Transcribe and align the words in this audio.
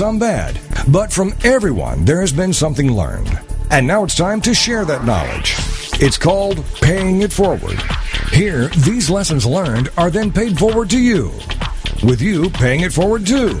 some 0.00 0.18
bad. 0.18 0.58
But 0.88 1.12
from 1.12 1.34
everyone, 1.44 2.06
there 2.06 2.22
has 2.22 2.32
been 2.32 2.54
something 2.54 2.90
learned. 2.90 3.38
And 3.70 3.86
now 3.86 4.02
it's 4.02 4.14
time 4.14 4.40
to 4.40 4.54
share 4.54 4.86
that 4.86 5.04
knowledge. 5.04 5.56
It's 6.00 6.16
called 6.16 6.64
Paying 6.80 7.20
It 7.20 7.30
Forward. 7.30 7.78
Here, 8.32 8.68
these 8.78 9.10
lessons 9.10 9.44
learned 9.44 9.90
are 9.98 10.08
then 10.08 10.32
paid 10.32 10.58
forward 10.58 10.88
to 10.88 10.98
you, 10.98 11.30
with 12.02 12.22
you 12.22 12.48
paying 12.48 12.80
it 12.80 12.94
forward 12.94 13.26
too. 13.26 13.60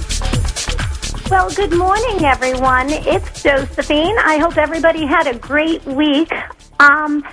Well, 1.31 1.49
good 1.49 1.71
morning, 1.77 2.25
everyone. 2.25 2.89
It's 2.89 3.41
Josephine. 3.41 4.17
I 4.19 4.37
hope 4.37 4.57
everybody 4.57 5.05
had 5.05 5.27
a 5.27 5.39
great 5.39 5.81
week. 5.85 6.29
Um, 6.77 7.23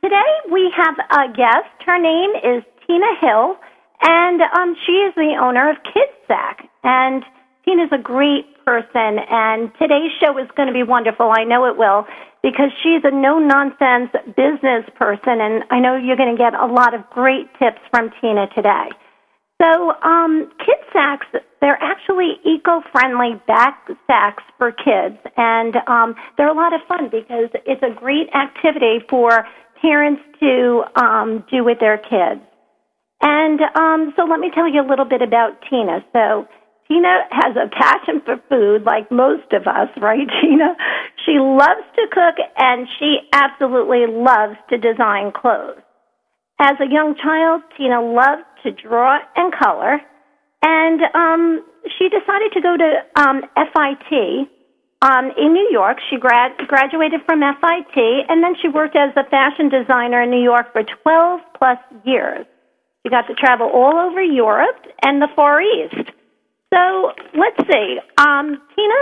today 0.00 0.32
we 0.48 0.72
have 0.76 0.94
a 1.10 1.26
guest. 1.34 1.66
Her 1.84 1.98
name 1.98 2.30
is 2.36 2.62
Tina 2.86 3.18
Hill, 3.20 3.56
and 4.00 4.40
um, 4.56 4.76
she 4.86 4.92
is 4.92 5.12
the 5.16 5.34
owner 5.42 5.70
of 5.70 5.76
KidSack. 5.82 6.68
And 6.84 7.24
Tina's 7.64 7.90
a 7.90 7.98
great 7.98 8.46
person, 8.64 9.18
and 9.28 9.72
today's 9.82 10.12
show 10.20 10.38
is 10.38 10.46
going 10.56 10.68
to 10.68 10.72
be 10.72 10.84
wonderful. 10.84 11.32
I 11.36 11.42
know 11.42 11.66
it 11.66 11.76
will 11.76 12.06
because 12.44 12.70
she's 12.84 13.02
a 13.02 13.10
no 13.10 13.40
nonsense 13.40 14.14
business 14.36 14.86
person, 14.94 15.42
and 15.42 15.64
I 15.70 15.80
know 15.80 15.96
you're 15.96 16.16
going 16.16 16.30
to 16.30 16.38
get 16.38 16.54
a 16.54 16.66
lot 16.66 16.94
of 16.94 17.10
great 17.10 17.50
tips 17.58 17.82
from 17.90 18.12
Tina 18.20 18.46
today. 18.54 18.94
So, 19.60 19.92
um, 20.02 20.50
kid 20.64 20.78
sacks, 20.92 21.26
they're 21.60 21.82
actually 21.82 22.38
eco-friendly 22.44 23.42
back 23.48 23.88
sacks 24.06 24.44
for 24.56 24.70
kids, 24.70 25.18
and 25.36 25.74
um, 25.88 26.14
they're 26.36 26.48
a 26.48 26.54
lot 26.54 26.72
of 26.72 26.80
fun 26.86 27.08
because 27.10 27.50
it's 27.66 27.82
a 27.82 27.92
great 27.98 28.28
activity 28.34 29.04
for 29.10 29.44
parents 29.82 30.22
to 30.38 30.84
um, 30.94 31.44
do 31.50 31.64
with 31.64 31.80
their 31.80 31.98
kids. 31.98 32.40
And 33.20 33.60
um, 33.74 34.12
so, 34.14 34.22
let 34.24 34.38
me 34.38 34.50
tell 34.54 34.68
you 34.68 34.80
a 34.80 34.88
little 34.88 35.04
bit 35.04 35.22
about 35.22 35.58
Tina. 35.68 36.04
So, 36.12 36.46
Tina 36.86 37.26
has 37.30 37.56
a 37.56 37.68
passion 37.68 38.22
for 38.24 38.40
food, 38.48 38.84
like 38.84 39.10
most 39.10 39.52
of 39.52 39.66
us, 39.66 39.88
right, 40.00 40.26
Tina? 40.40 40.76
She 41.26 41.32
loves 41.38 41.82
to 41.96 42.06
cook, 42.12 42.36
and 42.56 42.86
she 42.98 43.18
absolutely 43.32 44.06
loves 44.06 44.54
to 44.70 44.78
design 44.78 45.32
clothes. 45.32 45.82
As 46.60 46.74
a 46.80 46.90
young 46.90 47.14
child, 47.22 47.62
Tina 47.76 48.02
loved 48.02 48.42
to 48.62 48.72
draw 48.72 49.18
and 49.36 49.52
color, 49.52 50.00
and 50.62 51.00
um, 51.14 51.64
she 51.98 52.08
decided 52.08 52.52
to 52.52 52.60
go 52.60 52.76
to 52.76 53.04
um, 53.16 53.42
FIT 53.54 54.48
um, 55.02 55.30
in 55.36 55.52
New 55.52 55.68
York. 55.70 55.98
She 56.10 56.18
grad- 56.18 56.56
graduated 56.66 57.20
from 57.24 57.40
FIT, 57.40 58.26
and 58.28 58.42
then 58.42 58.54
she 58.60 58.68
worked 58.68 58.96
as 58.96 59.10
a 59.16 59.24
fashion 59.28 59.68
designer 59.68 60.22
in 60.22 60.30
New 60.30 60.42
York 60.42 60.72
for 60.72 60.82
12 60.82 61.40
plus 61.56 61.78
years. 62.04 62.46
She 63.02 63.10
got 63.10 63.26
to 63.28 63.34
travel 63.34 63.70
all 63.72 63.96
over 63.98 64.22
Europe 64.22 64.86
and 65.02 65.22
the 65.22 65.28
Far 65.36 65.62
East. 65.62 66.10
So 66.74 67.12
let's 67.34 67.56
see. 67.70 67.98
Um, 68.18 68.60
Tina 68.74 69.00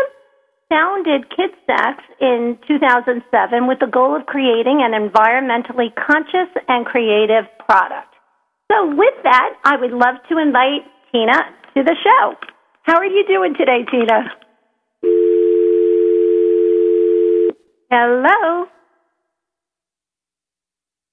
founded 0.69 1.27
KidSacks 1.31 2.05
in 2.21 2.59
2007 2.69 3.67
with 3.67 3.79
the 3.81 3.87
goal 3.87 4.17
of 4.17 4.27
creating 4.27 4.83
an 4.83 4.93
environmentally 4.93 5.95
conscious 5.95 6.51
and 6.69 6.85
creative 6.85 7.45
product. 7.59 8.16
So, 8.71 8.89
with 8.95 9.15
that, 9.23 9.55
I 9.65 9.77
would 9.77 9.93
love 9.93 10.17
to 10.29 10.39
invite 10.39 10.83
Tina 11.13 11.35
to 11.77 11.83
the 11.83 11.97
show. 12.03 12.35
How 12.83 12.97
are 12.97 13.07
you 13.07 13.25
doing 13.27 13.55
today, 13.57 13.85
Tina? 13.91 14.31
Hello? 17.91 18.67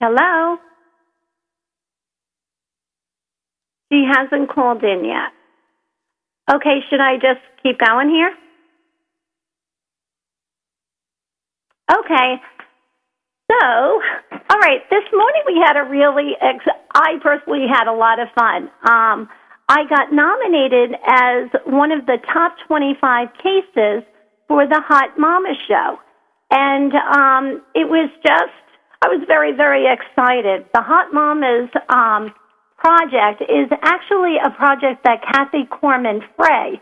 Hello? 0.01 0.57
She 3.91 4.03
hasn't 4.11 4.49
called 4.49 4.83
in 4.83 5.05
yet. 5.05 5.31
Okay, 6.53 6.79
should 6.89 6.99
I 6.99 7.15
just 7.15 7.41
keep 7.61 7.77
going 7.79 8.09
here? 8.09 8.33
Okay. 11.91 12.41
So, 13.61 14.01
all 14.49 14.59
right, 14.61 14.81
this 14.89 15.03
morning 15.13 15.43
we 15.45 15.61
had 15.63 15.77
a 15.77 15.83
really, 15.87 16.31
ex- 16.41 16.65
I 16.95 17.19
personally 17.21 17.67
had 17.69 17.87
a 17.87 17.93
lot 17.93 18.19
of 18.19 18.27
fun. 18.33 18.63
Um, 18.83 19.29
I 19.69 19.85
got 19.89 20.11
nominated 20.11 20.95
as 21.05 21.49
one 21.65 21.91
of 21.91 22.05
the 22.05 22.17
top 22.33 22.55
25 22.67 23.27
cases 23.37 24.03
for 24.47 24.65
the 24.65 24.81
Hot 24.87 25.19
Mama 25.19 25.53
show. 25.67 25.99
And 26.51 26.93
um, 26.93 27.61
it 27.75 27.89
was 27.89 28.09
just, 28.25 28.57
I 29.03 29.09
was 29.09 29.23
very, 29.27 29.51
very 29.55 29.85
excited. 29.85 30.65
The 30.73 30.81
Hot 30.81 31.11
Mommas 31.13 31.69
um, 31.93 32.33
project 32.77 33.41
is 33.41 33.69
actually 33.83 34.37
a 34.43 34.49
project 34.51 35.03
that 35.03 35.21
Kathy 35.31 35.65
Korman 35.69 36.21
Frey 36.35 36.81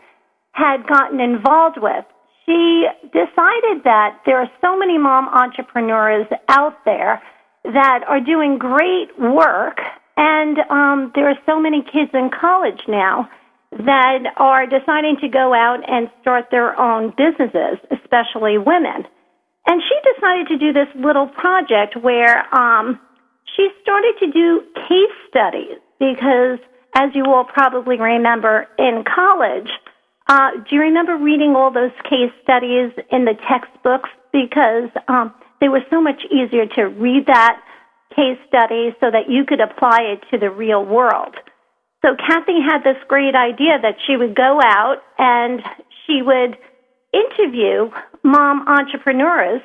had 0.52 0.86
gotten 0.86 1.20
involved 1.20 1.78
with 1.80 2.04
she 2.46 2.86
decided 3.12 3.84
that 3.84 4.20
there 4.26 4.38
are 4.38 4.50
so 4.60 4.76
many 4.78 4.98
mom 4.98 5.28
entrepreneurs 5.28 6.26
out 6.48 6.84
there 6.84 7.22
that 7.64 8.00
are 8.08 8.20
doing 8.20 8.58
great 8.58 9.08
work, 9.18 9.78
and 10.16 10.58
um, 10.70 11.12
there 11.14 11.28
are 11.28 11.38
so 11.46 11.60
many 11.60 11.82
kids 11.82 12.10
in 12.14 12.30
college 12.30 12.82
now 12.88 13.28
that 13.70 14.24
are 14.36 14.66
deciding 14.66 15.16
to 15.20 15.28
go 15.28 15.54
out 15.54 15.80
and 15.88 16.10
start 16.20 16.46
their 16.50 16.78
own 16.78 17.14
businesses, 17.16 17.78
especially 17.90 18.58
women. 18.58 19.06
And 19.66 19.80
she 19.80 19.96
decided 20.14 20.48
to 20.48 20.58
do 20.58 20.72
this 20.72 20.88
little 20.96 21.28
project 21.28 21.96
where 21.96 22.42
um, 22.54 23.00
she 23.56 23.68
started 23.80 24.14
to 24.20 24.32
do 24.32 24.60
case 24.74 25.16
studies 25.30 25.78
because, 25.98 26.58
as 26.94 27.14
you 27.14 27.24
all 27.26 27.44
probably 27.44 27.96
remember, 27.96 28.66
in 28.78 29.04
college, 29.06 29.70
uh, 30.28 30.50
do 30.68 30.76
you 30.76 30.80
remember 30.80 31.16
reading 31.16 31.54
all 31.56 31.72
those 31.72 31.92
case 32.04 32.32
studies 32.42 32.92
in 33.10 33.24
the 33.24 33.34
textbooks? 33.48 34.10
Because 34.32 34.88
um, 35.08 35.34
they 35.60 35.68
were 35.68 35.82
so 35.90 36.00
much 36.00 36.22
easier 36.30 36.66
to 36.76 36.84
read 36.84 37.26
that 37.26 37.60
case 38.14 38.38
study 38.46 38.94
so 39.00 39.10
that 39.10 39.28
you 39.28 39.44
could 39.44 39.60
apply 39.60 40.00
it 40.02 40.20
to 40.30 40.38
the 40.38 40.50
real 40.50 40.84
world. 40.84 41.34
So 42.04 42.16
Kathy 42.16 42.60
had 42.60 42.82
this 42.82 42.98
great 43.08 43.34
idea 43.34 43.78
that 43.80 43.94
she 44.06 44.16
would 44.16 44.34
go 44.34 44.60
out 44.62 44.98
and 45.18 45.62
she 46.06 46.20
would 46.22 46.56
interview 47.12 47.90
mom 48.24 48.66
entrepreneurs 48.68 49.62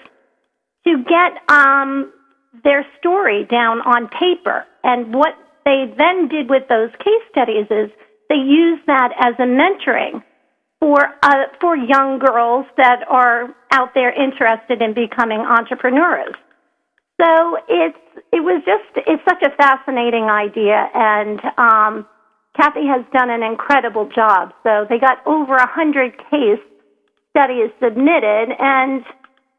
to 0.85 1.03
get 1.03 1.50
um, 1.50 2.12
their 2.63 2.86
story 3.00 3.45
down 3.50 3.81
on 3.81 4.07
paper. 4.07 4.65
And 4.83 5.13
what 5.13 5.33
they 5.65 5.86
then 5.98 6.27
did 6.27 6.50
with 6.50 6.63
those 6.69 6.92
case 7.03 7.25
studies 7.31 7.65
is 7.69 7.89
they 8.30 8.36
used 8.36 8.86
that 8.88 9.13
as 9.19 9.33
a 9.39 9.48
mentoring 9.48 10.24
for 10.79 11.00
uh, 11.24 11.45
for 11.59 11.75
young 11.75 12.19
girls 12.19 12.65
that 12.77 13.03
are 13.09 13.56
out 13.71 13.94
there 13.94 14.12
interested 14.12 14.81
in 14.81 14.94
becoming 14.94 15.39
entrepreneurs. 15.39 16.35
So 17.19 17.57
it's 17.68 17.97
it 18.31 18.41
was 18.41 18.62
just 18.65 19.07
it's 19.07 19.24
such 19.27 19.41
a 19.41 19.56
fascinating 19.56 20.25
idea, 20.25 20.89
and 20.94 21.39
um, 21.57 22.07
Kathy 22.56 22.85
has 22.88 23.03
done 23.12 23.29
an 23.29 23.44
incredible 23.44 24.09
job. 24.13 24.53
So 24.63 24.85
they 24.89 25.00
got 25.00 25.25
over 25.25 25.56
a 25.56 25.68
hundred 25.68 26.18
case 26.29 26.62
studies 27.31 27.71
submitted, 27.81 28.53
and 28.59 29.03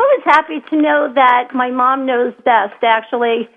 I 0.01 0.05
was 0.05 0.23
happy 0.25 0.61
to 0.71 0.77
know 0.77 1.13
that 1.15 1.51
my 1.53 1.71
mom 1.71 2.07
knows 2.07 2.33
best 2.45 2.83
actually 2.85 3.49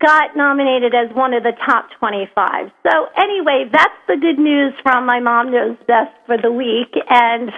got 0.00 0.36
nominated 0.36 0.94
as 0.94 1.14
one 1.14 1.32
of 1.32 1.42
the 1.42 1.52
top 1.64 1.88
25. 1.98 2.70
So 2.82 3.08
anyway, 3.16 3.64
that's 3.72 4.00
the 4.08 4.16
good 4.16 4.38
news 4.38 4.72
from 4.82 5.06
My 5.06 5.20
Mom 5.20 5.50
Knows 5.50 5.76
Best 5.86 6.12
for 6.26 6.36
the 6.36 6.52
week. 6.52 6.92
And 7.08 7.50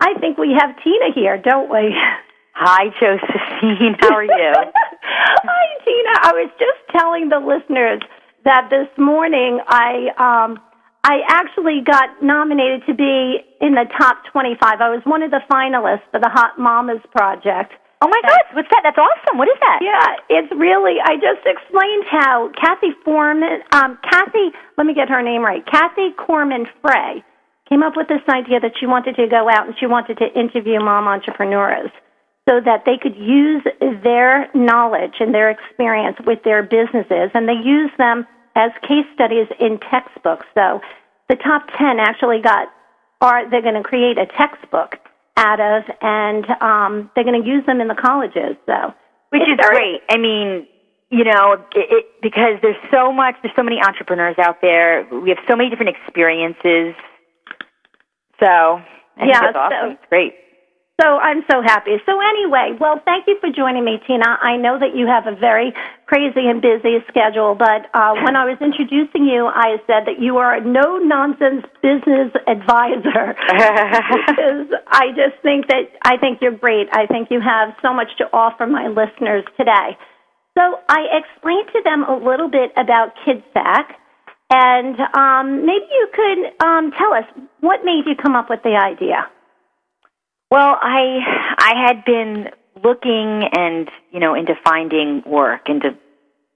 I 0.00 0.14
think 0.20 0.38
we 0.38 0.54
have 0.58 0.74
Tina 0.82 1.14
here, 1.14 1.38
don't 1.38 1.70
we? 1.70 1.94
Hi, 2.54 2.88
Josephine. 2.98 3.96
How 4.00 4.16
are 4.16 4.24
you? 4.24 4.52
Hi, 5.02 5.84
Tina. 5.84 6.12
I 6.22 6.32
was 6.32 6.50
just 6.58 6.80
telling 6.96 7.28
the 7.28 7.38
listeners 7.38 8.00
that 8.44 8.68
this 8.70 8.88
morning 8.96 9.60
I 9.68 10.08
um, 10.16 10.58
I 11.04 11.20
actually 11.28 11.82
got 11.86 12.22
nominated 12.22 12.82
to 12.86 12.94
be 12.94 13.38
in 13.60 13.74
the 13.74 13.84
top 13.96 14.24
25. 14.32 14.80
I 14.80 14.90
was 14.90 15.02
one 15.04 15.22
of 15.22 15.30
the 15.30 15.40
finalists 15.50 16.02
for 16.10 16.18
the 16.18 16.28
Hot 16.28 16.58
Mommas 16.58 17.02
Project. 17.12 17.74
Oh 18.02 18.08
my 18.08 18.20
gosh, 18.22 18.52
what's 18.52 18.68
that? 18.68 18.82
That's 18.84 18.98
awesome. 18.98 19.38
What 19.38 19.48
is 19.48 19.56
that? 19.60 19.80
Yeah, 19.80 20.20
it's 20.28 20.52
really. 20.52 21.00
I 21.00 21.16
just 21.16 21.40
explained 21.48 22.04
how 22.10 22.52
Kathy 22.60 22.92
Foreman, 23.04 23.64
um, 23.72 23.98
Kathy, 24.04 24.52
let 24.76 24.86
me 24.86 24.92
get 24.92 25.08
her 25.08 25.22
name 25.22 25.42
right. 25.42 25.64
Kathy 25.64 26.12
Korman 26.12 26.68
Frey 26.82 27.24
came 27.68 27.82
up 27.82 27.96
with 27.96 28.08
this 28.08 28.20
idea 28.28 28.60
that 28.60 28.72
she 28.78 28.86
wanted 28.86 29.16
to 29.16 29.26
go 29.28 29.48
out 29.48 29.66
and 29.66 29.74
she 29.80 29.86
wanted 29.86 30.18
to 30.18 30.28
interview 30.38 30.78
mom 30.78 31.08
entrepreneurs 31.08 31.90
so 32.48 32.60
that 32.60 32.84
they 32.84 32.96
could 33.00 33.16
use 33.16 33.64
their 34.04 34.48
knowledge 34.54 35.18
and 35.18 35.34
their 35.34 35.50
experience 35.50 36.16
with 36.24 36.38
their 36.44 36.62
businesses, 36.62 37.30
and 37.34 37.48
they 37.48 37.58
use 37.58 37.90
them 37.98 38.24
as 38.54 38.70
case 38.82 39.06
studies 39.14 39.48
in 39.58 39.80
textbooks. 39.90 40.46
So 40.54 40.80
the 41.28 41.36
top 41.36 41.66
10 41.76 41.98
actually 41.98 42.40
got, 42.40 42.68
are 43.20 43.50
they're 43.50 43.62
going 43.62 43.74
to 43.74 43.82
create 43.82 44.16
a 44.16 44.26
textbook 44.26 44.96
out 45.36 45.60
of, 45.60 45.84
and 46.00 46.44
um, 46.60 47.10
they're 47.14 47.24
going 47.24 47.40
to 47.40 47.46
use 47.46 47.64
them 47.66 47.80
in 47.80 47.88
the 47.88 47.94
colleges. 47.94 48.56
So, 48.66 48.94
which 49.30 49.42
is 49.42 49.58
great. 49.58 50.00
I 50.08 50.16
mean, 50.16 50.66
you 51.10 51.24
know, 51.24 51.52
it, 51.74 51.86
it, 51.90 52.04
because 52.22 52.58
there's 52.62 52.80
so 52.90 53.12
much, 53.12 53.36
there's 53.42 53.54
so 53.54 53.62
many 53.62 53.78
entrepreneurs 53.80 54.36
out 54.38 54.60
there. 54.60 55.06
We 55.12 55.28
have 55.30 55.38
so 55.48 55.56
many 55.56 55.70
different 55.70 55.94
experiences. 55.96 56.94
So, 58.40 58.46
I 58.46 58.80
yeah, 59.18 59.40
think 59.40 59.54
that's 59.54 59.56
awesome. 59.56 59.78
So, 59.80 59.90
it's 59.92 60.08
great. 60.08 60.34
So 60.98 61.06
I'm 61.20 61.44
so 61.50 61.60
happy. 61.60 62.00
So 62.06 62.16
anyway, 62.24 62.72
well, 62.80 63.02
thank 63.04 63.26
you 63.26 63.36
for 63.38 63.52
joining 63.52 63.84
me, 63.84 64.00
Tina. 64.06 64.40
I 64.40 64.56
know 64.56 64.78
that 64.80 64.96
you 64.96 65.06
have 65.06 65.26
a 65.28 65.36
very 65.36 65.74
crazy 66.06 66.48
and 66.48 66.62
busy 66.62 67.04
schedule, 67.06 67.54
but 67.54 67.84
uh, 67.92 68.16
when 68.24 68.32
I 68.32 68.48
was 68.48 68.56
introducing 68.64 69.28
you, 69.28 69.44
I 69.44 69.76
said 69.84 70.08
that 70.08 70.24
you 70.24 70.38
are 70.38 70.56
a 70.56 70.64
no 70.64 70.96
nonsense 70.96 71.68
business 71.84 72.32
advisor. 72.48 73.36
because 74.24 74.72
I 74.88 75.12
just 75.12 75.36
think 75.44 75.68
that 75.68 75.92
I 76.00 76.16
think 76.16 76.40
you're 76.40 76.56
great. 76.56 76.88
I 76.92 77.04
think 77.04 77.28
you 77.30 77.44
have 77.44 77.76
so 77.82 77.92
much 77.92 78.08
to 78.16 78.24
offer 78.32 78.66
my 78.66 78.88
listeners 78.88 79.44
today. 79.60 80.00
So 80.56 80.80
I 80.88 81.12
explained 81.12 81.68
to 81.76 81.82
them 81.84 82.08
a 82.08 82.16
little 82.16 82.48
bit 82.48 82.72
about 82.80 83.12
KidSack, 83.20 84.00
and 84.48 84.96
um, 85.12 85.66
maybe 85.66 85.84
you 85.92 86.08
could 86.08 86.40
um, 86.64 86.88
tell 86.96 87.12
us 87.12 87.28
what 87.60 87.84
made 87.84 88.08
you 88.08 88.16
come 88.16 88.34
up 88.34 88.48
with 88.48 88.62
the 88.64 88.80
idea. 88.80 89.28
Well, 90.50 90.78
I 90.80 91.54
I 91.58 91.72
had 91.86 92.04
been 92.04 92.50
looking 92.82 93.48
and 93.52 93.88
you 94.10 94.20
know 94.20 94.34
into 94.34 94.54
finding 94.64 95.22
work 95.26 95.68
into 95.68 95.96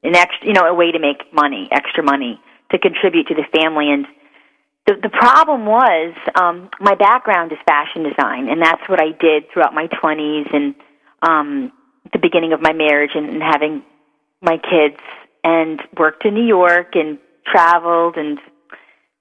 an 0.03 0.17
extra 0.17 0.47
you 0.47 0.53
know 0.53 0.65
a 0.67 0.75
way 0.75 0.93
to 0.93 0.99
make 0.99 1.33
money, 1.33 1.69
extra 1.73 2.03
money 2.03 2.41
to 2.71 2.79
contribute 2.79 3.27
to 3.29 3.35
the 3.35 3.45
family 3.59 3.91
and 3.91 4.07
the 4.87 4.95
the 5.03 5.09
problem 5.09 5.67
was 5.67 6.15
um 6.35 6.71
my 6.81 6.95
background 6.95 7.53
is 7.53 7.59
fashion 7.67 8.03
design 8.03 8.49
and 8.49 8.63
that's 8.63 8.89
what 8.89 9.01
I 9.01 9.13
did 9.13 9.51
throughout 9.53 9.75
my 9.75 9.89
20s 9.89 10.55
and 10.55 10.75
um 11.23 11.73
the 12.13 12.19
beginning 12.19 12.53
of 12.53 12.61
my 12.61 12.73
marriage 12.73 13.13
and, 13.15 13.29
and 13.29 13.43
having 13.43 13.83
my 14.41 14.57
kids 14.57 15.01
and 15.45 15.83
worked 15.99 16.25
in 16.25 16.35
New 16.35 16.47
York 16.47 16.95
and 16.95 17.19
traveled 17.47 18.17
and 18.17 18.39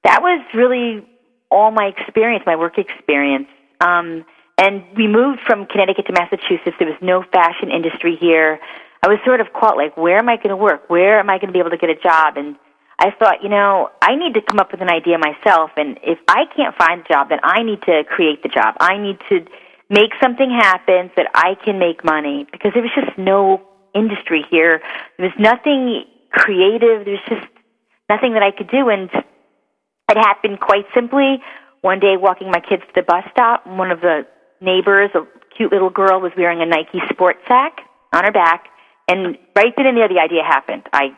that 0.04 0.22
was 0.22 0.42
really 0.54 1.06
all 1.52 1.72
my 1.72 1.86
experience, 1.98 2.44
my 2.46 2.56
work 2.56 2.78
experience. 2.78 3.48
Um 3.82 4.26
and 4.60 4.84
we 4.98 5.08
moved 5.08 5.40
from 5.48 5.66
Connecticut 5.66 6.06
to 6.08 6.14
Massachusetts. 6.14 6.76
There 6.78 6.88
was 6.88 7.00
no 7.02 7.24
fashion 7.32 7.72
industry 7.72 8.18
here. 8.20 8.60
I 9.02 9.08
was 9.08 9.18
sort 9.24 9.40
of 9.40 9.48
caught 9.54 9.78
like, 9.78 9.96
where 9.96 10.20
am 10.20 10.28
I 10.28 10.36
going 10.36 10.50
to 10.50 10.58
work? 10.58 10.90
Where 10.90 11.18
am 11.18 11.30
I 11.30 11.40
going 11.40 11.48
to 11.48 11.54
be 11.54 11.60
able 11.60 11.70
to 11.70 11.78
get 11.78 11.90
a 11.90 11.96
job? 11.96 12.36
And 12.36 12.58
I 13.00 13.12
thought, 13.18 13.42
you 13.42 13.48
know, 13.48 13.90
I 14.02 14.16
need 14.16 14.34
to 14.34 14.42
come 14.42 14.60
up 14.60 14.74
with 14.74 14.82
an 14.82 14.92
idea 14.92 15.18
myself. 15.18 15.72
And 15.78 15.98
if 16.04 16.20
I 16.28 16.44
can't 16.54 16.76
find 16.76 17.00
a 17.00 17.08
job, 17.08 17.30
then 17.30 17.40
I 17.42 17.64
need 17.64 17.82
to 17.84 18.04
create 18.04 18.44
the 18.44 18.50
job. 18.50 18.76
I 18.82 18.98
need 18.98 19.18
to 19.30 19.48
make 19.90 20.12
something 20.22 20.52
happen 20.52 21.10
so 21.16 21.24
that 21.24 21.32
I 21.34 21.56
can 21.64 21.80
make 21.80 22.04
money 22.04 22.46
because 22.52 22.72
there 22.74 22.84
was 22.84 22.92
just 22.94 23.18
no 23.18 23.62
industry 23.96 24.44
here. 24.52 24.82
There 25.18 25.32
was 25.32 25.40
nothing 25.40 26.04
creative. 26.32 27.06
There 27.08 27.16
was 27.16 27.28
just 27.30 27.48
nothing 28.10 28.34
that 28.34 28.44
I 28.44 28.52
could 28.52 28.70
do. 28.70 28.90
And 28.90 29.10
it 29.14 30.18
happened 30.18 30.60
quite 30.60 30.84
simply. 30.94 31.42
One 31.80 32.02
day, 32.02 32.16
walking 32.20 32.52
my 32.52 32.60
kids 32.60 32.84
to 32.84 32.92
the 32.94 33.04
bus 33.04 33.24
stop, 33.32 33.66
one 33.66 33.90
of 33.90 34.02
the 34.02 34.28
neighbors, 34.62 35.10
a 35.16 35.26
cute 35.56 35.72
little 35.72 35.90
girl 35.90 36.20
was 36.20 36.32
wearing 36.38 36.62
a 36.62 36.66
Nike 36.66 37.00
sports 37.12 37.40
sack 37.48 37.82
on 38.14 38.24
her 38.24 38.32
back, 38.32 38.66
and 39.08 39.38
right 39.56 39.74
then 39.76 39.88
and 39.88 39.98
there, 39.98 40.08
the 40.08 40.20
idea 40.20 40.44
happened. 40.44 40.84
I, 40.94 41.18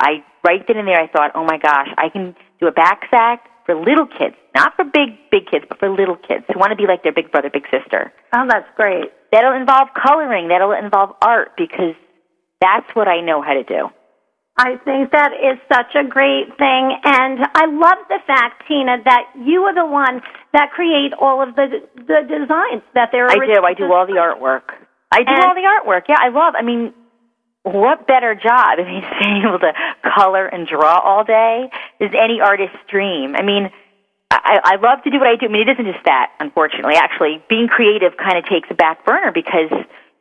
I 0.00 0.24
right 0.44 0.64
then 0.66 0.76
and 0.76 0.88
there, 0.88 1.00
I 1.00 1.08
thought, 1.08 1.32
oh 1.34 1.44
my 1.44 1.58
gosh, 1.58 1.88
I 1.96 2.08
can 2.08 2.34
do 2.60 2.66
a 2.66 2.72
back 2.72 3.06
sack 3.10 3.48
for 3.66 3.74
little 3.74 4.06
kids, 4.06 4.36
not 4.54 4.74
for 4.76 4.84
big 4.84 5.16
big 5.30 5.46
kids, 5.50 5.64
but 5.68 5.78
for 5.78 5.88
little 5.88 6.16
kids 6.16 6.44
who 6.52 6.58
want 6.58 6.70
to 6.70 6.76
be 6.76 6.86
like 6.86 7.02
their 7.02 7.12
big 7.12 7.32
brother, 7.32 7.50
big 7.50 7.64
sister. 7.70 8.12
Oh, 8.34 8.46
that's 8.48 8.68
great. 8.76 9.12
That'll 9.32 9.56
involve 9.56 9.88
coloring. 9.94 10.48
That'll 10.48 10.72
involve 10.72 11.16
art 11.22 11.52
because 11.56 11.94
that's 12.60 12.86
what 12.94 13.08
I 13.08 13.20
know 13.20 13.42
how 13.42 13.54
to 13.54 13.64
do. 13.64 13.88
I 14.56 14.76
think 14.84 15.10
that 15.10 15.32
is 15.34 15.58
such 15.66 15.94
a 15.96 16.06
great 16.06 16.46
thing. 16.58 16.96
And 17.02 17.40
I 17.54 17.66
love 17.66 17.98
the 18.08 18.20
fact, 18.26 18.62
Tina, 18.68 19.02
that 19.04 19.24
you 19.44 19.62
are 19.62 19.74
the 19.74 19.86
one 19.86 20.22
that 20.52 20.70
create 20.70 21.12
all 21.18 21.42
of 21.42 21.56
the 21.56 21.82
the 21.96 22.22
designs 22.22 22.82
that 22.94 23.10
they're 23.10 23.28
I 23.28 23.34
do. 23.34 23.64
I 23.64 23.74
do 23.74 23.92
all 23.92 24.06
the 24.06 24.22
artwork. 24.22 24.70
I 25.10 25.22
do 25.22 25.32
and 25.34 25.44
all 25.44 25.54
the 25.54 25.66
artwork. 25.66 26.02
Yeah, 26.08 26.18
I 26.20 26.28
love 26.28 26.54
I 26.56 26.62
mean 26.62 26.94
what 27.64 28.06
better 28.06 28.34
job? 28.34 28.78
I 28.78 28.84
mean, 28.84 29.02
being 29.20 29.42
able 29.42 29.58
to 29.58 29.72
color 30.14 30.46
and 30.46 30.68
draw 30.68 31.00
all 31.00 31.24
day 31.24 31.70
is 31.98 32.10
any 32.14 32.40
artist's 32.40 32.78
dream. 32.88 33.34
I 33.34 33.42
mean, 33.42 33.70
I, 34.30 34.60
I 34.62 34.76
love 34.76 35.02
to 35.04 35.10
do 35.10 35.18
what 35.18 35.26
I 35.26 35.36
do. 35.36 35.46
I 35.46 35.48
mean, 35.48 35.68
it 35.68 35.72
isn't 35.72 35.92
just 35.92 36.04
that, 36.04 36.32
unfortunately. 36.38 36.94
Actually, 36.94 37.42
being 37.48 37.66
creative 37.66 38.12
kind 38.16 38.38
of 38.38 38.44
takes 38.46 38.68
a 38.70 38.74
back 38.74 39.04
burner 39.04 39.32
because 39.32 39.72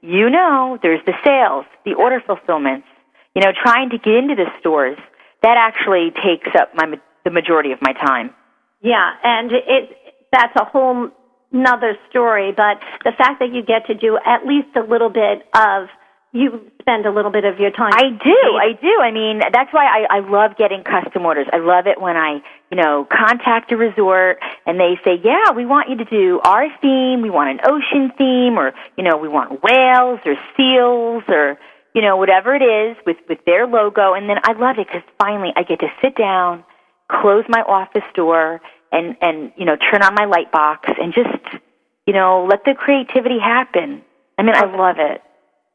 you 0.01 0.29
know 0.29 0.79
there's 0.81 1.03
the 1.05 1.13
sales, 1.23 1.65
the 1.85 1.93
order 1.93 2.21
fulfillments, 2.25 2.87
you 3.35 3.41
know, 3.41 3.51
trying 3.51 3.89
to 3.89 3.97
get 3.97 4.15
into 4.15 4.35
the 4.35 4.47
stores, 4.59 4.97
that 5.41 5.57
actually 5.57 6.11
takes 6.11 6.55
up 6.55 6.71
my 6.75 6.99
the 7.23 7.31
majority 7.31 7.71
of 7.71 7.81
my 7.81 7.93
time. 7.93 8.33
Yeah, 8.81 9.11
and 9.23 9.51
it 9.51 9.97
that's 10.31 10.55
a 10.55 10.65
whole 10.65 11.09
another 11.51 11.97
story, 12.09 12.51
but 12.51 12.79
the 13.03 13.11
fact 13.11 13.39
that 13.39 13.53
you 13.53 13.61
get 13.61 13.85
to 13.87 13.93
do 13.93 14.17
at 14.25 14.45
least 14.45 14.75
a 14.75 14.81
little 14.81 15.09
bit 15.09 15.45
of 15.53 15.87
you 16.33 16.71
spend 16.81 17.05
a 17.05 17.11
little 17.11 17.29
bit 17.29 17.45
of 17.45 17.59
your 17.59 17.69
time. 17.69 17.91
I 17.93 18.09
do, 18.09 18.57
I 18.57 18.73
do. 18.81 18.99
I 18.99 19.11
mean, 19.11 19.39
that's 19.53 19.71
why 19.71 19.85
I, 19.85 20.17
I 20.17 20.19
love 20.27 20.57
getting 20.57 20.83
custom 20.83 21.27
orders. 21.27 21.45
I 21.53 21.57
love 21.57 21.85
it 21.85 22.01
when 22.01 22.17
I, 22.17 22.41
you 22.71 22.77
know, 22.77 23.07
contact 23.07 23.71
a 23.71 23.77
resort 23.77 24.39
and 24.65 24.79
they 24.79 24.99
say, 25.05 25.21
yeah, 25.23 25.51
we 25.55 25.67
want 25.67 25.89
you 25.91 25.97
to 25.97 26.05
do 26.05 26.39
our 26.43 26.67
theme. 26.81 27.21
We 27.21 27.29
want 27.29 27.51
an 27.51 27.59
ocean 27.63 28.11
theme 28.17 28.57
or, 28.57 28.73
you 28.97 29.03
know, 29.03 29.17
we 29.17 29.27
want 29.27 29.61
whales 29.61 30.19
or 30.25 30.33
seals 30.57 31.23
or, 31.27 31.59
you 31.93 32.01
know, 32.01 32.17
whatever 32.17 32.55
it 32.55 32.63
is 32.63 32.97
with, 33.05 33.17
with 33.29 33.39
their 33.45 33.67
logo. 33.67 34.13
And 34.13 34.29
then 34.29 34.37
I 34.43 34.53
love 34.53 34.77
it 34.79 34.87
because 34.87 35.03
finally 35.19 35.51
I 35.55 35.63
get 35.63 35.79
to 35.79 35.87
sit 36.01 36.15
down, 36.15 36.63
close 37.09 37.45
my 37.47 37.61
office 37.61 38.03
door, 38.15 38.61
and, 38.91 39.15
and, 39.21 39.51
you 39.57 39.65
know, 39.65 39.75
turn 39.75 40.03
on 40.03 40.13
my 40.13 40.25
light 40.25 40.51
box 40.51 40.89
and 40.99 41.13
just, 41.13 41.61
you 42.05 42.13
know, 42.13 42.47
let 42.49 42.63
the 42.65 42.73
creativity 42.77 43.39
happen. 43.39 44.03
I 44.37 44.43
mean, 44.43 44.55
I 44.55 44.65
love 44.65 44.97
it. 44.99 45.21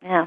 Yeah. 0.02 0.26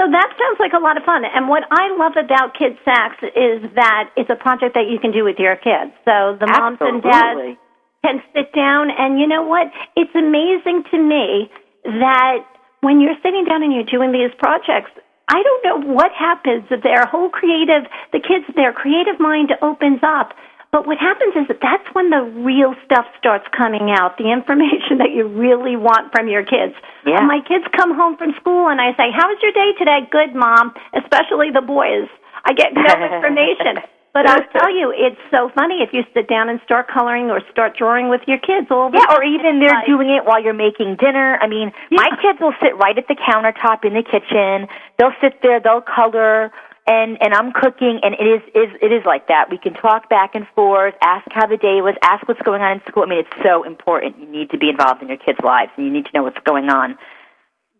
So 0.00 0.10
that 0.10 0.28
sounds 0.34 0.58
like 0.58 0.72
a 0.72 0.82
lot 0.82 0.96
of 0.96 1.04
fun. 1.04 1.24
And 1.24 1.48
what 1.48 1.64
I 1.70 1.94
love 1.96 2.16
about 2.16 2.56
Kid 2.58 2.78
Sacks 2.84 3.22
is 3.22 3.62
that 3.76 4.10
it's 4.16 4.30
a 4.30 4.36
project 4.36 4.74
that 4.74 4.88
you 4.88 4.98
can 4.98 5.12
do 5.12 5.24
with 5.24 5.38
your 5.38 5.56
kids. 5.56 5.92
So 6.04 6.36
the 6.40 6.46
moms 6.48 6.80
Absolutely. 6.80 6.88
and 6.88 7.02
dads 7.02 7.58
can 8.04 8.22
sit 8.34 8.52
down 8.52 8.90
and 8.90 9.20
you 9.20 9.26
know 9.26 9.42
what? 9.42 9.70
It's 9.94 10.14
amazing 10.14 10.84
to 10.90 10.98
me 10.98 11.50
that 11.84 12.44
when 12.80 13.00
you're 13.00 13.16
sitting 13.22 13.44
down 13.44 13.62
and 13.62 13.72
you're 13.72 13.84
doing 13.84 14.10
these 14.10 14.32
projects, 14.38 14.90
I 15.32 15.40
don't 15.42 15.64
know 15.64 15.94
what 15.94 16.12
happens. 16.12 16.68
if 16.70 16.82
Their 16.82 17.06
whole 17.08 17.30
creative, 17.30 17.88
the 18.12 18.20
kids, 18.20 18.44
their 18.54 18.72
creative 18.72 19.18
mind 19.18 19.52
opens 19.62 20.00
up. 20.04 20.36
But 20.72 20.86
what 20.86 20.96
happens 20.96 21.36
is 21.36 21.48
that 21.48 21.60
that's 21.60 21.84
when 21.92 22.08
the 22.08 22.24
real 22.44 22.72
stuff 22.84 23.04
starts 23.18 23.44
coming 23.56 23.92
out, 23.92 24.16
the 24.16 24.32
information 24.32 24.96
that 25.04 25.12
you 25.12 25.28
really 25.28 25.76
want 25.76 26.12
from 26.12 26.28
your 26.28 26.44
kids. 26.44 26.76
Yeah. 27.04 27.24
my 27.24 27.40
kids 27.48 27.64
come 27.76 27.96
home 27.96 28.16
from 28.16 28.32
school 28.40 28.68
and 28.68 28.80
I 28.80 28.92
say, 28.96 29.08
How 29.12 29.28
was 29.28 29.40
your 29.40 29.52
day 29.52 29.72
today? 29.80 30.04
Good, 30.12 30.36
Mom, 30.36 30.72
especially 30.92 31.48
the 31.52 31.64
boys. 31.64 32.08
I 32.44 32.52
get 32.52 32.72
no 32.76 32.84
information. 33.16 33.80
But 34.12 34.28
I'll 34.28 34.44
tell 34.52 34.68
you, 34.68 34.92
it's 34.94 35.20
so 35.34 35.48
funny 35.54 35.80
if 35.80 35.88
you 35.94 36.04
sit 36.12 36.28
down 36.28 36.50
and 36.50 36.60
start 36.64 36.86
coloring 36.86 37.30
or 37.30 37.40
start 37.50 37.76
drawing 37.78 38.10
with 38.10 38.20
your 38.26 38.36
kids. 38.38 38.68
All 38.70 38.90
yeah, 38.92 39.08
or 39.08 39.24
even 39.24 39.58
they're 39.58 39.72
life. 39.72 39.86
doing 39.86 40.10
it 40.10 40.26
while 40.26 40.42
you're 40.42 40.52
making 40.52 40.96
dinner. 40.96 41.38
I 41.40 41.48
mean, 41.48 41.72
yeah. 41.90 41.96
my 41.96 42.10
kids 42.20 42.38
will 42.38 42.52
sit 42.60 42.76
right 42.76 42.96
at 42.96 43.08
the 43.08 43.16
countertop 43.16 43.86
in 43.86 43.94
the 43.94 44.04
kitchen. 44.04 44.68
They'll 44.98 45.16
sit 45.22 45.40
there, 45.42 45.60
they'll 45.60 45.80
color, 45.80 46.52
and 46.86 47.16
and 47.22 47.32
I'm 47.32 47.52
cooking, 47.52 48.00
and 48.02 48.12
it 48.12 48.28
is 48.28 48.42
is 48.54 48.70
it 48.82 48.92
is 48.92 49.02
like 49.06 49.28
that. 49.28 49.48
We 49.50 49.56
can 49.56 49.72
talk 49.72 50.10
back 50.10 50.34
and 50.34 50.46
forth, 50.54 50.92
ask 51.02 51.24
how 51.32 51.46
the 51.46 51.56
day 51.56 51.80
was, 51.80 51.94
ask 52.02 52.28
what's 52.28 52.42
going 52.42 52.60
on 52.60 52.72
in 52.72 52.80
school. 52.88 53.04
I 53.04 53.06
mean, 53.06 53.20
it's 53.20 53.42
so 53.42 53.62
important. 53.64 54.18
You 54.20 54.28
need 54.28 54.50
to 54.50 54.58
be 54.58 54.68
involved 54.68 55.00
in 55.00 55.08
your 55.08 55.16
kids' 55.16 55.40
lives, 55.42 55.72
and 55.78 55.86
you 55.86 55.92
need 55.92 56.04
to 56.04 56.10
know 56.12 56.22
what's 56.22 56.42
going 56.44 56.68
on. 56.68 56.98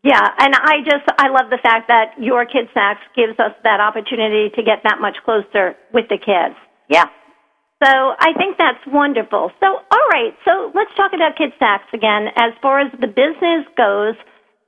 Yeah, 0.03 0.19
and 0.19 0.55
I 0.55 0.83
just 0.83 1.07
I 1.19 1.29
love 1.29 1.51
the 1.51 1.63
fact 1.63 1.87
that 1.87 2.19
your 2.19 2.45
Kids 2.45 2.69
Sacks 2.75 3.03
gives 3.15 3.39
us 3.39 3.55
that 3.63 3.79
opportunity 3.79 4.51
to 4.51 4.63
get 4.63 4.83
that 4.83 4.99
much 5.01 5.17
closer 5.25 5.79
with 5.95 6.11
the 6.11 6.19
kids. 6.19 6.59
Yeah. 6.91 7.07
So 7.83 7.91
I 8.19 8.35
think 8.35 8.59
that's 8.59 8.83
wonderful. 8.87 9.51
So 9.63 9.67
all 9.67 10.07
right, 10.11 10.35
so 10.45 10.73
let's 10.75 10.91
talk 10.97 11.13
about 11.15 11.39
Kids 11.39 11.55
Sacks 11.59 11.87
again. 11.95 12.35
As 12.35 12.51
far 12.61 12.81
as 12.81 12.91
the 12.99 13.07
business 13.07 13.63
goes, 13.79 14.19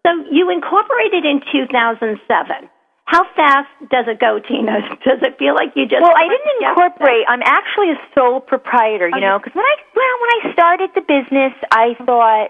so 0.06 0.10
you 0.30 0.50
incorporated 0.50 1.26
in 1.26 1.42
2007. 1.50 2.70
How 3.06 3.24
fast 3.36 3.68
does 3.90 4.06
it 4.08 4.18
go, 4.18 4.40
Tina? 4.40 4.80
Does 5.04 5.20
it 5.20 5.36
feel 5.38 5.54
like 5.54 5.76
you 5.76 5.84
just? 5.84 6.00
Well, 6.00 6.16
I 6.16 6.24
didn't 6.24 6.56
incorporate. 6.64 7.28
I'm 7.28 7.42
actually 7.44 7.92
a 7.92 8.00
sole 8.14 8.40
proprietor. 8.40 9.08
You 9.08 9.16
okay. 9.16 9.26
know, 9.26 9.38
because 9.38 9.54
when 9.54 9.64
I 9.64 9.76
well, 9.92 10.16
when 10.24 10.30
I 10.40 10.52
started 10.56 10.90
the 10.94 11.04
business, 11.04 11.52
I 11.70 11.92
thought, 12.00 12.48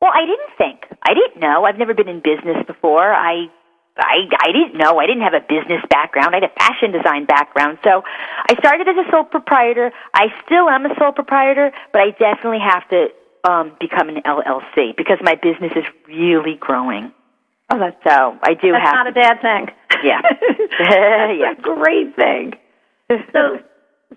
well, 0.00 0.12
I 0.14 0.26
didn't 0.26 0.50
think, 0.56 0.86
I 1.02 1.14
didn't 1.14 1.40
know. 1.40 1.64
I've 1.64 1.78
never 1.78 1.94
been 1.94 2.08
in 2.08 2.20
business 2.20 2.64
before. 2.66 3.12
I 3.12 3.48
I, 3.96 4.28
I 4.40 4.52
didn't 4.52 4.78
know. 4.78 4.98
I 4.98 5.06
didn't 5.06 5.22
have 5.22 5.34
a 5.34 5.40
business 5.40 5.82
background. 5.90 6.34
I 6.34 6.38
had 6.40 6.44
a 6.44 6.54
fashion 6.58 6.92
design 6.92 7.26
background. 7.26 7.78
So 7.84 8.02
I 8.48 8.54
started 8.58 8.88
as 8.88 8.96
a 8.96 9.10
sole 9.10 9.24
proprietor. 9.24 9.92
I 10.14 10.28
still 10.46 10.70
am 10.70 10.86
a 10.86 10.94
sole 10.98 11.12
proprietor, 11.12 11.72
but 11.92 12.00
I 12.00 12.10
definitely 12.12 12.60
have 12.60 12.88
to 12.88 13.08
um, 13.44 13.72
become 13.80 14.08
an 14.08 14.22
LLC 14.22 14.96
because 14.96 15.18
my 15.22 15.34
business 15.34 15.72
is 15.76 15.84
really 16.06 16.54
growing. 16.54 17.12
Oh, 17.70 17.78
that's 17.78 18.02
so. 18.04 18.38
I 18.42 18.54
do 18.54 18.72
that's 18.72 18.84
have. 18.84 18.94
not 18.94 19.06
a 19.06 19.12
bad 19.12 19.42
thing. 19.42 19.68
Yeah, 20.02 20.20
that's 20.78 21.38
yeah. 21.38 21.52
a 21.52 21.60
great 21.60 22.16
thing. 22.16 22.54
So, 23.32 23.58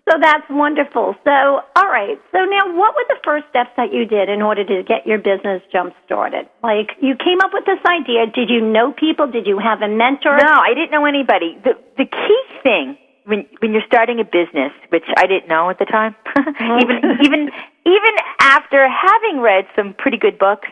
so 0.10 0.18
that's 0.20 0.44
wonderful. 0.50 1.16
So, 1.24 1.62
all 1.76 1.90
right. 1.90 2.20
So 2.32 2.40
now, 2.46 2.74
what 2.74 2.96
were 2.96 3.06
the 3.08 3.22
first 3.24 3.46
steps 3.50 3.70
that 3.78 3.94
you 3.94 4.06
did 4.06 4.28
in 4.28 4.42
order 4.42 4.66
to 4.66 4.84
get 4.84 5.06
your 5.06 5.20
business 5.20 5.62
jump 5.72 5.94
started? 6.06 6.50
Like, 6.64 6.98
you 7.00 7.16
came 7.16 7.40
up 7.42 7.54
with 7.54 7.66
this 7.66 7.80
idea. 7.86 8.26
Did 8.26 8.50
you 8.50 8.60
know 8.60 8.92
people? 8.92 9.28
Did 9.28 9.46
you 9.46 9.60
have 9.60 9.82
a 9.82 9.88
mentor? 9.88 10.36
No, 10.38 10.50
I 10.50 10.74
didn't 10.74 10.92
know 10.92 11.06
anybody. 11.06 11.58
The 11.64 11.78
the 11.98 12.06
key 12.06 12.44
thing 12.64 12.98
when 13.26 13.46
when 13.62 13.72
you're 13.72 13.86
starting 13.86 14.20
a 14.20 14.26
business, 14.26 14.74
which 14.90 15.06
I 15.16 15.28
didn't 15.28 15.48
know 15.48 15.70
at 15.70 15.78
the 15.78 15.86
time, 15.86 16.16
even 16.36 16.98
even 17.22 17.52
even 17.86 18.14
after 18.42 18.88
having 18.90 19.40
read 19.40 19.66
some 19.76 19.94
pretty 19.94 20.18
good 20.18 20.40
books, 20.40 20.68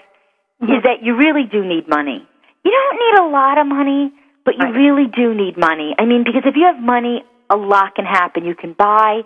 mm-hmm. 0.61 0.73
is 0.73 0.83
that 0.83 1.03
you 1.03 1.15
really 1.15 1.45
do 1.45 1.63
need 1.63 1.87
money. 1.87 2.27
You 2.65 2.71
don't 2.71 2.97
need 2.97 3.15
a 3.21 3.27
lot 3.29 3.57
of 3.57 3.67
money, 3.67 4.11
but 4.45 4.57
you 4.57 4.65
right. 4.65 4.75
really 4.75 5.07
do 5.07 5.33
need 5.33 5.57
money. 5.57 5.95
I 5.97 6.05
mean, 6.05 6.23
because 6.23 6.43
if 6.45 6.55
you 6.55 6.65
have 6.65 6.81
money, 6.81 7.23
a 7.51 7.58
lot 7.58 7.96
can 7.96 8.05
happen. 8.05 8.46
You 8.46 8.55
can 8.55 8.74
buy, 8.74 9.22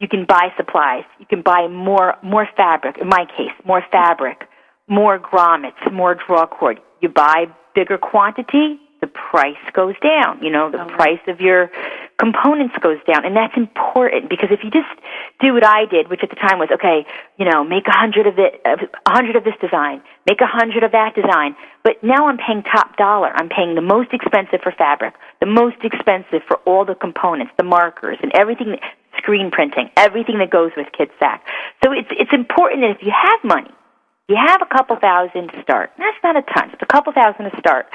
you 0.00 0.08
can 0.08 0.24
buy 0.26 0.48
supplies. 0.56 1.04
You 1.20 1.26
can 1.26 1.42
buy 1.42 1.68
more 1.68 2.14
more 2.22 2.48
fabric. 2.56 2.96
In 2.98 3.08
my 3.08 3.26
case, 3.36 3.52
more 3.64 3.82
fabric, 3.92 4.48
more 4.88 5.18
grommets, 5.18 5.92
more 5.92 6.16
draw 6.26 6.46
cord. 6.46 6.80
You 7.02 7.10
buy 7.10 7.46
bigger 7.74 7.98
quantity, 7.98 8.80
the 9.00 9.06
price 9.06 9.60
goes 9.72 9.94
down. 10.00 10.42
You 10.42 10.50
know, 10.50 10.70
the 10.70 10.82
oh. 10.82 10.88
price 10.88 11.20
of 11.28 11.40
your 11.40 11.70
components 12.18 12.74
goes 12.80 12.98
down, 13.06 13.24
and 13.24 13.36
that's 13.36 13.56
important 13.56 14.30
because 14.30 14.48
if 14.50 14.64
you 14.64 14.70
just 14.70 14.88
do 15.40 15.52
what 15.52 15.64
I 15.64 15.84
did, 15.84 16.08
which 16.08 16.22
at 16.22 16.30
the 16.30 16.36
time 16.36 16.58
was 16.58 16.70
okay, 16.72 17.04
you 17.36 17.44
know, 17.44 17.62
make 17.62 17.86
a 17.86 17.92
hundred 17.92 18.26
of 18.26 18.38
it, 18.38 18.60
a 18.64 19.10
hundred 19.10 19.36
of 19.36 19.44
this 19.44 19.54
design, 19.60 20.02
make 20.26 20.40
a 20.40 20.46
hundred 20.46 20.82
of 20.82 20.92
that 20.92 21.14
design, 21.14 21.56
but 21.84 22.02
now 22.02 22.28
I'm 22.28 22.38
paying 22.38 22.62
top 22.62 22.96
dollar. 22.96 23.30
I'm 23.34 23.48
paying 23.48 23.74
the 23.74 23.84
most 23.84 24.12
expensive 24.12 24.60
for 24.62 24.72
fabric, 24.72 25.14
the 25.40 25.46
most 25.46 25.76
expensive 25.84 26.42
for 26.48 26.56
all 26.64 26.84
the 26.84 26.94
components, 26.94 27.52
the 27.58 27.64
markers, 27.64 28.18
and 28.22 28.32
everything, 28.34 28.78
screen 29.18 29.50
printing, 29.50 29.90
everything 29.96 30.38
that 30.38 30.50
goes 30.50 30.72
with 30.76 30.86
Kid 30.96 31.10
Sack. 31.18 31.44
So 31.84 31.92
it's 31.92 32.08
it's 32.10 32.32
important 32.32 32.80
that 32.80 32.96
if 32.96 33.02
you 33.02 33.12
have 33.12 33.44
money, 33.44 33.70
you 34.28 34.36
have 34.36 34.62
a 34.62 34.66
couple 34.66 34.96
thousand 34.96 35.52
to 35.52 35.62
start. 35.62 35.92
That's 35.98 36.16
not 36.24 36.36
a 36.36 36.42
ton. 36.42 36.70
It's 36.72 36.82
a 36.82 36.86
couple 36.86 37.12
thousand 37.12 37.50
to 37.50 37.56
start 37.58 37.86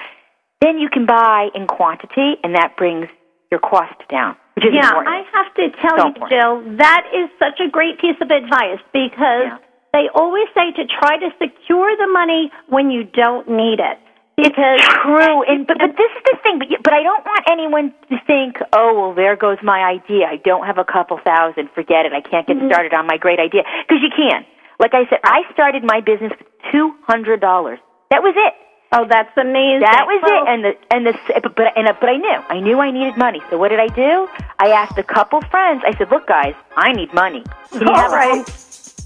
then 0.62 0.78
you 0.78 0.90
can 0.90 1.06
buy 1.06 1.50
in 1.54 1.68
quantity, 1.68 2.38
and 2.44 2.56
that 2.56 2.78
brings 2.78 3.08
your 3.50 3.60
cost 3.60 3.98
down. 4.10 4.38
Which 4.56 4.66
is 4.66 4.74
yeah, 4.74 4.88
important. 4.88 5.10
I 5.10 5.20
have 5.34 5.50
to 5.56 5.66
tell 5.82 5.98
you. 6.08 6.30
Jill, 6.30 6.78
that 6.78 7.04
is 7.12 7.30
such 7.40 7.60
a 7.60 7.70
great 7.70 8.00
piece 8.00 8.18
of 8.22 8.30
advice 8.30 8.80
because 8.94 9.50
yeah. 9.50 9.58
they 9.94 10.08
always 10.14 10.48
say 10.54 10.72
to 10.76 10.84
try 10.86 11.18
to 11.18 11.30
secure 11.42 11.96
the 11.98 12.08
money 12.08 12.52
when 12.68 12.92
you 12.92 13.04
don't 13.04 13.50
need 13.50 13.80
it. 13.80 13.98
Because 14.38 14.80
it's 14.80 14.88
true, 15.04 15.44
and 15.44 15.68
but 15.68 15.78
but 15.78 15.92
this 15.98 16.10
is 16.18 16.24
the 16.26 16.38
thing. 16.42 16.58
But 16.58 16.70
but 16.82 16.94
I 16.94 17.04
don't 17.04 17.24
want 17.26 17.44
anyone 17.52 17.94
to 18.10 18.16
think, 18.26 18.58
oh 18.74 18.96
well, 18.96 19.14
there 19.14 19.36
goes 19.36 19.58
my 19.62 19.84
idea. 19.84 20.26
I 20.26 20.38
don't 20.38 20.66
have 20.66 20.80
a 20.80 20.86
couple 20.86 21.20
thousand. 21.24 21.70
Forget 21.76 22.06
it. 22.08 22.14
I 22.14 22.22
can't 22.22 22.48
get 22.48 22.58
mm-hmm. 22.58 22.72
started 22.72 22.94
on 22.94 23.06
my 23.06 23.18
great 23.18 23.40
idea 23.40 23.62
because 23.86 24.02
you 24.02 24.10
can. 24.10 24.46
Like 24.80 24.96
I 24.96 25.06
said, 25.10 25.20
I 25.24 25.44
started 25.54 25.84
my 25.84 26.00
business 26.02 26.32
with 26.40 26.48
two 26.72 26.96
hundred 27.06 27.42
dollars. 27.42 27.78
That 28.10 28.24
was 28.24 28.34
it. 28.36 28.54
Oh, 28.94 29.06
that's 29.08 29.36
amazing. 29.38 29.82
That 29.82 30.06
was 30.06 30.22
well, 30.22 30.44
it. 30.44 30.50
And 30.50 30.66
the 30.66 30.76
and 30.94 31.06
the 31.08 31.14
but 31.42 31.56
but, 31.56 31.78
and, 31.78 31.88
but 32.00 32.10
I 32.10 32.18
knew 32.18 32.44
I 32.50 32.60
knew 32.60 32.80
I 32.80 32.92
needed 32.92 33.18
money. 33.18 33.42
So 33.50 33.58
what 33.58 33.70
did 33.70 33.80
I 33.80 33.88
do? 33.88 34.28
I 34.60 34.70
asked 34.72 34.98
a 34.98 35.04
couple 35.04 35.40
friends. 35.44 35.82
I 35.86 35.98
said, 35.98 36.12
"Look, 36.12 36.28
guys, 36.28 36.56
I 36.76 36.92
need 36.92 37.14
money. 37.14 37.44
All 37.74 38.12
right. 38.12 38.46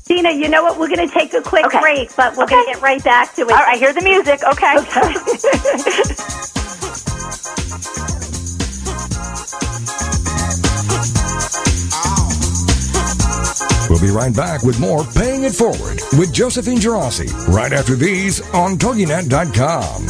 Tina, 0.06 0.32
you 0.32 0.50
know 0.50 0.64
what? 0.64 0.80
We're 0.80 0.88
going 0.88 1.08
to 1.08 1.14
take 1.14 1.34
a 1.34 1.42
quick 1.42 1.66
okay. 1.66 1.80
break, 1.80 2.16
but 2.16 2.36
we're 2.38 2.44
okay. 2.44 2.56
going 2.56 2.66
to 2.68 2.74
get 2.74 2.82
right 2.82 3.04
back 3.04 3.34
to 3.36 3.42
it. 3.42 3.52
All 3.52 3.58
right, 3.58 3.76
I 3.76 3.78
hear 3.78 3.92
the 3.92 4.02
music. 4.02 4.42
Okay. 4.44 4.78
okay. 4.78 6.42
be 14.06 14.12
right 14.12 14.36
back 14.36 14.64
with 14.64 14.80
more 14.80 15.04
Paying 15.04 15.44
It 15.44 15.54
Forward 15.54 16.00
with 16.20 16.34
Josephine 16.34 16.78
Gerasi 16.78 17.48
right 17.48 17.74
after 17.74 17.96
these 17.96 18.40
on 18.54 18.78
TogiNet.com. 18.78 20.06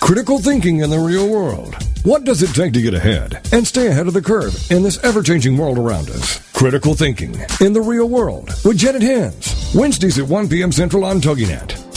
Critical 0.00 0.38
thinking 0.38 0.80
in 0.80 0.90
the 0.90 0.98
real 0.98 1.28
world. 1.28 1.74
What 2.04 2.24
does 2.24 2.42
it 2.42 2.54
take 2.54 2.72
to 2.74 2.82
get 2.82 2.94
ahead 2.94 3.40
and 3.52 3.66
stay 3.66 3.88
ahead 3.88 4.06
of 4.06 4.14
the 4.14 4.22
curve 4.22 4.54
in 4.70 4.82
this 4.82 5.02
ever 5.04 5.22
changing 5.22 5.56
world 5.56 5.78
around 5.78 6.10
us? 6.10 6.38
Critical 6.52 6.94
Thinking 6.94 7.34
in 7.60 7.72
the 7.72 7.80
Real 7.80 8.08
World 8.08 8.50
with 8.64 8.76
Janet 8.76 9.02
Hens. 9.02 9.72
Wednesdays 9.74 10.18
at 10.18 10.28
1 10.28 10.48
p.m. 10.48 10.70
Central 10.70 11.04
on 11.04 11.20
TogiNet 11.20 11.81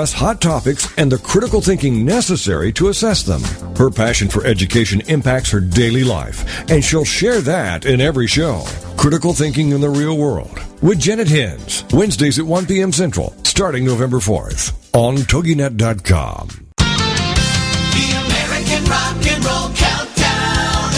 discuss 0.00 0.18
hot 0.18 0.40
topics 0.40 0.88
and 0.96 1.12
the 1.12 1.18
critical 1.18 1.60
thinking 1.60 2.04
necessary 2.04 2.72
to 2.72 2.88
assess 2.88 3.22
them. 3.22 3.42
Her 3.76 3.90
passion 3.90 4.28
for 4.28 4.46
education 4.46 5.02
impacts 5.08 5.50
her 5.50 5.60
daily 5.60 6.04
life, 6.04 6.70
and 6.70 6.82
she'll 6.82 7.04
share 7.04 7.40
that 7.42 7.84
in 7.84 8.00
every 8.00 8.26
show. 8.26 8.64
Critical 8.96 9.32
Thinking 9.32 9.70
in 9.70 9.80
the 9.80 9.90
Real 9.90 10.16
World 10.16 10.58
with 10.82 10.98
Janet 10.98 11.28
Hens, 11.28 11.84
Wednesdays 11.92 12.38
at 12.38 12.46
1 12.46 12.66
p.m. 12.66 12.92
Central, 12.92 13.34
starting 13.44 13.84
November 13.84 14.18
4th 14.18 14.72
on 14.94 15.16
TogiNet.com. 15.16 16.48
The 16.76 18.06
American 18.24 18.84
Rock 18.90 19.26
and 19.26 19.44
Roll 19.44 19.68
Countdown 19.76 20.92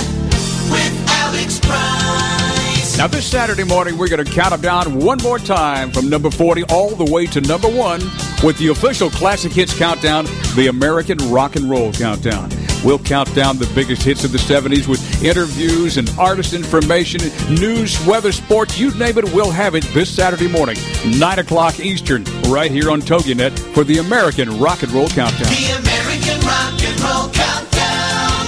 with 0.70 0.94
Alex 1.08 1.58
Price. 1.60 2.98
Now, 2.98 3.08
this 3.08 3.26
Saturday 3.26 3.64
morning, 3.64 3.98
we're 3.98 4.08
going 4.08 4.24
to 4.24 4.32
count 4.32 4.50
them 4.50 4.60
down 4.60 5.00
one 5.00 5.18
more 5.22 5.38
time 5.38 5.90
from 5.90 6.08
number 6.08 6.30
40 6.30 6.64
all 6.64 6.90
the 6.90 7.10
way 7.10 7.26
to 7.26 7.40
number 7.40 7.68
one 7.68 8.00
with 8.42 8.58
the 8.58 8.68
official 8.68 9.10
Classic 9.10 9.52
Hits 9.52 9.76
Countdown, 9.76 10.24
the 10.56 10.66
American 10.68 11.18
Rock 11.30 11.56
and 11.56 11.68
Roll 11.70 11.92
Countdown. 11.92 12.50
We'll 12.84 12.98
count 12.98 13.32
down 13.34 13.58
the 13.58 13.70
biggest 13.74 14.02
hits 14.02 14.24
of 14.24 14.32
the 14.32 14.38
70s 14.38 14.88
with 14.88 15.22
interviews 15.22 15.98
and 15.98 16.10
artist 16.18 16.52
information, 16.52 17.20
news, 17.48 18.04
weather, 18.06 18.32
sports, 18.32 18.78
you 18.78 18.92
name 18.98 19.18
it, 19.18 19.32
we'll 19.32 19.52
have 19.52 19.76
it 19.76 19.84
this 19.94 20.10
Saturday 20.10 20.48
morning, 20.48 20.76
9 21.18 21.38
o'clock 21.38 21.78
Eastern, 21.78 22.24
right 22.48 22.70
here 22.70 22.90
on 22.90 23.00
TogiNet 23.00 23.56
for 23.72 23.84
the 23.84 23.98
American 23.98 24.58
Rock 24.58 24.82
and 24.82 24.90
Roll 24.90 25.08
Countdown. 25.08 25.48
The 25.48 25.78
American 25.78 26.40
Rock 26.40 26.82
and 26.82 27.00
Roll 27.00 27.28
Countdown 27.30 28.46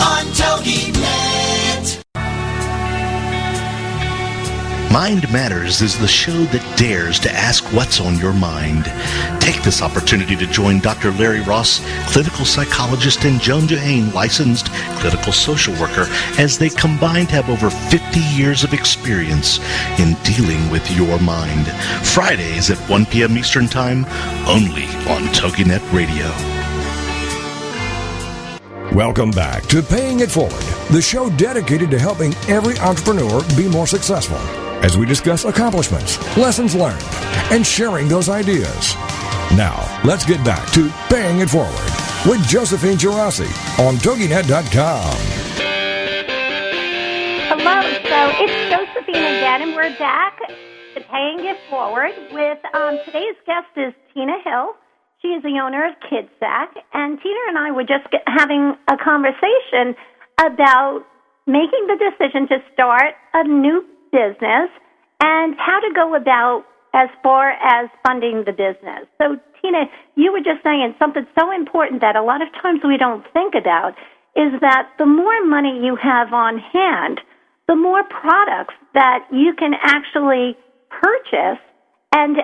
on 0.00 0.24
TogiNet. 0.32 0.99
Mind 4.90 5.30
Matters 5.32 5.82
is 5.82 5.96
the 5.96 6.08
show 6.08 6.46
that 6.46 6.76
dares 6.76 7.20
to 7.20 7.30
ask 7.30 7.62
what's 7.72 8.00
on 8.00 8.18
your 8.18 8.32
mind. 8.32 8.86
Take 9.40 9.62
this 9.62 9.82
opportunity 9.82 10.34
to 10.34 10.48
join 10.48 10.80
Dr. 10.80 11.12
Larry 11.12 11.42
Ross, 11.42 11.80
clinical 12.08 12.44
psychologist, 12.44 13.24
and 13.24 13.40
Joan 13.40 13.68
Duhane, 13.68 14.12
licensed 14.12 14.66
clinical 14.98 15.32
social 15.32 15.74
worker, 15.74 16.06
as 16.40 16.58
they 16.58 16.70
combined 16.70 17.30
have 17.30 17.48
over 17.48 17.70
50 17.70 18.18
years 18.34 18.64
of 18.64 18.74
experience 18.74 19.60
in 20.00 20.14
dealing 20.24 20.68
with 20.70 20.90
your 20.96 21.20
mind. 21.20 21.68
Fridays 22.04 22.68
at 22.72 22.78
1 22.90 23.06
p.m. 23.06 23.38
Eastern 23.38 23.68
Time, 23.68 24.04
only 24.48 24.86
on 25.06 25.22
TogiNet 25.32 25.92
Radio. 25.92 26.26
Welcome 28.92 29.30
back 29.30 29.62
to 29.66 29.84
Paying 29.84 30.18
It 30.18 30.32
Forward, 30.32 30.64
the 30.90 31.00
show 31.00 31.30
dedicated 31.36 31.92
to 31.92 31.98
helping 32.00 32.34
every 32.48 32.76
entrepreneur 32.80 33.40
be 33.56 33.68
more 33.68 33.86
successful 33.86 34.40
as 34.82 34.96
we 34.96 35.06
discuss 35.06 35.44
accomplishments, 35.44 36.18
lessons 36.36 36.74
learned, 36.74 37.04
and 37.50 37.66
sharing 37.66 38.08
those 38.08 38.28
ideas. 38.28 38.94
Now, 39.56 39.84
let's 40.04 40.24
get 40.24 40.44
back 40.44 40.70
to 40.72 40.90
Paying 41.08 41.40
It 41.40 41.50
Forward 41.50 41.90
with 42.26 42.46
Josephine 42.46 42.96
Gerasi 42.96 43.50
on 43.78 43.96
TogiNet.com. 43.96 45.16
Hello, 47.48 47.82
so 47.82 48.44
it's 48.44 48.70
Josephine 48.70 49.16
again, 49.16 49.62
and 49.62 49.74
we're 49.74 49.96
back 49.98 50.38
to 50.94 51.00
Paying 51.10 51.46
It 51.46 51.58
Forward 51.68 52.12
with 52.32 52.58
um, 52.74 52.98
today's 53.04 53.36
guest 53.46 53.68
is 53.76 53.92
Tina 54.14 54.38
Hill. 54.44 54.74
She 55.20 55.28
is 55.28 55.42
the 55.42 55.60
owner 55.62 55.84
of 55.86 55.94
KidSack, 56.10 56.80
and 56.94 57.20
Tina 57.20 57.40
and 57.48 57.58
I 57.58 57.70
were 57.72 57.84
just 57.84 58.06
having 58.26 58.74
a 58.88 58.96
conversation 58.96 59.94
about 60.38 61.04
making 61.46 61.88
the 61.88 61.98
decision 61.98 62.46
to 62.48 62.58
start 62.72 63.14
a 63.34 63.44
new 63.44 63.84
business 64.12 64.70
and 65.20 65.54
how 65.58 65.80
to 65.80 65.92
go 65.94 66.14
about 66.14 66.64
as 66.94 67.08
far 67.22 67.50
as 67.50 67.88
funding 68.06 68.44
the 68.44 68.52
business. 68.52 69.06
So, 69.18 69.36
Tina, 69.62 69.84
you 70.16 70.32
were 70.32 70.40
just 70.40 70.62
saying 70.64 70.94
something 70.98 71.26
so 71.38 71.52
important 71.52 72.00
that 72.00 72.16
a 72.16 72.22
lot 72.22 72.42
of 72.42 72.48
times 72.60 72.80
we 72.84 72.96
don't 72.96 73.24
think 73.32 73.54
about 73.54 73.94
is 74.34 74.52
that 74.60 74.90
the 74.98 75.06
more 75.06 75.44
money 75.44 75.80
you 75.82 75.96
have 75.96 76.32
on 76.32 76.58
hand, 76.58 77.20
the 77.68 77.76
more 77.76 78.02
products 78.04 78.74
that 78.94 79.26
you 79.30 79.54
can 79.56 79.72
actually 79.82 80.56
purchase. 80.88 81.62
And 82.12 82.38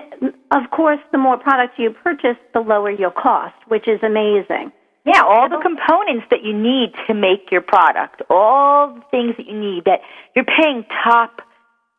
of 0.51 0.71
course, 0.71 0.99
the 1.11 1.17
more 1.17 1.37
products 1.37 1.73
you 1.77 1.91
purchase, 1.91 2.37
the 2.53 2.61
lower 2.61 2.91
your 2.91 3.11
cost, 3.11 3.55
which 3.67 3.87
is 3.87 3.99
amazing. 4.03 4.71
Yeah, 5.05 5.23
all 5.23 5.47
the 5.47 5.59
components 5.63 6.27
that 6.31 6.43
you 6.43 6.51
need 6.51 6.91
to 7.07 7.13
make 7.13 7.51
your 7.51 7.61
product, 7.61 8.21
all 8.29 8.95
the 8.95 9.01
things 9.09 9.35
that 9.37 9.47
you 9.47 9.57
need 9.57 9.85
that 9.85 9.99
you're 10.35 10.45
paying 10.45 10.85
top, 11.03 11.41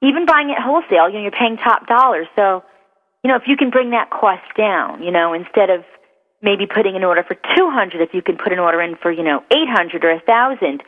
even 0.03 0.27
buying 0.27 0.51
it 0.51 0.59
wholesale, 0.59 1.09
you 1.09 1.15
know, 1.15 1.23
you're 1.23 1.31
paying 1.31 1.57
top 1.57 1.87
dollars. 1.87 2.27
So, 2.37 2.63
you 3.25 3.29
know, 3.29 3.37
if 3.37 3.43
you 3.47 3.57
can 3.57 3.71
bring 3.71 3.91
that 3.91 4.11
cost 4.11 4.47
down, 4.57 5.03
you 5.03 5.11
know, 5.11 5.33
instead 5.33 5.71
of 5.71 5.85
maybe 6.41 6.67
putting 6.67 6.95
an 6.95 7.03
order 7.03 7.25
for 7.25 7.35
200, 7.57 8.01
if 8.01 8.15
you 8.15 8.23
can 8.23 8.37
put 8.37 8.53
an 8.53 8.59
order 8.59 8.81
in 8.81 8.97
for, 8.97 9.11
you 9.11 9.25
know, 9.25 9.43
800 9.51 10.05
or 10.05 10.15
1,000, 10.15 10.83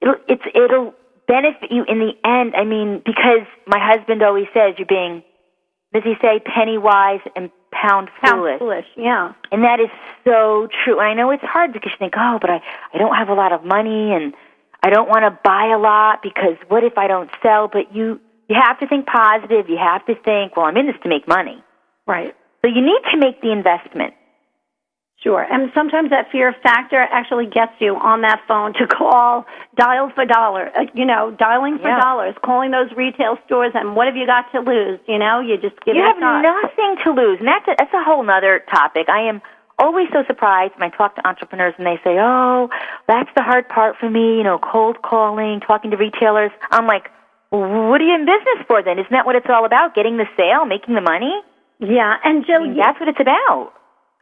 it'll, 0.00 0.14
it's, 0.28 0.42
it'll 0.54 0.94
benefit 1.28 1.70
you 1.70 1.84
in 1.84 1.98
the 1.98 2.12
end. 2.24 2.54
I 2.56 2.64
mean, 2.64 3.02
because 3.04 3.46
my 3.66 3.78
husband 3.78 4.22
always 4.22 4.46
says 4.54 4.74
you're 4.78 4.86
being, 4.86 5.22
does 5.92 6.02
he 6.04 6.14
say, 6.22 6.40
penny 6.40 6.78
wise 6.78 7.20
and 7.36 7.50
pound 7.70 8.08
foolish? 8.24 8.50
Pound 8.50 8.58
foolish, 8.60 8.86
yeah. 8.96 9.32
And 9.52 9.62
that 9.64 9.78
is 9.80 9.90
so 10.24 10.68
true. 10.84 10.98
And 11.00 11.08
I 11.08 11.14
know 11.14 11.30
it's 11.30 11.44
hard 11.44 11.72
because 11.74 11.92
you 11.92 11.98
think, 11.98 12.14
oh, 12.16 12.38
but 12.40 12.50
I, 12.50 12.62
I 12.94 12.98
don't 12.98 13.14
have 13.14 13.28
a 13.28 13.34
lot 13.34 13.52
of 13.52 13.62
money 13.62 14.12
and 14.12 14.34
I 14.82 14.90
don't 14.90 15.08
want 15.08 15.22
to 15.22 15.38
buy 15.44 15.72
a 15.74 15.78
lot 15.78 16.22
because 16.22 16.56
what 16.68 16.82
if 16.82 16.98
I 16.98 17.08
don't 17.08 17.30
sell? 17.42 17.68
But 17.68 17.94
you, 17.94 18.20
you 18.48 18.56
have 18.60 18.78
to 18.80 18.86
think 18.86 19.06
positive. 19.06 19.68
You 19.68 19.78
have 19.78 20.04
to 20.06 20.14
think, 20.24 20.56
well, 20.56 20.66
I'm 20.66 20.76
in 20.76 20.86
this 20.86 20.96
to 21.02 21.08
make 21.08 21.26
money. 21.28 21.62
Right. 22.06 22.34
So 22.62 22.68
you 22.68 22.80
need 22.82 23.00
to 23.12 23.18
make 23.18 23.40
the 23.40 23.52
investment. 23.52 24.14
Sure. 25.22 25.40
And 25.40 25.70
sometimes 25.74 26.10
that 26.10 26.30
fear 26.30 26.54
factor 26.62 27.00
actually 27.00 27.46
gets 27.46 27.72
you 27.78 27.96
on 27.96 28.20
that 28.22 28.42
phone 28.46 28.74
to 28.74 28.86
call, 28.86 29.46
dial 29.74 30.10
for 30.14 30.26
dollar, 30.26 30.70
uh, 30.76 30.84
you 30.92 31.06
know, 31.06 31.30
dialing 31.30 31.78
for 31.78 31.88
Yeah. 31.88 32.00
dollars, 32.00 32.34
calling 32.44 32.72
those 32.72 32.92
retail 32.92 33.38
stores, 33.46 33.72
and 33.74 33.96
what 33.96 34.06
have 34.06 34.16
you 34.16 34.26
got 34.26 34.50
to 34.52 34.60
lose? 34.60 35.00
You 35.06 35.18
know, 35.18 35.40
you 35.40 35.56
just 35.56 35.80
give 35.84 35.96
you 35.96 36.02
it 36.02 36.06
have 36.06 36.18
a 36.18 36.20
shot. 36.20 36.42
nothing 36.42 36.96
to 37.04 37.10
lose, 37.12 37.38
and 37.38 37.48
that's 37.48 37.66
a, 37.68 37.74
that's 37.78 37.94
a 37.94 38.02
whole 38.04 38.28
other 38.28 38.64
topic. 38.70 39.08
I 39.08 39.20
am 39.22 39.40
always 39.78 40.08
so 40.12 40.24
surprised 40.26 40.74
when 40.76 40.92
I 40.92 40.94
talk 40.94 41.16
to 41.16 41.26
entrepreneurs 41.26 41.74
and 41.78 41.86
they 41.86 41.98
say, 42.04 42.18
"Oh, 42.20 42.68
that's 43.06 43.30
the 43.34 43.42
hard 43.42 43.66
part 43.70 43.96
for 43.98 44.10
me," 44.10 44.36
you 44.36 44.42
know, 44.44 44.58
cold 44.58 45.00
calling, 45.00 45.60
talking 45.60 45.90
to 45.92 45.96
retailers. 45.96 46.50
I'm 46.70 46.86
like, 46.86 47.10
"What 47.54 48.00
are 48.00 48.04
you 48.04 48.14
in 48.14 48.26
business 48.26 48.66
for 48.66 48.82
then? 48.82 48.98
Isn't 48.98 49.12
that 49.12 49.26
what 49.26 49.36
it's 49.36 49.46
all 49.48 49.64
about? 49.64 49.94
Getting 49.94 50.16
the 50.16 50.26
sale, 50.36 50.64
making 50.66 50.94
the 50.94 51.00
money? 51.00 51.32
yeah. 51.78 52.16
And 52.24 52.44
Jill, 52.46 52.66
you- 52.66 52.74
That's 52.82 52.98
what 52.98 53.08
it's 53.08 53.20
about." 53.20 53.72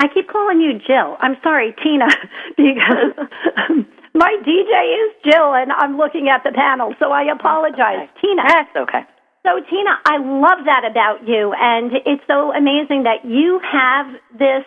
I 0.00 0.08
keep 0.08 0.28
calling 0.28 0.60
you 0.60 0.78
Jill. 0.82 1.16
I'm 1.20 1.36
sorry, 1.42 1.74
Tina, 1.82 2.08
because 2.56 3.14
my 4.14 4.34
DJ 4.42 4.74
is 4.98 5.14
Jill, 5.24 5.54
and 5.54 5.70
I'm 5.70 5.96
looking 5.96 6.28
at 6.28 6.42
the 6.42 6.50
panel, 6.50 6.94
so 6.98 7.12
I 7.12 7.30
oh, 7.30 7.34
apologize, 7.38 8.08
Tina. 8.20 8.42
That's 8.48 8.74
okay. 8.76 9.06
So, 9.46 9.58
Tina, 9.70 9.98
I 10.06 10.18
love 10.18 10.66
that 10.66 10.82
about 10.88 11.26
you, 11.26 11.52
and 11.54 11.92
it's 12.06 12.22
so 12.26 12.52
amazing 12.54 13.04
that 13.04 13.24
you 13.24 13.60
have 13.62 14.06
this 14.38 14.64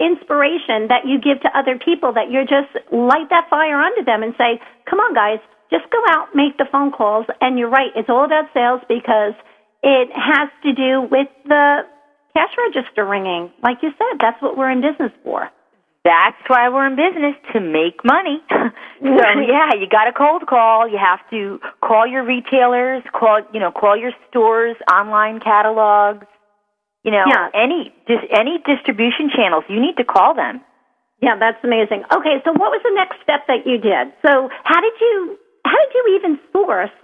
inspiration 0.00 0.88
that 0.88 1.04
you 1.04 1.20
give 1.20 1.40
to 1.40 1.50
other 1.56 1.78
people, 1.80 2.12
that 2.12 2.30
you're 2.30 2.44
just 2.48 2.68
light 2.92 3.28
that 3.30 3.48
fire 3.48 3.80
under 3.80 4.04
them 4.04 4.22
and 4.22 4.34
say, 4.36 4.60
come 4.88 5.00
on, 5.00 5.14
guys, 5.14 5.40
just 5.70 5.84
go 5.90 5.98
out, 6.08 6.28
make 6.34 6.56
the 6.58 6.66
phone 6.70 6.92
calls. 6.92 7.26
And 7.40 7.58
you're 7.58 7.70
right, 7.70 7.90
it's 7.94 8.08
all 8.08 8.24
about 8.24 8.46
sales 8.54 8.80
because 8.88 9.34
it 9.82 10.08
has 10.14 10.48
to 10.62 10.72
do 10.72 11.02
with 11.10 11.28
the 11.46 11.82
cash 12.34 12.52
register 12.58 13.04
ringing. 13.04 13.50
Like 13.62 13.78
you 13.82 13.90
said, 13.98 14.18
that's 14.20 14.40
what 14.42 14.56
we're 14.56 14.70
in 14.70 14.80
business 14.80 15.12
for. 15.24 15.48
That's 16.04 16.38
why 16.46 16.68
we're 16.68 16.86
in 16.86 16.94
business 16.94 17.34
to 17.52 17.60
make 17.60 18.04
money. 18.04 18.38
so 18.50 18.62
yeah, 19.02 19.74
you 19.74 19.88
got 19.90 20.06
a 20.06 20.12
cold 20.12 20.46
call. 20.46 20.88
You 20.88 20.98
have 20.98 21.18
to 21.30 21.58
call 21.82 22.06
your 22.06 22.24
retailers, 22.24 23.02
call 23.12 23.40
you 23.52 23.58
know, 23.58 23.72
call 23.72 23.96
your 23.96 24.12
stores, 24.30 24.76
online 24.92 25.40
catalogs. 25.40 26.26
You 27.02 27.10
know, 27.12 27.24
Yeah. 27.26 27.48
any 27.54 27.94
dis, 28.06 28.18
any 28.30 28.58
distribution 28.66 29.30
channels. 29.34 29.64
You 29.68 29.80
need 29.80 29.96
to 29.96 30.04
call 30.04 30.34
them. 30.34 30.60
Yeah, 31.22 31.36
that's 31.38 31.58
amazing. 31.64 32.04
Okay, 32.12 32.42
so 32.44 32.52
what 32.52 32.70
was 32.70 32.82
the 32.84 32.92
next 32.94 33.16
step 33.22 33.46
that 33.48 33.66
you 33.66 33.78
did? 33.78 34.12
So 34.26 34.50
how 34.64 34.80
did 34.80 34.92
you 35.00 35.38
how 35.66 35.76
did 35.76 35.92
you 35.94 36.18
even 36.18 36.38
source 36.52 36.94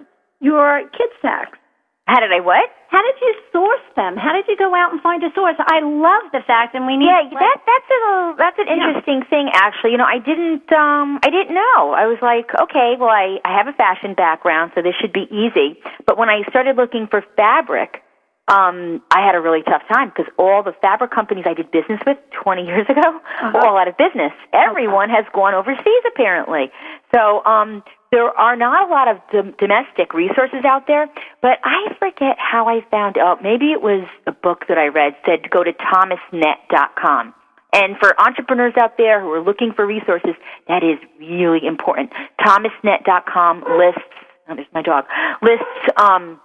your 0.40 0.82
kid 0.96 1.10
sacks? 1.20 1.58
How 2.06 2.18
did 2.18 2.32
I 2.32 2.40
what? 2.40 2.66
How 2.90 3.00
did 3.00 3.14
you 3.22 3.32
source 3.52 3.86
them? 3.94 4.16
How 4.16 4.32
did 4.32 4.44
you 4.48 4.56
go 4.56 4.74
out 4.74 4.90
and 4.92 5.00
find 5.00 5.22
a 5.22 5.30
source? 5.34 5.54
I 5.58 5.80
love 5.80 6.32
the 6.32 6.40
fact, 6.44 6.74
and 6.74 6.84
we 6.84 6.96
need 6.96 7.06
Yeah, 7.06 7.22
that 7.30 7.58
that's 7.64 7.90
a 7.90 8.34
that's 8.36 8.58
an 8.58 8.66
Yeah. 8.66 8.74
interesting 8.74 9.22
thing 9.30 9.48
actually. 9.54 9.92
You 9.92 9.98
know, 9.98 10.04
I 10.10 10.18
didn't 10.18 10.66
um 10.72 11.20
I 11.22 11.30
didn't 11.30 11.54
know. 11.54 11.94
I 11.94 12.06
was 12.06 12.18
like, 12.20 12.50
okay, 12.60 12.96
well 12.98 13.08
I 13.08 13.38
I 13.44 13.56
have 13.56 13.68
a 13.68 13.72
fashion 13.72 14.14
background, 14.14 14.72
so 14.74 14.82
this 14.82 14.94
should 15.00 15.12
be 15.12 15.28
easy. 15.30 15.78
But 16.06 16.18
when 16.18 16.28
I 16.28 16.42
started 16.50 16.76
looking 16.76 17.06
for 17.06 17.22
fabric, 17.36 18.02
um 18.48 19.00
I 19.14 19.24
had 19.24 19.36
a 19.36 19.40
really 19.40 19.62
tough 19.62 19.82
time 19.88 20.10
because 20.10 20.26
all 20.36 20.64
the 20.64 20.74
fabric 20.82 21.12
companies 21.12 21.44
I 21.46 21.54
did 21.54 21.70
business 21.70 22.00
with 22.04 22.18
20 22.42 22.66
years 22.66 22.86
ago 22.90 23.20
were 23.54 23.64
all 23.64 23.78
out 23.78 23.86
of 23.86 23.96
business. 23.96 24.32
Everyone 24.52 25.08
has 25.08 25.24
gone 25.32 25.54
overseas 25.54 26.02
apparently. 26.12 26.72
So, 27.14 27.44
um 27.46 27.84
there 28.12 28.28
are 28.28 28.54
not 28.54 28.86
a 28.86 28.92
lot 28.92 29.08
of 29.08 29.16
dom- 29.32 29.54
domestic 29.58 30.12
resources 30.12 30.64
out 30.64 30.86
there, 30.86 31.08
but 31.40 31.58
I 31.64 31.96
forget 31.98 32.36
how 32.38 32.68
I 32.68 32.86
found 32.90 33.16
out. 33.16 33.42
Maybe 33.42 33.72
it 33.72 33.80
was 33.80 34.06
a 34.26 34.32
book 34.32 34.66
that 34.68 34.78
I 34.78 34.88
read 34.88 35.16
said 35.26 35.50
go 35.50 35.64
to 35.64 35.72
thomasnet.com. 35.72 37.34
And 37.74 37.96
for 37.98 38.14
entrepreneurs 38.20 38.74
out 38.78 38.98
there 38.98 39.18
who 39.20 39.32
are 39.32 39.42
looking 39.42 39.72
for 39.74 39.86
resources, 39.86 40.34
that 40.68 40.84
is 40.84 40.98
really 41.18 41.66
important. 41.66 42.12
Thomasnet.com 42.38 43.64
lists, 43.78 44.12
oh, 44.48 44.54
there's 44.54 44.68
my 44.74 44.82
dog, 44.82 45.04
lists 45.40 45.64
um, 45.96 46.38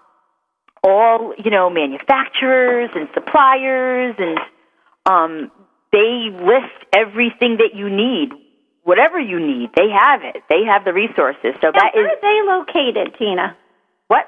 all, 0.83 1.33
you 1.43 1.51
know, 1.51 1.69
manufacturers 1.69 2.89
and 2.95 3.09
suppliers 3.13 4.15
and 4.17 4.39
um, 5.05 5.51
they 5.91 6.29
list 6.31 6.79
everything 6.95 7.57
that 7.57 7.75
you 7.75 7.89
need. 7.89 8.29
Whatever 8.87 9.19
you 9.19 9.35
need, 9.37 9.71
they 9.75 9.89
have 9.91 10.23
it. 10.23 10.39
They 10.47 10.63
have 10.63 10.85
the 10.87 10.93
resources. 10.95 11.59
So 11.59 11.75
Now, 11.75 11.83
that 11.83 11.91
where 11.93 12.07
is 12.07 12.15
are 12.15 12.23
they 12.23 12.39
located, 12.47 13.15
Tina? 13.19 13.51
what? 14.07 14.25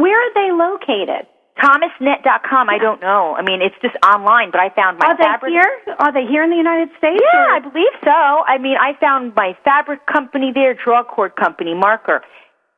Where 0.00 0.16
are 0.16 0.32
they 0.32 0.48
located? 0.50 1.28
Thomasnet.com, 1.60 2.70
I 2.70 2.78
don't 2.78 3.02
know. 3.02 3.34
I 3.36 3.42
mean, 3.42 3.60
it's 3.60 3.74
just 3.82 3.96
online, 4.06 4.50
but 4.50 4.60
I 4.60 4.70
found 4.70 4.96
my 4.98 5.08
are 5.08 5.16
they 5.16 5.24
fabric. 5.24 5.50
here? 5.52 5.94
Are 5.98 6.12
they 6.12 6.24
here 6.24 6.42
in 6.42 6.50
the 6.50 6.56
United 6.56 6.88
States? 6.96 7.20
Yeah, 7.20 7.36
or- 7.36 7.56
I 7.56 7.58
believe 7.60 7.94
so. 8.02 8.10
I 8.48 8.56
mean, 8.58 8.76
I 8.80 8.94
found 8.98 9.34
my 9.36 9.56
fabric 9.64 10.06
company 10.06 10.52
there, 10.54 10.72
draw 10.72 11.02
cord 11.04 11.36
company, 11.36 11.74
marker. 11.74 12.22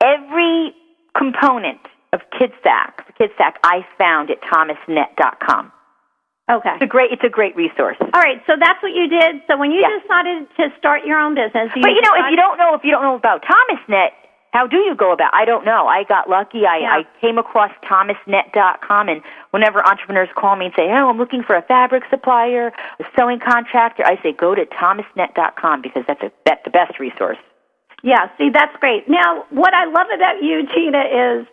Every 0.02 0.74
component 1.16 1.78
of 2.12 2.20
KidSack, 2.32 3.06
the 3.06 3.12
KidSack, 3.20 3.54
I 3.62 3.86
found 3.98 4.30
at 4.30 4.40
thomasnet.com. 4.42 5.70
Okay. 6.50 6.74
It's 6.74 6.82
a 6.82 6.86
great, 6.86 7.12
it's 7.12 7.22
a 7.24 7.28
great 7.28 7.54
resource. 7.54 7.96
All 8.00 8.20
right, 8.20 8.42
so 8.46 8.54
that's 8.58 8.82
what 8.82 8.92
you 8.92 9.06
did. 9.08 9.40
So 9.46 9.56
when 9.56 9.70
you 9.70 9.80
Yeah. 9.80 9.98
decided 10.02 10.48
to 10.56 10.72
start 10.78 11.04
your 11.04 11.18
own 11.18 11.34
business, 11.34 11.70
But 11.72 11.92
you 11.92 12.00
know, 12.02 12.14
if 12.16 12.30
you 12.30 12.36
don't 12.36 12.58
know, 12.58 12.74
if 12.74 12.84
you 12.84 12.90
don't 12.90 13.02
know 13.02 13.14
about 13.14 13.42
ThomasNet, 13.44 14.10
how 14.52 14.66
do 14.66 14.78
you 14.78 14.96
go 14.96 15.12
about? 15.12 15.32
I 15.32 15.44
don't 15.44 15.64
know. 15.64 15.86
I 15.86 16.02
got 16.02 16.28
lucky. 16.28 16.66
I, 16.66 16.78
Yeah. 16.78 16.92
I 16.96 17.06
came 17.20 17.38
across 17.38 17.70
thomasnet.com, 17.84 19.08
and 19.08 19.22
whenever 19.52 19.86
entrepreneurs 19.86 20.28
call 20.34 20.56
me 20.56 20.66
and 20.66 20.74
say, 20.74 20.90
"Oh, 20.90 21.08
I'm 21.08 21.18
looking 21.18 21.44
for 21.44 21.54
a 21.54 21.62
fabric 21.62 22.02
supplier, 22.10 22.72
a 22.98 23.04
sewing 23.16 23.38
contractor," 23.38 24.02
I 24.04 24.16
say, 24.22 24.32
"Go 24.32 24.56
to 24.56 24.66
thomasnet.com 24.66 25.82
because 25.82 26.04
that's 26.06 26.22
a 26.22 26.32
that's 26.44 26.64
the 26.64 26.70
best 26.70 26.98
resource." 26.98 27.38
Yeah, 28.02 28.28
see, 28.38 28.48
that's 28.50 28.74
great. 28.80 29.08
Now, 29.08 29.44
what 29.50 29.72
I 29.74 29.84
love 29.84 30.08
about 30.12 30.42
you, 30.42 30.66
Tina, 30.74 31.02
is 31.04 31.46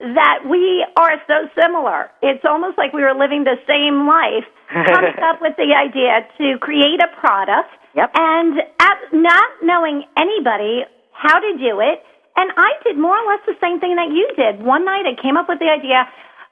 that 0.00 0.44
we 0.48 0.84
are 0.96 1.16
so 1.26 1.48
similar. 1.58 2.10
It's 2.22 2.44
almost 2.44 2.76
like 2.78 2.92
we 2.92 3.02
were 3.02 3.14
living 3.14 3.44
the 3.44 3.56
same 3.66 4.06
life, 4.08 4.44
coming 4.72 5.16
up 5.28 5.40
with 5.40 5.54
the 5.56 5.72
idea 5.74 6.26
to 6.38 6.58
create 6.58 7.00
a 7.00 7.08
product 7.20 7.70
Yep. 7.94 8.10
and 8.14 8.58
at, 8.80 8.98
not 9.12 9.48
knowing 9.62 10.02
anybody 10.18 10.82
how 11.12 11.38
to 11.38 11.50
do 11.56 11.78
it. 11.80 12.02
And 12.36 12.50
I 12.56 12.72
did 12.82 12.98
more 12.98 13.14
or 13.16 13.24
less 13.30 13.40
the 13.46 13.54
same 13.62 13.78
thing 13.78 13.94
that 13.94 14.10
you 14.10 14.26
did. 14.34 14.64
One 14.66 14.84
night 14.84 15.06
I 15.06 15.14
came 15.20 15.36
up 15.36 15.46
with 15.48 15.60
the 15.60 15.70
idea. 15.70 16.02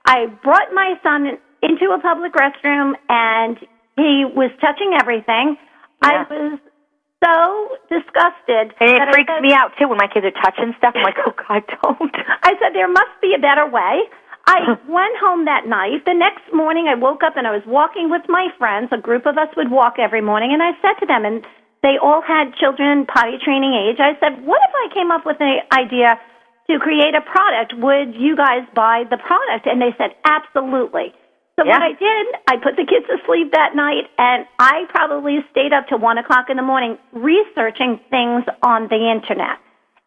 I 0.06 0.26
brought 0.42 0.72
my 0.72 0.94
son 1.02 1.38
into 1.62 1.90
a 1.90 1.98
public 2.00 2.32
restroom 2.34 2.92
and 3.08 3.58
he 3.96 4.24
was 4.24 4.50
touching 4.60 4.94
everything. 5.00 5.56
Yeah. 6.02 6.24
I 6.30 6.32
was 6.32 6.58
so 7.22 7.78
disgusted. 7.88 8.74
And 8.80 8.98
it 8.98 9.08
freaks 9.14 9.30
said- 9.32 9.42
me 9.42 9.54
out 9.54 9.72
too 9.78 9.88
when 9.88 9.98
my 9.98 10.08
kids 10.08 10.26
are 10.26 10.34
touching 10.42 10.74
stuff. 10.78 10.94
I'm 10.96 11.02
like, 11.06 11.18
"Oh 11.24 11.32
God, 11.32 11.62
don't!" 11.82 12.16
I 12.42 12.52
said 12.58 12.74
there 12.74 12.88
must 12.90 13.14
be 13.22 13.34
a 13.34 13.40
better 13.40 13.66
way. 13.66 14.02
I 14.46 14.74
went 14.90 15.14
home 15.22 15.44
that 15.46 15.66
night. 15.66 16.04
The 16.04 16.14
next 16.14 16.42
morning, 16.52 16.88
I 16.90 16.96
woke 16.98 17.22
up 17.22 17.36
and 17.36 17.46
I 17.46 17.52
was 17.52 17.62
walking 17.66 18.10
with 18.10 18.22
my 18.28 18.48
friends. 18.58 18.88
A 18.90 18.98
group 18.98 19.24
of 19.26 19.38
us 19.38 19.48
would 19.56 19.70
walk 19.70 19.94
every 20.02 20.20
morning, 20.20 20.52
and 20.52 20.62
I 20.62 20.72
said 20.82 20.98
to 21.00 21.06
them, 21.06 21.24
and 21.24 21.46
they 21.82 21.94
all 22.02 22.22
had 22.22 22.54
children 22.58 23.06
potty 23.06 23.38
training 23.38 23.74
age. 23.74 23.98
I 24.02 24.18
said, 24.18 24.44
"What 24.44 24.60
if 24.66 24.74
I 24.74 24.92
came 24.94 25.10
up 25.10 25.24
with 25.24 25.38
an 25.40 25.60
idea 25.72 26.18
to 26.70 26.78
create 26.78 27.14
a 27.14 27.20
product? 27.22 27.74
Would 27.78 28.14
you 28.14 28.34
guys 28.36 28.66
buy 28.74 29.04
the 29.08 29.16
product?" 29.18 29.66
And 29.66 29.80
they 29.80 29.94
said, 29.98 30.14
"Absolutely." 30.26 31.14
So 31.58 31.64
Yeah. 31.66 31.72
what 31.72 31.82
I 31.82 31.92
did, 31.92 32.26
I 32.48 32.56
put 32.56 32.76
the 32.76 32.84
kids 32.86 33.06
to 33.08 33.18
sleep 33.26 33.52
that 33.52 33.74
night, 33.74 34.08
and 34.18 34.46
I 34.58 34.86
probably 34.88 35.44
stayed 35.50 35.72
up 35.72 35.86
to 35.88 35.96
one 35.96 36.16
o'clock 36.18 36.48
in 36.48 36.56
the 36.56 36.62
morning 36.62 36.98
researching 37.12 37.98
things 38.10 38.44
on 38.62 38.88
the 38.88 39.10
internet. 39.10 39.58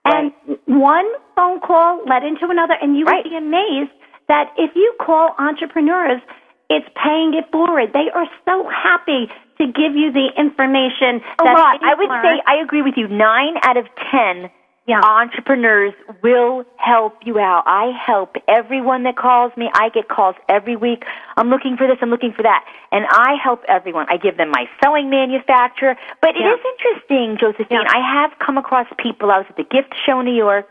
And 0.05 0.31
one 0.65 1.05
phone 1.35 1.59
call 1.59 2.01
led 2.05 2.23
into 2.23 2.47
another, 2.47 2.73
and 2.81 2.97
you 2.97 3.05
Right. 3.05 3.23
would 3.23 3.29
be 3.29 3.35
amazed 3.37 3.91
that 4.27 4.51
if 4.57 4.75
you 4.75 4.93
call 4.99 5.35
entrepreneurs, 5.37 6.21
it's 6.69 6.87
paying 6.95 7.33
it 7.35 7.45
forward. 7.51 7.93
They 7.93 8.09
are 8.11 8.27
so 8.47 8.67
happy 8.67 9.29
to 9.59 9.67
give 9.67 9.95
you 9.95 10.11
the 10.11 10.31
information. 10.35 11.21
a 11.39 11.43
that 11.43 11.53
lot. 11.57 11.79
I 11.83 11.93
would 11.93 12.09
say 12.23 12.41
I 12.47 12.55
agree 12.55 12.81
with 12.81 12.97
you. 12.97 13.07
Nine 13.07 13.57
out 13.63 13.77
of 13.77 13.87
ten 14.11 14.49
Yeah. 14.87 15.01
entrepreneurs 15.01 15.93
will 16.21 16.63
help 16.77 17.13
you 17.25 17.39
out. 17.39 17.63
I 17.65 17.91
help 18.05 18.35
everyone 18.47 19.03
that 19.03 19.17
calls 19.17 19.51
me. 19.57 19.69
I 19.73 19.89
get 19.89 20.07
calls 20.09 20.35
every 20.47 20.75
week. 20.75 21.03
I'm 21.37 21.49
looking 21.49 21.75
for 21.75 21.87
this. 21.87 21.97
I'm 22.01 22.09
looking 22.11 22.33
for 22.33 22.43
that, 22.43 22.63
and 22.91 23.05
I 23.09 23.33
help 23.43 23.63
everyone. 23.67 24.05
I 24.09 24.17
give 24.17 24.37
them 24.37 24.51
my 24.51 24.65
sewing 24.83 25.09
manufacturer. 25.09 25.95
But 26.21 26.35
Yeah. 26.35 26.51
it 26.53 26.59
is 26.59 26.65
interesting, 26.73 27.37
Josephine. 27.37 27.81
Yeah. 27.81 27.89
I 27.89 27.99
have 27.99 28.37
come 28.39 28.57
across 28.59 28.87
people. 28.99 29.31
I 29.31 29.39
was 29.39 29.47
at 29.49 29.57
the 29.57 29.63
gift 29.63 29.93
show 30.05 30.19
in 30.19 30.25
New 30.25 30.35
York, 30.35 30.67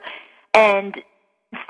and 0.55 0.95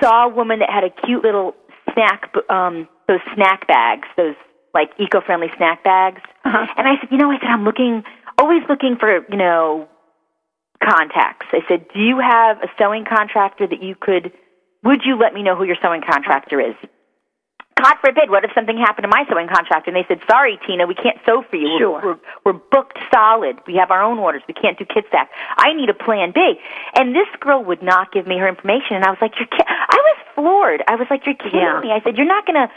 saw 0.01 0.25
a 0.25 0.29
woman 0.29 0.59
that 0.59 0.69
had 0.69 0.83
a 0.83 0.89
cute 0.89 1.23
little 1.23 1.55
snack, 1.93 2.31
b- 2.33 2.41
um, 2.49 2.87
those 3.07 3.21
snack 3.33 3.65
bags, 3.67 4.07
those 4.17 4.35
like 4.73 4.91
eco-friendly 4.99 5.49
snack 5.57 5.83
bags. 5.83 6.21
Uh-huh. 6.43 6.67
And 6.77 6.87
I 6.87 6.99
said, 6.99 7.09
you 7.11 7.17
know, 7.17 7.31
I 7.31 7.39
said 7.39 7.49
I'm 7.49 7.63
looking, 7.63 8.03
always 8.37 8.61
looking 8.67 8.97
for, 8.99 9.25
you 9.29 9.37
know, 9.37 9.87
contacts. 10.83 11.47
I 11.51 11.59
said, 11.67 11.85
do 11.93 11.99
you 11.99 12.19
have 12.19 12.57
a 12.61 12.67
sewing 12.77 13.05
contractor 13.05 13.67
that 13.67 13.81
you 13.81 13.95
could? 13.99 14.31
Would 14.83 15.01
you 15.05 15.17
let 15.17 15.33
me 15.33 15.41
know 15.43 15.55
who 15.55 15.63
your 15.63 15.77
sewing 15.81 16.01
contractor 16.07 16.59
is? 16.59 16.75
God 17.77 17.95
forbid, 17.99 18.29
what 18.29 18.45
if 18.45 18.51
something 18.55 18.77
happened 18.77 19.03
to 19.03 19.09
my 19.09 19.25
sewing 19.29 19.47
contractor 19.51 19.91
and 19.91 19.97
they 19.97 20.07
said, 20.07 20.21
sorry, 20.29 20.57
Tina, 20.65 20.87
we 20.87 20.95
can't 20.95 21.17
sew 21.25 21.43
for 21.49 21.57
you. 21.57 21.67
We're- 21.67 21.79
Sure. 21.79 22.01
We're, 22.45 22.53
we're 22.53 22.59
booked 22.71 22.97
solid. 23.13 23.57
We 23.67 23.75
have 23.75 23.91
our 23.91 24.01
own 24.01 24.17
orders. 24.17 24.43
We 24.47 24.53
can't 24.53 24.77
do 24.79 24.85
KidSack. 24.85 25.27
I 25.57 25.73
need 25.73 25.89
a 25.89 25.93
plan 25.93 26.31
B. 26.33 26.55
And 26.95 27.13
this 27.13 27.27
girl 27.41 27.63
would 27.65 27.83
not 27.83 28.13
give 28.13 28.27
me 28.27 28.37
her 28.37 28.47
information. 28.47 28.95
And 28.95 29.03
I 29.03 29.09
was 29.09 29.19
like, 29.21 29.33
you're 29.37 29.47
ki-. 29.47 29.67
I 29.67 29.97
was 29.97 30.17
floored. 30.35 30.83
I 30.87 30.95
was 30.95 31.07
like, 31.09 31.25
you're 31.25 31.35
kidding 31.35 31.59
Yeah. 31.59 31.81
me. 31.81 31.91
I 31.91 31.99
said, 32.01 32.15
you're 32.15 32.25
not 32.25 32.45
going 32.47 32.55
to 32.67 32.71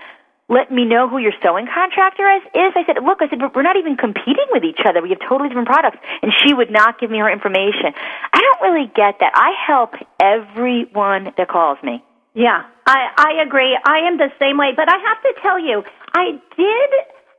let 0.48 0.72
me 0.72 0.84
know 0.84 1.08
who 1.08 1.18
your 1.18 1.32
sewing 1.44 1.68
contractor 1.68 2.24
is. 2.24 2.72
I 2.74 2.82
said, 2.86 2.96
look, 3.04 3.20
I 3.20 3.28
said, 3.28 3.38
we're 3.54 3.62
not 3.62 3.76
even 3.76 3.96
competing 3.96 4.48
with 4.50 4.64
each 4.64 4.80
other. 4.88 5.02
We 5.02 5.10
have 5.10 5.20
totally 5.28 5.48
different 5.48 5.68
products. 5.68 5.98
And 6.22 6.32
she 6.44 6.54
would 6.54 6.70
not 6.70 6.98
give 6.98 7.10
me 7.10 7.18
her 7.18 7.30
information. 7.30 7.92
I 8.32 8.40
don't 8.40 8.72
really 8.72 8.88
get 8.88 9.20
that. 9.20 9.32
I 9.36 9.52
help 9.60 9.92
everyone 10.20 11.36
that 11.36 11.48
calls 11.48 11.76
me. 11.82 12.02
Yeah, 12.32 12.64
I, 12.86 13.12
I 13.16 13.42
agree. 13.44 13.76
I 13.84 14.08
am 14.08 14.16
the 14.16 14.32
same 14.40 14.56
way. 14.56 14.72
But 14.74 14.88
I 14.88 14.96
have 14.96 15.20
to 15.22 15.32
tell 15.42 15.60
you, 15.60 15.82
I 16.14 16.40
did 16.56 16.90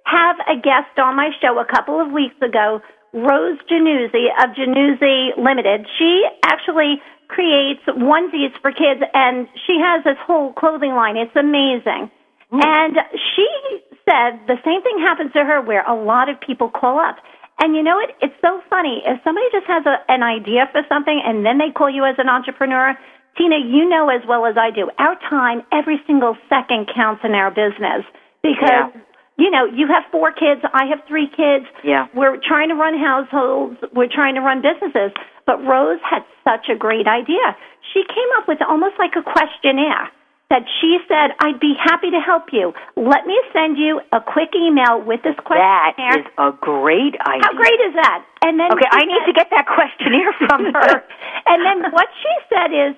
have 0.05 0.37
a 0.45 0.55
guest 0.61 0.97
on 0.97 1.15
my 1.15 1.31
show 1.41 1.57
a 1.59 1.65
couple 1.65 1.99
of 1.99 2.11
weeks 2.11 2.35
ago, 2.41 2.81
Rose 3.13 3.57
Januzzi 3.71 4.29
of 4.37 4.53
Januzzi 4.53 5.37
Limited. 5.37 5.87
She 5.97 6.25
actually 6.45 7.01
creates 7.27 7.81
onesies 7.87 8.53
for 8.61 8.71
kids, 8.71 9.01
and 9.13 9.47
she 9.65 9.77
has 9.81 10.03
this 10.03 10.17
whole 10.25 10.53
clothing 10.53 10.93
line. 10.93 11.17
It's 11.17 11.35
amazing. 11.35 12.11
Mm-hmm. 12.51 12.61
And 12.65 12.97
she 13.35 13.47
said 14.05 14.41
the 14.47 14.57
same 14.65 14.81
thing 14.81 14.97
happens 14.99 15.31
to 15.33 15.43
her 15.45 15.61
where 15.61 15.85
a 15.85 15.93
lot 15.93 16.29
of 16.29 16.39
people 16.41 16.69
call 16.69 16.99
up. 16.99 17.17
And 17.61 17.75
you 17.75 17.83
know 17.83 17.95
what? 17.95 18.09
It's 18.21 18.33
so 18.41 18.61
funny. 18.69 19.03
If 19.05 19.19
somebody 19.23 19.45
just 19.51 19.67
has 19.67 19.85
a, 19.85 19.99
an 20.07 20.23
idea 20.23 20.65
for 20.71 20.81
something 20.87 21.21
and 21.23 21.45
then 21.45 21.57
they 21.59 21.69
call 21.75 21.89
you 21.91 22.05
as 22.05 22.15
an 22.17 22.29
entrepreneur, 22.29 22.95
Tina, 23.37 23.57
you 23.59 23.87
know 23.87 24.09
as 24.09 24.21
well 24.27 24.45
as 24.45 24.55
I 24.57 24.71
do, 24.71 24.89
our 24.97 25.15
time, 25.29 25.61
every 25.71 25.99
single 26.07 26.35
second 26.47 26.89
counts 26.93 27.21
in 27.23 27.35
our 27.35 27.51
business 27.51 28.07
because, 28.41 28.89
Yeah. 28.95 29.01
you 29.37 29.51
know, 29.51 29.65
you 29.65 29.87
have 29.87 30.03
four 30.09 30.31
kids, 30.31 30.61
I 30.73 30.87
have 30.87 30.99
three 31.07 31.27
kids. 31.27 31.65
Yeah. 31.83 32.07
We're 32.15 32.39
trying 32.41 32.69
to 32.69 32.75
run 32.75 32.97
households, 32.97 33.77
we're 33.93 34.11
trying 34.11 34.35
to 34.35 34.41
run 34.41 34.63
businesses. 34.63 35.11
But 35.45 35.59
Rose 35.65 35.99
had 36.07 36.23
such 36.43 36.69
a 36.69 36.75
great 36.75 37.07
idea. 37.07 37.55
She 37.93 38.03
came 38.07 38.29
up 38.39 38.47
with 38.47 38.59
almost 38.67 38.95
like 38.99 39.13
a 39.17 39.23
questionnaire 39.23 40.09
that 40.49 40.65
she 40.81 40.97
said, 41.07 41.37
I'd 41.39 41.59
be 41.59 41.73
happy 41.77 42.09
to 42.09 42.19
help 42.19 42.49
you. 42.51 42.73
Let 42.97 43.25
me 43.29 43.37
send 43.53 43.77
you 43.77 44.01
a 44.11 44.19
quick 44.19 44.49
email 44.57 44.97
with 45.01 45.21
this 45.21 45.37
That 45.37 45.93
questionnaire. 45.93 46.19
is 46.19 46.25
a 46.41 46.51
great 46.59 47.13
idea. 47.21 47.45
How 47.45 47.53
great 47.53 47.79
is 47.85 47.93
that? 47.93 48.25
And 48.41 48.59
then 48.59 48.71
Okay, 48.73 48.89
I 48.89 49.05
need 49.05 49.23
to 49.29 49.33
get 49.33 49.47
that 49.53 49.67
questionnaire 49.69 50.33
from 50.49 50.73
her. 50.73 50.93
and 51.45 51.59
then 51.65 51.91
what 51.91 52.07
she 52.17 52.33
said 52.49 52.73
is 52.73 52.95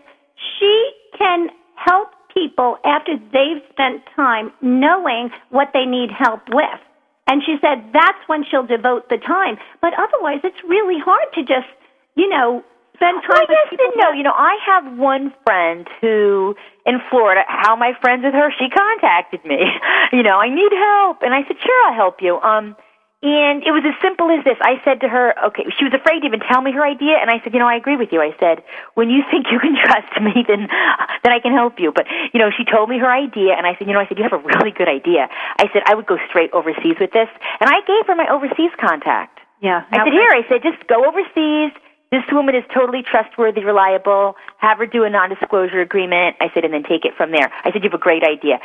she 0.59 0.91
can 1.17 1.49
help 1.75 2.09
people 2.33 2.77
after 2.85 3.17
they've 3.35 3.59
spent 3.71 4.01
time 4.15 4.51
knowing 4.61 5.29
what 5.49 5.69
they 5.73 5.83
need 5.83 6.09
help 6.09 6.39
with. 6.53 6.79
And 7.27 7.43
she 7.45 7.55
said 7.59 7.83
that's 7.93 8.19
when 8.27 8.45
she'll 8.49 8.65
devote 8.65 9.09
the 9.09 9.17
time. 9.17 9.57
But 9.81 9.91
otherwise, 9.99 10.39
it's 10.43 10.63
really 10.67 10.99
hard 11.03 11.27
to 11.35 11.41
just, 11.41 11.67
you 12.15 12.29
know, 12.29 12.63
spend 13.01 13.17
time 13.25 13.49
yes 13.49 13.73
people. 13.73 13.85
and 13.89 13.93
no. 13.97 14.11
You 14.13 14.23
know, 14.23 14.37
I 14.37 14.55
have 14.69 14.85
one 14.97 15.33
friend 15.43 15.89
who 15.99 16.53
in 16.85 17.01
Florida. 17.09 17.41
How 17.49 17.73
am 17.73 17.81
I 17.81 17.97
friends 17.99 18.21
with 18.23 18.33
her? 18.33 18.53
She 18.57 18.69
contacted 18.69 19.43
me. 19.45 19.57
You 20.11 20.23
know, 20.23 20.43
I 20.43 20.49
need 20.51 20.75
help, 20.75 21.23
and 21.23 21.33
I 21.33 21.47
said, 21.47 21.55
sure, 21.63 21.87
I'll 21.87 21.95
help 21.95 22.19
you. 22.19 22.35
Um, 22.35 22.75
and 23.23 23.63
it 23.63 23.71
was 23.71 23.79
as 23.87 23.95
simple 24.03 24.27
as 24.27 24.43
this. 24.43 24.59
I 24.59 24.81
said 24.83 24.99
to 25.01 25.07
her, 25.07 25.31
okay, 25.47 25.63
she 25.79 25.87
was 25.87 25.93
afraid 25.95 26.19
to 26.19 26.27
even 26.27 26.41
tell 26.43 26.59
me 26.59 26.73
her 26.75 26.83
idea, 26.83 27.15
and 27.15 27.31
I 27.31 27.39
said, 27.39 27.53
you 27.53 27.63
know, 27.63 27.69
I 27.69 27.79
agree 27.79 27.95
with 27.95 28.09
you. 28.11 28.19
I 28.19 28.35
said, 28.35 28.59
when 28.99 29.07
you 29.09 29.23
think 29.31 29.47
you 29.53 29.59
can 29.61 29.77
trust 29.79 30.11
me, 30.19 30.43
then 30.43 30.67
then 31.23 31.31
I 31.31 31.39
can 31.39 31.55
help 31.55 31.79
you. 31.79 31.95
But 31.95 32.11
you 32.33 32.43
know, 32.43 32.51
she 32.51 32.67
told 32.67 32.89
me 32.91 32.99
her 32.99 33.07
idea, 33.07 33.55
and 33.55 33.63
I 33.63 33.77
said, 33.79 33.87
you 33.87 33.93
know, 33.93 34.03
I 34.03 34.07
said 34.09 34.17
you 34.19 34.27
have 34.27 34.35
a 34.35 34.43
really 34.43 34.75
good 34.75 34.89
idea. 34.91 35.31
I 35.31 35.71
said 35.71 35.87
I 35.87 35.95
would 35.95 36.11
go 36.11 36.17
straight 36.27 36.51
overseas 36.51 36.99
with 36.99 37.15
this, 37.15 37.29
and 37.61 37.71
I 37.71 37.79
gave 37.87 38.03
her 38.11 38.15
my 38.19 38.27
overseas 38.27 38.75
contact. 38.75 39.39
Yeah. 39.61 39.85
I 39.93 40.03
said, 40.03 40.11
here, 40.11 40.33
I 40.33 40.41
said, 40.49 40.65
just 40.65 40.81
go 40.89 41.05
overseas. 41.05 41.71
This 42.11 42.23
woman 42.31 42.55
is 42.55 42.63
totally 42.75 43.03
trustworthy, 43.09 43.63
reliable. 43.63 44.35
Have 44.57 44.79
her 44.79 44.85
do 44.85 45.03
a 45.05 45.09
non-disclosure 45.09 45.79
agreement. 45.79 46.35
I 46.41 46.47
said, 46.53 46.65
and 46.65 46.73
then 46.73 46.83
take 46.83 47.05
it 47.05 47.13
from 47.15 47.31
there. 47.31 47.49
I 47.63 47.71
said, 47.71 47.83
you 47.83 47.89
have 47.89 47.99
a 47.99 48.03
great 48.03 48.23
idea. 48.23 48.55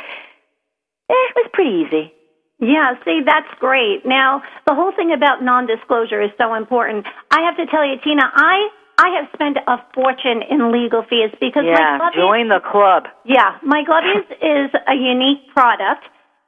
Eh, 1.09 1.13
it 1.13 1.35
was 1.35 1.49
pretty 1.53 1.85
easy. 1.87 2.13
Yeah, 2.59 2.93
see, 3.05 3.21
that's 3.25 3.47
great. 3.59 4.05
Now, 4.05 4.41
the 4.65 4.73
whole 4.75 4.91
thing 4.91 5.13
about 5.13 5.43
non-disclosure 5.43 6.21
is 6.21 6.31
so 6.37 6.55
important. 6.55 7.05
I 7.31 7.41
have 7.45 7.55
to 7.55 7.65
tell 7.67 7.85
you, 7.87 7.95
Tina, 8.03 8.23
I 8.33 8.67
I 8.99 9.09
have 9.21 9.29
spent 9.31 9.57
a 9.67 9.77
fortune 9.93 10.41
in 10.49 10.71
legal 10.73 11.03
fees 11.07 11.29
because 11.39 11.63
my 11.63 11.69
Yeah, 11.69 12.09
join 12.15 12.49
the 12.49 12.59
club. 12.59 13.05
yeah, 13.23 13.57
my 13.61 13.83
Glubbies 13.85 14.25
is 14.41 14.71
a 14.87 14.95
unique 14.95 15.53
product, 15.53 16.03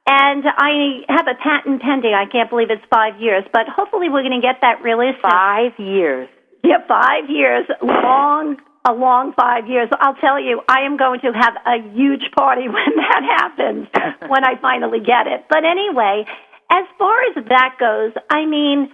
and 0.08 0.42
I 0.58 1.06
have 1.08 1.28
a 1.28 1.36
patent 1.40 1.80
pending. 1.80 2.12
I 2.12 2.26
can't 2.26 2.50
believe 2.50 2.70
it's 2.70 2.82
five 2.92 3.14
years, 3.20 3.44
but 3.52 3.68
hopefully 3.68 4.08
we're 4.10 4.22
going 4.26 4.34
to 4.34 4.44
get 4.44 4.60
that 4.62 4.82
really 4.82 5.12
soon. 5.22 5.30
Five 5.30 5.78
years. 5.78 6.28
Yeah, 6.64 6.78
five 6.88 7.28
years, 7.28 7.66
long, 7.82 8.56
a 8.86 8.92
long 8.92 9.32
five 9.38 9.66
years. 9.68 9.88
I'll 10.00 10.14
tell 10.16 10.40
you, 10.40 10.60
I 10.68 10.80
am 10.82 10.96
going 10.96 11.20
to 11.20 11.32
have 11.32 11.54
a 11.66 11.80
huge 11.94 12.30
party 12.36 12.68
when 12.68 12.96
that 12.96 13.22
happens, 13.24 13.88
when 14.28 14.44
I 14.44 14.60
finally 14.60 15.00
get 15.00 15.26
it. 15.26 15.46
But 15.48 15.64
anyway, 15.64 16.24
as 16.70 16.84
far 16.98 17.16
as 17.30 17.44
that 17.48 17.76
goes, 17.80 18.12
I 18.30 18.46
mean, 18.46 18.90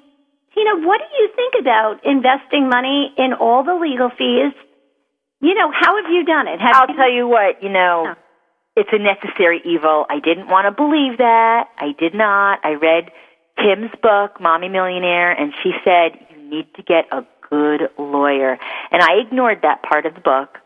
Tina, 0.55 0.87
what 0.87 1.01
do 1.01 1.09
you 1.21 1.29
think 1.37 1.55
about 1.61 2.01
investing 2.05 2.69
money 2.69 3.13
in 3.19 3.35
all 3.35 3.63
the 3.65 3.75
legal 3.75 4.11
fees 4.11 4.55
You 5.41 5.55
know, 5.55 5.71
how 5.71 6.01
have 6.03 6.11
you 6.11 6.25
done 6.25 6.49
it? 6.49 6.61
Have 6.61 6.77
I'll 6.77 6.89
you, 6.91 6.97
tell 6.97 7.13
you 7.13 7.29
what, 7.29 7.63
you 7.63 7.69
know, 7.69 8.15
it's 8.77 8.89
a 8.93 8.99
necessary 8.99 9.61
evil. 9.65 10.07
I 10.09 10.21
didn't 10.21 10.49
want 10.49 10.65
to 10.67 10.73
believe 10.73 11.19
that. 11.19 11.69
I 11.79 11.93
did 11.99 12.15
not. 12.15 12.61
I 12.65 12.75
read 12.75 13.11
Kim's 13.57 13.93
book, 14.03 14.41
Mommy 14.41 14.69
Millionaire, 14.69 15.33
and 15.33 15.53
she 15.63 15.73
said 15.85 16.13
you 16.31 16.51
need 16.51 16.67
to 16.77 16.83
get 16.83 17.05
a 17.13 17.23
good 17.51 17.91
lawyer. 17.99 18.59
And 18.91 19.03
I 19.03 19.15
ignored 19.25 19.61
that 19.63 19.83
part 19.83 20.07
of 20.07 20.15
the 20.15 20.21
book. 20.21 20.59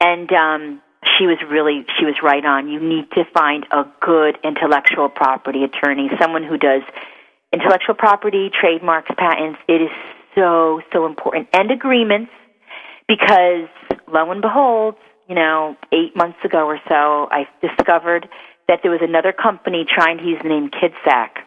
And 0.00 0.30
um 0.32 0.82
she 1.18 1.26
was 1.26 1.38
really 1.48 1.84
she 1.98 2.04
was 2.04 2.16
right 2.22 2.44
on. 2.44 2.68
You 2.68 2.80
need 2.80 3.10
to 3.12 3.24
find 3.32 3.66
a 3.70 3.84
good 4.00 4.38
intellectual 4.44 5.08
property 5.08 5.64
attorney, 5.64 6.10
someone 6.20 6.44
who 6.44 6.58
does 6.58 6.82
intellectual 7.52 7.94
property, 7.94 8.50
trademarks, 8.50 9.10
patents. 9.16 9.58
It 9.68 9.82
is 9.82 9.90
so 10.34 10.80
so 10.92 11.06
important 11.06 11.48
and 11.52 11.70
agreements 11.70 12.32
because 13.08 13.68
lo 14.12 14.30
and 14.30 14.42
behold, 14.42 14.94
you 15.28 15.34
know, 15.34 15.76
eight 15.92 16.14
months 16.16 16.38
ago 16.44 16.66
or 16.66 16.78
so, 16.88 17.28
I 17.30 17.48
discovered 17.60 18.28
that 18.68 18.80
there 18.82 18.90
was 18.90 19.00
another 19.02 19.32
company 19.32 19.84
trying 19.88 20.18
to 20.18 20.24
use 20.24 20.38
the 20.42 20.48
name 20.48 20.70
KidSack. 20.70 21.42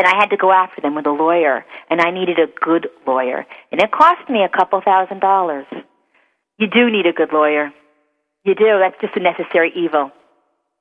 And 0.00 0.06
I 0.06 0.16
had 0.16 0.30
to 0.30 0.38
go 0.38 0.50
after 0.50 0.80
them 0.80 0.94
with 0.94 1.04
a 1.04 1.10
lawyer, 1.12 1.62
and 1.90 2.00
I 2.00 2.10
needed 2.10 2.38
a 2.38 2.46
good 2.64 2.88
lawyer. 3.06 3.44
And 3.70 3.82
it 3.82 3.92
cost 3.92 4.30
me 4.30 4.42
a 4.42 4.48
couple 4.48 4.80
thousand 4.80 5.20
dollars. 5.20 5.66
You 6.56 6.68
do 6.68 6.90
need 6.90 7.04
a 7.04 7.12
good 7.12 7.34
lawyer. 7.34 7.70
You 8.42 8.54
do. 8.54 8.80
That's 8.80 8.98
just 9.02 9.14
a 9.14 9.20
necessary 9.20 9.70
evil. 9.76 10.10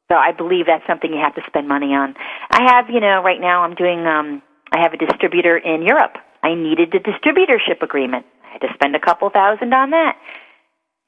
So 0.09 0.15
I 0.15 0.31
believe 0.31 0.67
that's 0.67 0.87
something 0.87 1.11
you 1.11 1.19
have 1.19 1.35
to 1.35 1.41
spend 1.47 1.67
money 1.67 1.87
on. 1.87 2.15
I 2.49 2.71
have, 2.71 2.89
you 2.89 3.01
know, 3.01 3.21
right 3.21 3.41
now 3.41 3.63
I'm 3.63 3.75
doing, 3.75 4.07
um, 4.07 4.41
I 4.71 4.79
have 4.79 4.93
a 4.93 4.97
distributor 4.97 5.57
in 5.57 5.81
Europe. 5.81 6.15
I 6.41 6.55
needed 6.55 6.93
the 6.93 6.99
distributorship 6.99 7.83
agreement. 7.83 8.25
I 8.47 8.53
had 8.53 8.61
to 8.61 8.73
spend 8.73 8.95
a 8.95 9.01
couple 9.01 9.29
thousand 9.31 9.73
on 9.73 9.89
that. 9.89 10.15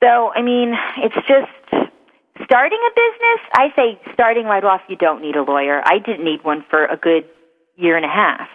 So, 0.04 0.34
I 0.36 0.41
mean, 0.41 0.74
it's 0.97 1.15
just 1.15 1.88
starting 2.43 2.80
a 2.84 2.91
business. 2.91 3.39
I 3.54 3.71
say 3.74 4.02
starting 4.13 4.47
right 4.47 4.65
off, 4.65 4.82
you 4.89 4.97
don't 4.97 5.21
need 5.21 5.38
a 5.38 5.43
lawyer. 5.43 5.82
I 5.86 6.00
didn't 6.00 6.26
need 6.26 6.43
one 6.43 6.65
for 6.69 6.84
a 6.84 6.97
good 6.97 7.24
year 7.75 7.95
and 7.95 8.05
a 8.05 8.10
half. 8.10 8.47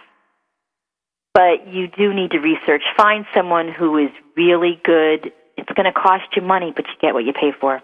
But 1.33 1.67
you 1.71 1.87
do 1.87 2.13
need 2.13 2.31
to 2.31 2.39
research. 2.39 2.81
Find 2.95 3.25
someone 3.35 3.71
who 3.71 3.97
is 3.97 4.09
really 4.35 4.79
good. 4.83 5.31
It's 5.55 5.69
going 5.75 5.85
to 5.85 5.91
cost 5.91 6.25
you 6.35 6.41
money, 6.41 6.73
but 6.75 6.85
you 6.87 6.93
get 7.01 7.13
what 7.13 7.25
you 7.25 7.33
pay 7.33 7.51
for. 7.59 7.81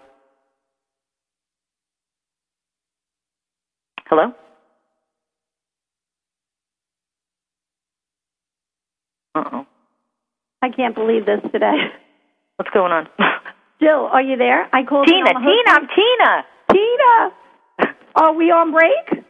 Hello? 4.06 4.32
Uh 9.34 9.44
oh. 9.52 9.66
I 10.62 10.70
can't 10.70 10.94
believe 10.94 11.26
this 11.26 11.40
today. 11.52 11.74
What's 12.56 12.70
going 12.70 12.92
on? 12.92 13.08
Jill, 13.80 14.08
are 14.12 14.22
you 14.22 14.36
there? 14.36 14.68
I 14.72 14.84
called 14.84 15.06
Tina, 15.06 15.30
in 15.30 15.36
on 15.36 15.42
the 15.42 15.50
Tina, 15.50 15.70
I'm 15.76 15.88
Tina. 15.94 17.34
Tina. 17.80 17.94
Are 18.14 18.32
we 18.34 18.50
on 18.50 18.72
break? 18.72 19.24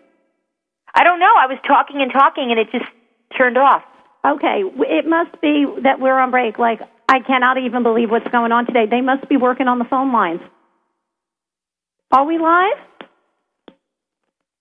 I 0.95 1.05
don't 1.05 1.19
know. 1.19 1.33
I 1.37 1.47
was 1.47 1.59
talking 1.67 2.01
and 2.01 2.13
talking 2.13 2.51
and 2.51 2.59
it 2.61 2.69
just 2.73 2.85
turned 3.37 3.59
off. 3.59 3.83
Okay, 4.25 4.63
it 4.89 5.07
must 5.07 5.39
be 5.43 5.67
that 5.83 6.01
we're 6.01 6.19
on 6.19 6.31
break. 6.31 6.59
Like, 6.59 6.81
I 7.09 7.21
cannot 7.21 7.59
even 7.59 7.83
believe 7.83 8.11
what's 8.11 8.27
going 8.29 8.53
on 8.53 8.65
today. 8.67 8.87
They 8.91 9.03
must 9.03 9.29
be 9.29 9.37
working 9.37 9.69
on 9.69 9.79
the 9.79 9.85
phone 9.85 10.13
lines. 10.13 10.41
Are 12.11 12.25
we 12.25 12.39
live? 12.39 12.79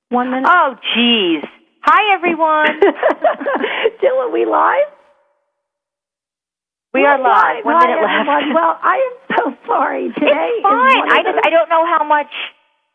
One 0.10 0.30
minute. 0.32 0.50
Oh, 0.52 0.76
jeez. 0.98 1.48
Hi, 1.84 2.14
everyone. 2.16 2.80
Jill, 4.02 4.18
are 4.20 4.32
we 4.32 4.46
live? 4.46 4.88
We 6.94 7.06
are 7.06 7.18
live. 7.18 7.64
One 7.66 7.76
Hi, 7.80 7.88
minute 7.88 8.02
left. 8.04 8.30
everyone. 8.30 8.54
Well, 8.56 8.80
I 8.84 8.96
am 9.10 9.38
so 9.38 9.58
sorry. 9.66 10.10
Today 10.14 10.60
it's 10.60 10.64
fine. 10.64 11.10
I 11.10 11.24
just 11.24 11.36
those- 11.36 11.42
I 11.46 11.50
don't 11.50 11.70
know 11.70 11.86
how 11.86 12.04
much 12.04 12.32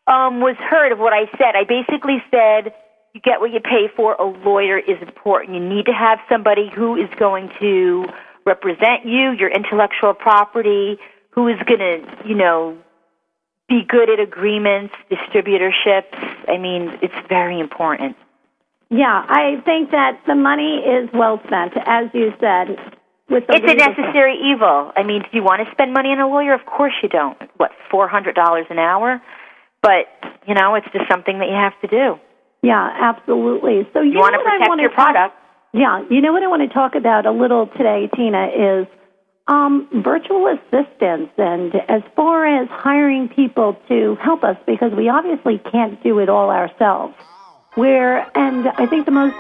um 0.07 0.41
was 0.41 0.57
heard 0.59 0.93
of 0.93 0.99
what 0.99 1.13
I 1.13 1.27
said. 1.39 1.57
I 1.57 1.65
basically 1.65 2.23
said 2.31 2.75
you 3.15 3.21
get 3.21 3.41
what 3.41 3.53
you 3.53 3.61
pay 3.61 3.89
for. 3.95 4.15
A 4.15 4.25
lawyer 4.25 4.79
is 4.79 5.01
important. 5.01 5.55
You 5.55 5.67
need 5.67 5.87
to 5.87 5.93
have 5.93 6.19
somebody 6.29 6.71
who 6.75 6.97
is 6.97 7.09
going 7.19 7.51
to 7.61 8.07
represent 8.45 9.05
you, 9.05 9.33
your 9.33 9.51
intellectual 9.51 10.15
property, 10.15 10.99
who 11.31 11.49
is 11.49 11.57
going 11.67 11.81
to, 11.81 12.29
you 12.29 12.35
know, 12.35 12.79
be 13.69 13.83
good 13.87 14.09
at 14.09 14.19
agreements, 14.19 14.95
distributorships. 15.11 16.15
I 16.49 16.57
mean, 16.59 16.99
it's 17.03 17.15
very 17.29 17.61
important. 17.61 18.17
Yeah, 18.91 19.25
I 19.29 19.61
think 19.65 19.91
that 19.91 20.21
the 20.27 20.35
money 20.35 20.79
is 20.79 21.11
well 21.13 21.41
spent, 21.47 21.75
as 21.87 22.09
you 22.15 22.33
said. 22.41 22.79
With 23.29 23.47
the 23.47 23.57
It's 23.57 23.71
a 23.71 23.75
necessary 23.75 24.39
evil. 24.43 24.91
I 24.97 25.03
mean, 25.03 25.21
do 25.21 25.29
you 25.33 25.43
want 25.43 25.67
to 25.67 25.71
spend 25.73 25.93
money 25.93 26.09
on 26.09 26.19
a 26.19 26.27
lawyer? 26.27 26.55
Of 26.55 26.65
course 26.65 26.95
you 27.03 27.11
don't. 27.11 27.37
What, 27.59 27.73
four 27.91 28.09
hundred 28.09 28.35
dollars 28.35 28.65
an 28.71 28.79
hour? 28.79 29.21
But 29.83 30.09
you 30.47 30.55
know, 30.55 30.75
it's 30.75 30.87
just 30.95 31.05
something 31.11 31.39
that 31.39 31.49
you 31.49 31.55
have 31.55 31.79
to 31.83 31.89
do. 31.89 32.19
Yeah, 32.63 32.91
absolutely. 33.01 33.89
So 33.93 34.01
you, 34.01 34.13
You 34.13 34.19
want 34.19 34.33
know 34.33 34.39
to 34.41 34.45
what 34.45 34.53
I 34.53 34.57
protect 34.57 34.69
want 34.69 34.81
your 34.81 34.91
to 34.91 34.97
talk- 34.97 35.13
product. 35.13 35.35
Yeah, 35.73 36.03
you 36.11 36.21
know 36.23 36.33
what 36.33 36.43
I 36.43 36.47
want 36.47 36.63
to 36.63 36.69
talk 36.69 36.95
about 36.95 37.27
a 37.27 37.31
little 37.31 37.67
today, 37.67 38.09
Tina, 38.17 38.47
is 38.47 38.87
um, 39.49 39.87
virtual 40.03 40.47
assistants 40.49 41.33
and 41.37 41.75
as 41.89 42.03
far 42.17 42.47
as 42.47 42.69
hiring 42.71 43.29
people 43.29 43.77
to 43.89 44.17
help 44.17 44.45
us 44.45 44.57
because 44.67 44.93
we 44.93 45.09
obviously 45.11 45.59
can't 45.71 46.03
do 46.03 46.19
it 46.21 46.29
all 46.29 46.51
ourselves. 46.51 47.15
Where 47.75 48.27
and 48.37 48.67
I 48.69 48.87
think 48.87 49.05
the 49.05 49.13
most 49.13 49.37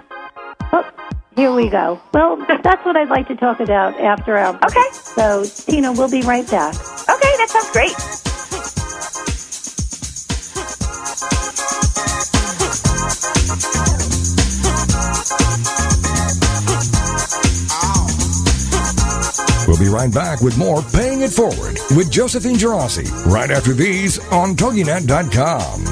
oh, 0.73 0.89
here 1.35 1.51
we 1.53 1.69
go. 1.71 1.99
Well, 2.13 2.37
that's 2.63 2.85
what 2.85 2.97
I'd 2.97 3.09
like 3.09 3.27
to 3.29 3.37
talk 3.37 3.61
about 3.61 3.99
after 3.99 4.37
our 4.37 4.55
Okay. 4.55 4.89
So 4.93 5.45
Tina, 5.45 5.93
we'll 5.93 6.11
be 6.11 6.23
right 6.23 6.49
back. 6.51 6.75
Okay, 6.75 7.35
that 7.39 7.47
sounds 7.49 7.71
great. 7.73 8.28
We'll 19.69 19.79
be 19.79 19.89
right 19.89 20.13
back 20.13 20.41
with 20.41 20.57
more 20.57 20.81
Paying 20.81 21.21
It 21.21 21.31
Forward 21.31 21.77
with 21.95 22.11
Josephine 22.11 22.57
Gerasi 22.57 23.27
right 23.27 23.51
after 23.51 23.75
these 23.75 24.19
on 24.33 24.57
TogiNet.com. 24.57 25.85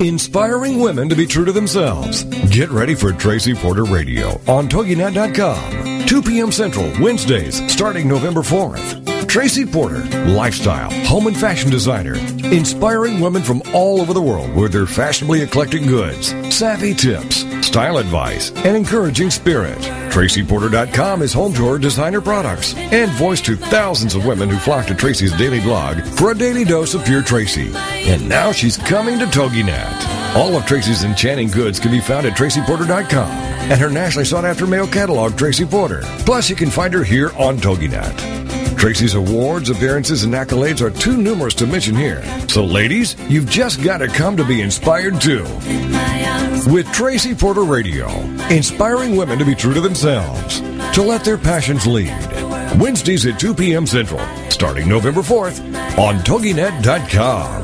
Inspiring 0.00 0.80
women 0.80 1.08
to 1.08 1.14
be 1.14 1.24
true 1.24 1.44
to 1.44 1.52
themselves. 1.52 2.24
Get 2.50 2.70
ready 2.70 2.96
for 2.96 3.12
Tracy 3.12 3.54
Porter 3.54 3.84
Radio 3.84 4.40
on 4.48 4.68
TogiNet.com. 4.68 6.06
2 6.06 6.22
p.m. 6.22 6.50
Central, 6.50 6.92
Wednesdays, 7.00 7.62
starting 7.72 8.08
November 8.08 8.40
4th. 8.40 9.28
Tracy 9.28 9.64
Porter, 9.64 10.04
lifestyle, 10.32 10.90
home 11.06 11.28
and 11.28 11.36
fashion 11.36 11.70
designer, 11.70 12.14
inspiring 12.52 13.20
women 13.20 13.42
from 13.42 13.62
all 13.72 14.00
over 14.00 14.12
the 14.12 14.20
world 14.22 14.52
with 14.54 14.72
their 14.72 14.86
fashionably 14.86 15.42
eclectic 15.42 15.82
goods, 15.86 16.28
savvy 16.54 16.92
tips, 16.92 17.44
style 17.74 17.96
advice, 17.96 18.52
and 18.52 18.76
encouraging 18.76 19.30
spirit. 19.30 19.76
TracyPorter.com 20.12 21.22
is 21.22 21.32
home 21.32 21.52
to 21.54 21.66
her 21.66 21.76
designer 21.76 22.20
products 22.20 22.72
and 22.76 23.10
voice 23.14 23.40
to 23.40 23.56
thousands 23.56 24.14
of 24.14 24.24
women 24.24 24.48
who 24.48 24.56
flock 24.58 24.86
to 24.86 24.94
Tracy's 24.94 25.36
daily 25.36 25.58
blog 25.58 26.00
for 26.00 26.30
a 26.30 26.38
daily 26.38 26.62
dose 26.62 26.94
of 26.94 27.04
pure 27.04 27.20
Tracy. 27.20 27.72
And 27.74 28.28
now 28.28 28.52
she's 28.52 28.78
coming 28.78 29.18
to 29.18 29.24
TogiNet. 29.24 30.36
All 30.36 30.54
of 30.56 30.64
Tracy's 30.66 31.02
enchanting 31.02 31.48
goods 31.48 31.80
can 31.80 31.90
be 31.90 31.98
found 31.98 32.26
at 32.26 32.36
TracyPorter.com 32.36 33.28
and 33.28 33.80
her 33.80 33.90
nationally 33.90 34.24
sought 34.24 34.44
after 34.44 34.68
mail 34.68 34.86
catalog, 34.86 35.36
Tracy 35.36 35.66
Porter. 35.66 36.02
Plus, 36.20 36.48
you 36.48 36.54
can 36.54 36.70
find 36.70 36.94
her 36.94 37.02
here 37.02 37.32
on 37.36 37.56
TogiNet. 37.56 38.43
Tracy's 38.84 39.14
awards, 39.14 39.70
appearances, 39.70 40.24
and 40.24 40.34
accolades 40.34 40.82
are 40.82 40.90
too 40.90 41.16
numerous 41.16 41.54
to 41.54 41.66
mention 41.66 41.94
here. 41.94 42.22
So, 42.48 42.62
ladies, 42.62 43.16
you've 43.30 43.48
just 43.48 43.82
got 43.82 43.96
to 43.96 44.08
come 44.08 44.36
to 44.36 44.44
be 44.44 44.60
inspired 44.60 45.22
too. 45.22 45.44
With 46.70 46.86
Tracy 46.92 47.34
Porter 47.34 47.62
Radio, 47.62 48.10
inspiring 48.50 49.16
women 49.16 49.38
to 49.38 49.44
be 49.46 49.54
true 49.54 49.72
to 49.72 49.80
themselves, 49.80 50.60
to 50.60 51.02
let 51.02 51.24
their 51.24 51.38
passions 51.38 51.86
lead. 51.86 52.12
Wednesdays 52.78 53.24
at 53.24 53.40
2 53.40 53.54
p.m. 53.54 53.86
Central, 53.86 54.20
starting 54.50 54.86
November 54.86 55.22
4th 55.22 55.60
on 55.96 56.16
TogiNet.com. 56.16 57.63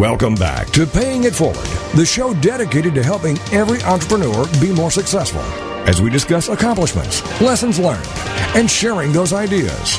Welcome 0.00 0.34
back 0.34 0.68
to 0.70 0.86
Paying 0.86 1.24
It 1.24 1.34
Forward, 1.34 1.68
the 1.94 2.06
show 2.06 2.32
dedicated 2.32 2.94
to 2.94 3.02
helping 3.02 3.38
every 3.52 3.82
entrepreneur 3.82 4.48
be 4.58 4.72
more 4.72 4.90
successful. 4.90 5.42
as 5.86 6.00
we 6.00 6.08
discuss 6.08 6.48
accomplishments, 6.48 7.20
lessons 7.42 7.78
learned, 7.78 8.08
and 8.56 8.70
sharing 8.70 9.12
those 9.12 9.34
ideas. 9.34 9.98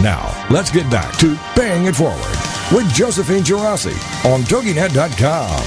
Now, 0.00 0.30
let's 0.48 0.70
get 0.70 0.88
back 0.92 1.16
to 1.18 1.36
Paying 1.56 1.86
It 1.86 1.96
Forward 1.96 2.36
with 2.70 2.86
Josephine 2.94 3.42
Gerasi 3.42 3.96
on 4.24 4.42
TogiNet.com. 4.42 5.64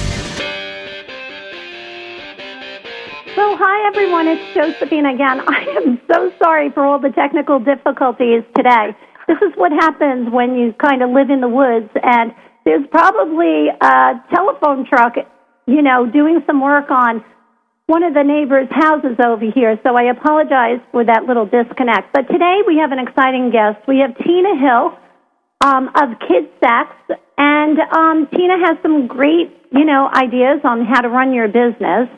So, 3.34 3.56
hi 3.58 3.88
everyone, 3.88 4.26
it's 4.26 4.54
Josephine 4.54 5.04
again. 5.04 5.40
I 5.46 5.66
am 5.84 6.00
so 6.10 6.32
sorry 6.38 6.70
for 6.70 6.82
all 6.82 6.98
the 6.98 7.10
technical 7.10 7.58
difficulties 7.58 8.42
today. 8.56 8.96
This 9.28 9.36
is 9.42 9.52
what 9.56 9.72
happens 9.72 10.30
when 10.30 10.54
you 10.54 10.72
kind 10.80 11.02
of 11.02 11.10
live 11.10 11.28
in 11.28 11.42
the 11.42 11.48
woods, 11.48 11.90
and 12.02 12.32
there's 12.66 12.86
probably 12.90 13.68
a 13.70 14.20
telephone 14.34 14.84
truck, 14.84 15.14
you 15.66 15.82
know, 15.82 16.04
doing 16.04 16.42
some 16.46 16.60
work 16.60 16.90
on 16.90 17.24
one 17.86 18.02
of 18.02 18.12
the 18.12 18.24
neighbors' 18.24 18.66
houses 18.72 19.16
over 19.24 19.46
here, 19.54 19.78
so 19.86 19.94
I 19.96 20.10
apologize 20.10 20.82
for 20.90 21.04
that 21.04 21.24
little 21.24 21.46
disconnect. 21.46 22.12
But 22.12 22.26
today 22.26 22.66
we 22.66 22.78
have 22.78 22.90
an 22.90 22.98
exciting 22.98 23.52
guest. 23.52 23.78
We 23.86 24.02
have 24.02 24.18
Tina 24.18 24.58
Hill 24.58 24.98
um, 25.62 25.88
of 25.94 26.18
Kids 26.26 26.50
Sacks, 26.58 26.98
and 27.38 27.78
um, 27.94 28.26
Tina 28.34 28.58
has 28.66 28.76
some 28.82 29.06
great, 29.06 29.54
you 29.70 29.84
know, 29.84 30.10
ideas 30.12 30.58
on 30.64 30.84
how 30.84 31.00
to 31.00 31.08
run 31.08 31.32
your 31.32 31.46
business. 31.46 32.10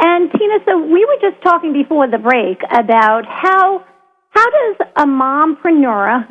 And 0.00 0.32
Tina, 0.32 0.58
so 0.66 0.82
we 0.82 1.06
were 1.06 1.22
just 1.22 1.40
talking 1.44 1.72
before 1.72 2.10
the 2.10 2.18
break 2.18 2.58
about 2.74 3.22
how 3.24 3.86
how 4.30 4.50
does 4.50 4.76
a 4.96 5.06
mompreneur 5.06 6.26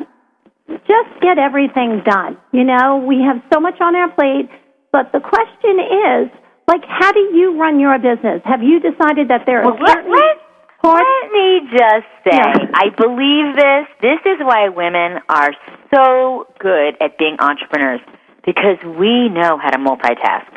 just 0.68 1.10
get 1.20 1.38
everything 1.38 2.02
done? 2.04 2.36
You 2.52 2.64
know, 2.64 2.98
we 3.06 3.22
have 3.22 3.42
so 3.52 3.60
much 3.60 3.80
on 3.80 3.94
our 3.96 4.10
plate, 4.12 4.48
but 4.92 5.12
the 5.12 5.20
question 5.20 5.78
is 5.80 6.30
like, 6.68 6.82
how 6.86 7.12
do 7.12 7.20
you 7.34 7.58
run 7.58 7.80
your 7.80 7.98
business? 7.98 8.40
Have 8.44 8.62
you 8.62 8.80
decided 8.80 9.28
that 9.28 9.42
there 9.46 9.62
are 9.62 9.72
well, 9.72 9.80
let, 9.82 9.96
certain 9.96 10.12
let, 10.12 10.36
parts? 10.82 11.04
let 11.22 11.32
me 11.32 11.60
just 11.70 12.08
say, 12.24 12.38
Yeah. 12.38 12.70
I 12.74 12.88
believe 12.96 13.56
this. 13.56 13.86
This 14.00 14.20
is 14.26 14.38
why 14.40 14.68
women 14.68 15.20
are 15.28 15.52
so 15.94 16.46
good 16.58 16.96
at 17.00 17.18
being 17.18 17.36
entrepreneurs 17.40 18.00
because 18.46 18.78
we 18.84 19.28
know 19.28 19.58
how 19.58 19.70
to 19.70 19.78
multitask. 19.78 20.51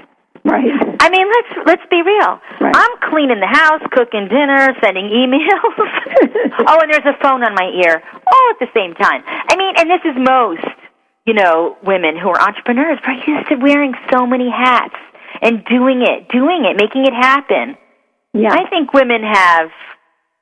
Right. 0.46 0.70
I 1.00 1.10
mean, 1.10 1.26
let's 1.26 1.66
let's 1.66 1.86
be 1.90 2.04
real. 2.04 2.40
Right. 2.62 2.76
I'm 2.76 3.10
cleaning 3.10 3.40
the 3.40 3.50
house, 3.50 3.82
cooking 3.92 4.28
dinner, 4.30 4.78
sending 4.80 5.06
emails. 5.10 5.74
oh, 6.70 6.80
and 6.82 6.94
there's 6.94 7.06
a 7.06 7.18
phone 7.20 7.44
on 7.44 7.56
my 7.56 7.72
ear, 7.84 8.04
all 8.14 8.46
at 8.52 8.60
the 8.60 8.70
same 8.76 8.94
time. 8.94 9.24
I 9.26 9.56
mean, 9.58 9.74
and 9.76 9.90
this 9.90 10.06
is 10.06 10.14
most, 10.16 10.78
you 11.26 11.34
know, 11.34 11.78
women 11.84 12.16
who 12.16 12.30
are 12.30 12.40
entrepreneurs. 12.40 13.00
We're 13.08 13.26
used 13.26 13.50
to 13.50 13.56
wearing 13.56 13.96
so 14.14 14.28
many 14.28 14.48
hats 14.52 14.96
and 15.42 15.66
doing 15.66 16.04
it, 16.04 16.30
doing 16.30 16.66
it, 16.66 16.78
making 16.78 17.08
it 17.08 17.14
happen. 17.14 17.76
Yeah. 18.34 18.54
I 18.54 18.70
think 18.70 18.94
women 18.94 19.24
have, 19.24 19.72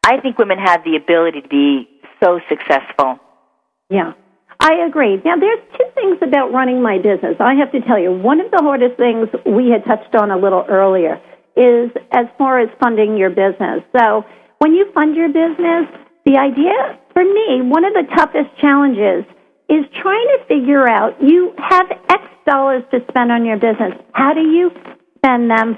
I 0.03 0.19
think 0.19 0.37
women 0.37 0.57
have 0.57 0.83
the 0.83 0.97
ability 0.97 1.41
to 1.41 1.47
be 1.47 1.87
so 2.21 2.41
successful. 2.49 3.19
Yeah, 3.89 4.13
I 4.63 4.87
agree. 4.87 5.19
Now, 5.25 5.35
there's 5.35 5.59
two 5.77 5.85
things 5.93 6.17
about 6.23 6.53
running 6.53 6.81
my 6.81 6.97
business. 6.97 7.35
I 7.39 7.53
have 7.55 7.71
to 7.73 7.81
tell 7.81 7.99
you, 7.99 8.11
one 8.15 8.39
of 8.39 8.49
the 8.49 8.63
hardest 8.63 8.95
things 8.95 9.27
we 9.45 9.67
had 9.69 9.83
touched 9.83 10.15
on 10.15 10.31
a 10.31 10.37
little 10.37 10.63
earlier 10.69 11.19
is 11.57 11.91
as 12.15 12.25
far 12.37 12.59
as 12.59 12.69
funding 12.79 13.17
your 13.17 13.29
business. 13.29 13.83
So, 13.91 14.23
when 14.59 14.73
you 14.73 14.87
fund 14.93 15.17
your 15.17 15.27
business, 15.27 15.91
the 16.25 16.39
idea 16.39 16.97
for 17.11 17.23
me, 17.25 17.59
one 17.67 17.83
of 17.83 17.91
the 17.91 18.07
toughest 18.15 18.55
challenges 18.61 19.27
is 19.67 19.83
trying 20.01 20.27
to 20.39 20.45
figure 20.47 20.87
out 20.87 21.19
you 21.21 21.51
have 21.59 21.91
X 22.09 22.23
dollars 22.47 22.83
to 22.91 22.99
spend 23.09 23.31
on 23.31 23.43
your 23.43 23.57
business. 23.57 23.91
How 24.13 24.33
do 24.33 24.41
you 24.41 24.71
spend 25.17 25.51
them 25.51 25.75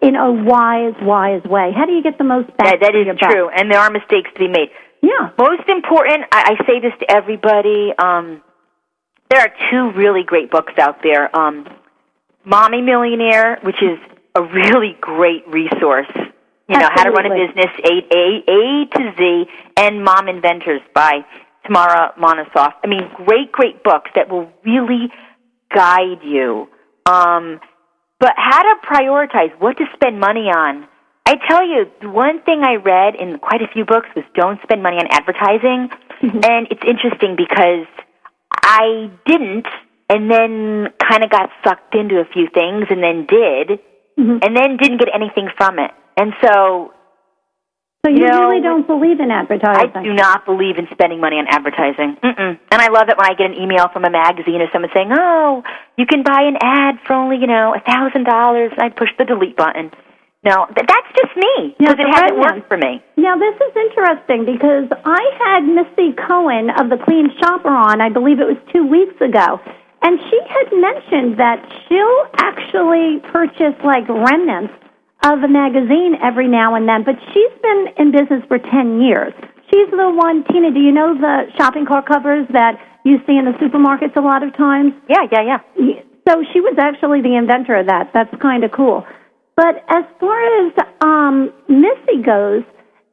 in 0.00 0.14
a 0.14 0.30
wise, 0.30 0.94
wise 1.02 1.42
way? 1.44 1.72
How 1.74 1.86
do 1.86 1.92
you 1.92 2.02
get 2.02 2.18
the 2.18 2.24
most 2.24 2.46
back? 2.56 2.78
That, 2.80 2.92
that 2.94 3.18
buck? 3.18 3.30
true, 3.30 3.50
and 3.50 3.70
there 3.70 3.80
are 3.80 3.90
mistakes 3.90 4.30
to 4.34 4.38
be 4.38 4.48
made. 4.48 4.70
Yeah. 5.02 5.30
Most 5.38 5.68
important, 5.68 6.24
I, 6.32 6.56
I 6.58 6.66
say 6.66 6.80
this 6.80 6.92
to 7.00 7.10
everybody. 7.10 7.92
Um, 7.98 8.42
there 9.30 9.40
are 9.40 9.52
two 9.70 9.98
really 9.98 10.22
great 10.22 10.50
books 10.50 10.74
out 10.78 11.02
there. 11.02 11.34
Um, 11.36 11.66
Mommy 12.44 12.80
Millionaire, 12.80 13.58
which 13.62 13.82
is 13.82 13.98
a 14.34 14.42
really 14.42 14.96
great 15.00 15.46
resource. 15.48 16.10
You 16.68 16.78
know 16.78 16.88
how 16.92 17.04
to 17.04 17.10
run 17.10 17.26
a 17.26 17.46
business, 17.46 17.70
A, 17.84 18.02
A, 18.12 18.42
A 18.50 18.86
to 18.98 19.14
Z, 19.16 19.44
and 19.76 20.02
Mom 20.02 20.28
Inventors 20.28 20.80
by 20.94 21.24
Tamara 21.64 22.12
Monosoff. 22.18 22.72
I 22.82 22.88
mean, 22.88 23.08
great, 23.24 23.52
great 23.52 23.84
books 23.84 24.10
that 24.16 24.28
will 24.28 24.50
really 24.64 25.12
guide 25.72 26.24
you. 26.24 26.68
Um, 27.06 27.60
but 28.18 28.32
how 28.36 28.62
to 28.62 28.86
prioritize 28.86 29.56
what 29.60 29.76
to 29.76 29.84
spend 29.94 30.18
money 30.18 30.48
on. 30.50 30.88
I 31.26 31.34
tell 31.48 31.66
you, 31.66 31.90
one 32.08 32.40
thing 32.42 32.62
I 32.62 32.76
read 32.76 33.16
in 33.16 33.38
quite 33.38 33.60
a 33.60 33.66
few 33.72 33.84
books 33.84 34.08
was 34.14 34.24
don't 34.34 34.62
spend 34.62 34.82
money 34.82 34.96
on 34.96 35.08
advertising. 35.10 35.90
Mm-hmm. 36.22 36.40
And 36.44 36.68
it's 36.70 36.82
interesting 36.86 37.34
because 37.36 37.86
I 38.62 39.10
didn't 39.26 39.66
and 40.08 40.30
then 40.30 40.88
kind 41.02 41.24
of 41.24 41.30
got 41.30 41.50
sucked 41.64 41.94
into 41.94 42.20
a 42.20 42.24
few 42.32 42.48
things 42.54 42.86
and 42.90 43.02
then 43.02 43.26
did 43.26 43.80
mm-hmm. 44.18 44.38
and 44.40 44.56
then 44.56 44.76
didn't 44.76 44.98
get 44.98 45.08
anything 45.12 45.48
from 45.56 45.78
it. 45.78 45.90
And 46.16 46.32
so 46.40 46.94
So 48.04 48.10
you 48.10 48.22
You 48.22 48.28
know, 48.28 48.48
really 48.48 48.62
don't 48.62 48.86
believe 48.86 49.18
in 49.18 49.30
advertising. 49.30 49.96
I 49.96 50.02
do 50.02 50.14
not 50.14 50.46
believe 50.46 50.78
in 50.78 50.86
spending 50.92 51.20
money 51.20 51.36
on 51.36 51.46
advertising. 51.48 52.16
Mm-mm. 52.22 52.58
And 52.70 52.80
I 52.80 52.88
love 52.88 53.08
it 53.08 53.18
when 53.18 53.26
I 53.26 53.34
get 53.34 53.50
an 53.50 53.58
email 53.60 53.88
from 53.92 54.04
a 54.04 54.10
magazine 54.10 54.62
or 54.62 54.68
someone 54.72 54.90
saying, 54.94 55.10
"Oh, 55.10 55.64
you 55.98 56.06
can 56.06 56.22
buy 56.22 56.42
an 56.42 56.56
ad 56.62 57.00
for 57.04 57.14
only 57.14 57.36
you 57.36 57.48
know 57.48 57.74
a 57.74 57.80
thousand 57.80 58.24
dollars." 58.24 58.72
I 58.78 58.90
push 58.90 59.10
the 59.18 59.24
delete 59.24 59.56
button. 59.56 59.90
No, 60.46 60.62
th- 60.70 60.86
that's 60.86 61.10
just 61.18 61.34
me 61.34 61.74
because 61.74 61.98
it 61.98 62.06
hasn't 62.06 62.38
worked 62.38 62.68
for 62.70 62.78
me. 62.78 63.02
Now, 63.18 63.34
this 63.34 63.58
is 63.58 63.72
interesting 63.74 64.46
because 64.46 64.86
I 65.02 65.22
had 65.42 65.66
Missy 65.66 66.14
Cohen 66.14 66.70
of 66.70 66.86
the 66.86 67.02
Clean 67.02 67.26
Shopper 67.42 67.74
on, 67.74 67.98
I 68.00 68.08
believe 68.08 68.38
it 68.38 68.46
was 68.46 68.60
two 68.70 68.86
weeks 68.86 69.18
ago, 69.18 69.58
and 70.06 70.14
she 70.30 70.38
had 70.46 70.70
mentioned 70.70 71.34
that 71.42 71.58
she'll 71.88 72.22
actually 72.38 73.18
purchase 73.34 73.74
like 73.82 74.06
remnants 74.06 74.70
of 75.26 75.42
a 75.42 75.50
magazine 75.50 76.14
every 76.22 76.46
now 76.46 76.76
and 76.78 76.86
then, 76.86 77.02
but 77.02 77.18
she's 77.34 77.54
been 77.58 77.86
in 77.98 78.12
business 78.14 78.46
for 78.46 78.62
10 78.62 79.02
years. 79.02 79.34
She's 79.74 79.90
the 79.90 80.14
one, 80.14 80.44
Tina, 80.46 80.70
do 80.70 80.78
you 80.78 80.92
know 80.92 81.18
the 81.18 81.50
shopping 81.58 81.86
cart 81.86 82.06
covers 82.06 82.46
that 82.54 82.78
you 83.02 83.18
see 83.26 83.34
in 83.34 83.46
the 83.50 83.56
supermarkets 83.58 84.14
a 84.14 84.20
lot 84.22 84.46
of 84.46 84.54
times? 84.54 84.94
Yeah, 85.10 85.26
yeah, 85.32 85.42
yeah. 85.42 85.58
So 86.28 86.42
she 86.52 86.60
was 86.60 86.78
actually 86.78 87.22
the 87.22 87.34
inventor 87.34 87.74
of 87.82 87.86
that. 87.86 88.10
That's 88.14 88.30
kind 88.40 88.62
of 88.62 88.70
cool. 88.70 89.04
But 89.56 89.82
as 89.88 90.04
far 90.20 90.36
as 90.66 90.72
um, 91.00 91.52
Missy 91.68 92.22
goes, 92.22 92.62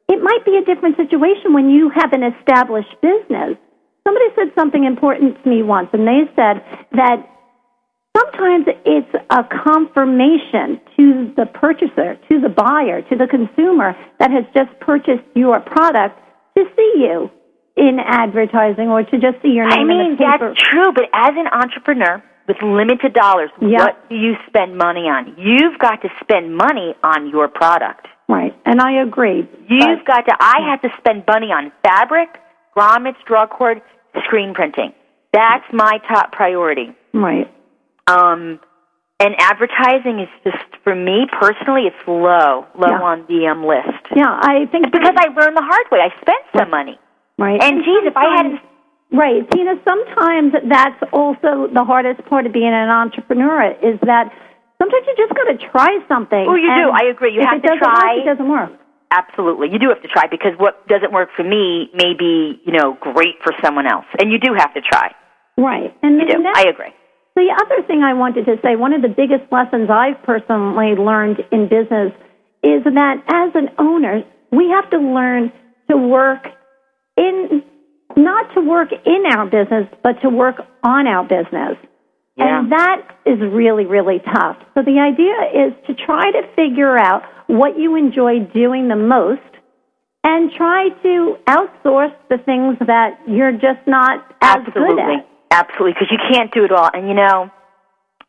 it 0.09 0.21
might 0.21 0.43
be 0.45 0.59
a 0.59 0.65
different 0.65 0.97
situation 0.97 1.53
when 1.53 1.69
you 1.69 1.89
have 1.95 2.11
an 2.11 2.23
established 2.23 2.93
business. 3.01 3.55
Somebody 4.03 4.25
said 4.35 4.51
something 4.53 4.83
important 4.83 5.41
to 5.41 5.49
me 5.49 5.63
once, 5.63 5.87
and 5.93 6.05
they 6.05 6.27
said 6.35 6.59
that 6.91 7.23
sometimes 8.15 8.65
it's 8.85 9.13
a 9.29 9.43
confirmation 9.63 10.81
to 10.97 11.31
the 11.37 11.45
purchaser, 11.53 12.19
to 12.29 12.41
the 12.41 12.49
buyer, 12.49 13.01
to 13.01 13.15
the 13.15 13.27
consumer 13.27 13.95
that 14.19 14.29
has 14.29 14.43
just 14.53 14.77
purchased 14.81 15.23
your 15.35 15.61
product 15.61 16.19
to 16.57 16.65
see 16.75 16.93
you 16.97 17.31
in 17.75 17.97
advertising 18.05 18.89
or 18.89 19.01
to 19.03 19.17
just 19.17 19.41
see 19.41 19.49
your 19.49 19.67
name 19.67 19.79
I 19.79 19.83
mean, 19.85 20.01
in 20.01 20.11
the 20.11 20.17
paper. 20.17 20.49
that's 20.49 20.61
true, 20.61 20.91
but 20.93 21.05
as 21.13 21.31
an 21.35 21.47
entrepreneur 21.47 22.21
with 22.47 22.57
limited 22.61 23.13
dollars, 23.13 23.49
Yeah. 23.59 23.79
what 23.85 24.09
do 24.09 24.15
you 24.15 24.35
spend 24.47 24.77
money 24.77 25.01
on? 25.09 25.35
You've 25.37 25.79
got 25.79 26.01
to 26.01 26.09
spend 26.21 26.55
money 26.55 26.95
on 27.03 27.29
your 27.29 27.47
product. 27.47 28.07
Right, 28.29 28.55
and 28.65 28.79
I 28.81 29.01
agree. 29.01 29.47
You've 29.67 30.05
got 30.05 30.21
to. 30.25 30.35
I 30.39 30.69
have 30.71 30.81
to 30.81 30.89
spend 30.97 31.23
money 31.27 31.47
on 31.51 31.71
fabric, 31.83 32.29
grommets, 32.75 33.17
draw 33.27 33.45
cord, 33.47 33.81
screen 34.25 34.53
printing. 34.53 34.93
That's 35.33 35.65
my 35.73 35.99
top 36.07 36.31
priority. 36.31 36.95
Right. 37.13 37.51
Um, 38.07 38.59
and 39.19 39.35
advertising 39.39 40.19
is 40.19 40.29
just 40.43 40.63
for 40.83 40.95
me 40.95 41.27
personally, 41.39 41.83
it's 41.87 42.07
low, 42.07 42.65
low 42.75 42.87
Yeah. 42.89 43.01
on 43.01 43.25
the 43.27 43.47
um, 43.47 43.65
list. 43.65 44.03
Yeah, 44.15 44.27
I 44.27 44.65
think 44.71 44.91
Because 44.91 45.15
I 45.17 45.27
learned 45.27 45.55
the 45.57 45.61
hard 45.61 45.85
way. 45.91 45.99
I 45.99 46.09
spent 46.21 46.43
some 46.57 46.69
money, 46.69 46.97
right. 47.37 47.61
and 47.61 47.83
geez, 47.83 48.03
if 48.05 48.15
I 48.17 48.35
hadn't, 48.37 48.59
Right, 49.13 49.45
Tina. 49.51 49.75
Sometimes 49.87 50.53
that's 50.67 50.97
also 51.13 51.67
the 51.71 51.83
hardest 51.85 52.25
part 52.25 52.45
of 52.47 52.53
being 52.53 52.73
an 52.73 52.89
entrepreneur 52.89 53.71
is 53.77 53.99
that 54.01 54.33
sometimes 54.81 55.05
you 55.05 55.13
just 55.15 55.33
got 55.37 55.45
to 55.53 55.57
try 55.69 55.99
something. 56.07 56.45
Oh, 56.49 56.55
you 56.55 56.73
do. 56.73 56.89
I 56.89 57.09
agree. 57.13 57.33
You 57.33 57.41
have 57.45 57.59
it 57.59 57.61
to 57.61 57.67
doesn't 57.67 57.79
try. 57.79 58.17
Work, 58.17 58.25
it 58.25 58.25
doesn't 58.25 58.49
work. 58.49 58.71
absolutely, 59.11 59.69
you 59.71 59.77
do 59.77 59.89
have 59.89 60.01
to 60.01 60.07
try 60.07 60.25
because 60.25 60.53
what 60.57 60.87
doesn't 60.87 61.11
work 61.13 61.29
for 61.37 61.43
me 61.43 61.89
may 61.93 62.13
be, 62.17 62.59
you 62.65 62.73
know, 62.73 62.97
great 62.99 63.35
for 63.43 63.53
someone 63.63 63.85
else, 63.85 64.05
and 64.19 64.31
you 64.31 64.39
do 64.39 64.55
have 64.57 64.73
to 64.73 64.81
try. 64.81 65.13
Right, 65.57 65.93
and 66.01 66.19
You 66.19 66.25
do. 66.27 66.39
next- 66.41 66.57
I 66.59 66.69
agree. 66.69 66.93
The 67.35 67.49
other 67.61 67.83
thing 67.83 68.01
I 68.03 68.13
wanted 68.13 68.45
to 68.45 68.57
say, 68.63 68.75
one 68.75 68.93
of 68.93 69.01
the 69.03 69.09
biggest 69.09 69.43
lessons 69.51 69.89
I've 69.89 70.21
personally 70.23 70.95
learned 70.95 71.43
in 71.51 71.67
business 71.67 72.11
is 72.63 72.83
that 72.85 73.21
as 73.27 73.51
an 73.55 73.69
owner, 73.77 74.23
we 74.51 74.69
have 74.69 74.89
to 74.91 74.97
learn 74.97 75.51
to 75.89 75.97
work 75.97 76.47
in, 77.17 77.63
not 78.15 78.53
to 78.55 78.61
work 78.61 78.89
in 78.91 79.23
our 79.31 79.45
business, 79.45 79.87
but 80.03 80.21
to 80.21 80.29
work 80.29 80.55
on 80.83 81.07
our 81.07 81.23
business. 81.23 81.77
Yeah. 82.35 82.59
And 82.59 82.71
that 82.71 83.17
is 83.25 83.39
really, 83.39 83.85
really 83.85 84.19
tough. 84.33 84.57
So 84.73 84.81
the 84.81 84.99
idea 84.99 85.67
is 85.67 85.73
to 85.87 85.93
try 86.05 86.31
to 86.31 86.41
figure 86.55 86.97
out 86.97 87.23
what 87.47 87.77
you 87.77 87.95
enjoy 87.95 88.39
doing 88.53 88.87
the 88.87 88.95
most 88.95 89.41
and 90.23 90.51
try 90.51 90.89
to 91.03 91.37
outsource 91.47 92.15
the 92.29 92.37
things 92.39 92.77
that 92.87 93.19
you're 93.27 93.51
just 93.51 93.85
not 93.85 94.25
as 94.41 94.57
Absolutely. 94.65 94.95
good 94.95 94.99
at. 94.99 95.27
Absolutely, 95.51 95.93
because 95.93 96.07
you 96.09 96.17
can't 96.31 96.51
do 96.51 96.63
it 96.63 96.71
all. 96.71 96.89
And 96.91 97.07
you 97.07 97.13
know, 97.13 97.51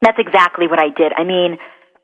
that's 0.02 0.18
exactly 0.18 0.66
what 0.66 0.78
I 0.78 0.90
did. 0.90 1.12
I 1.16 1.24
mean, 1.24 1.56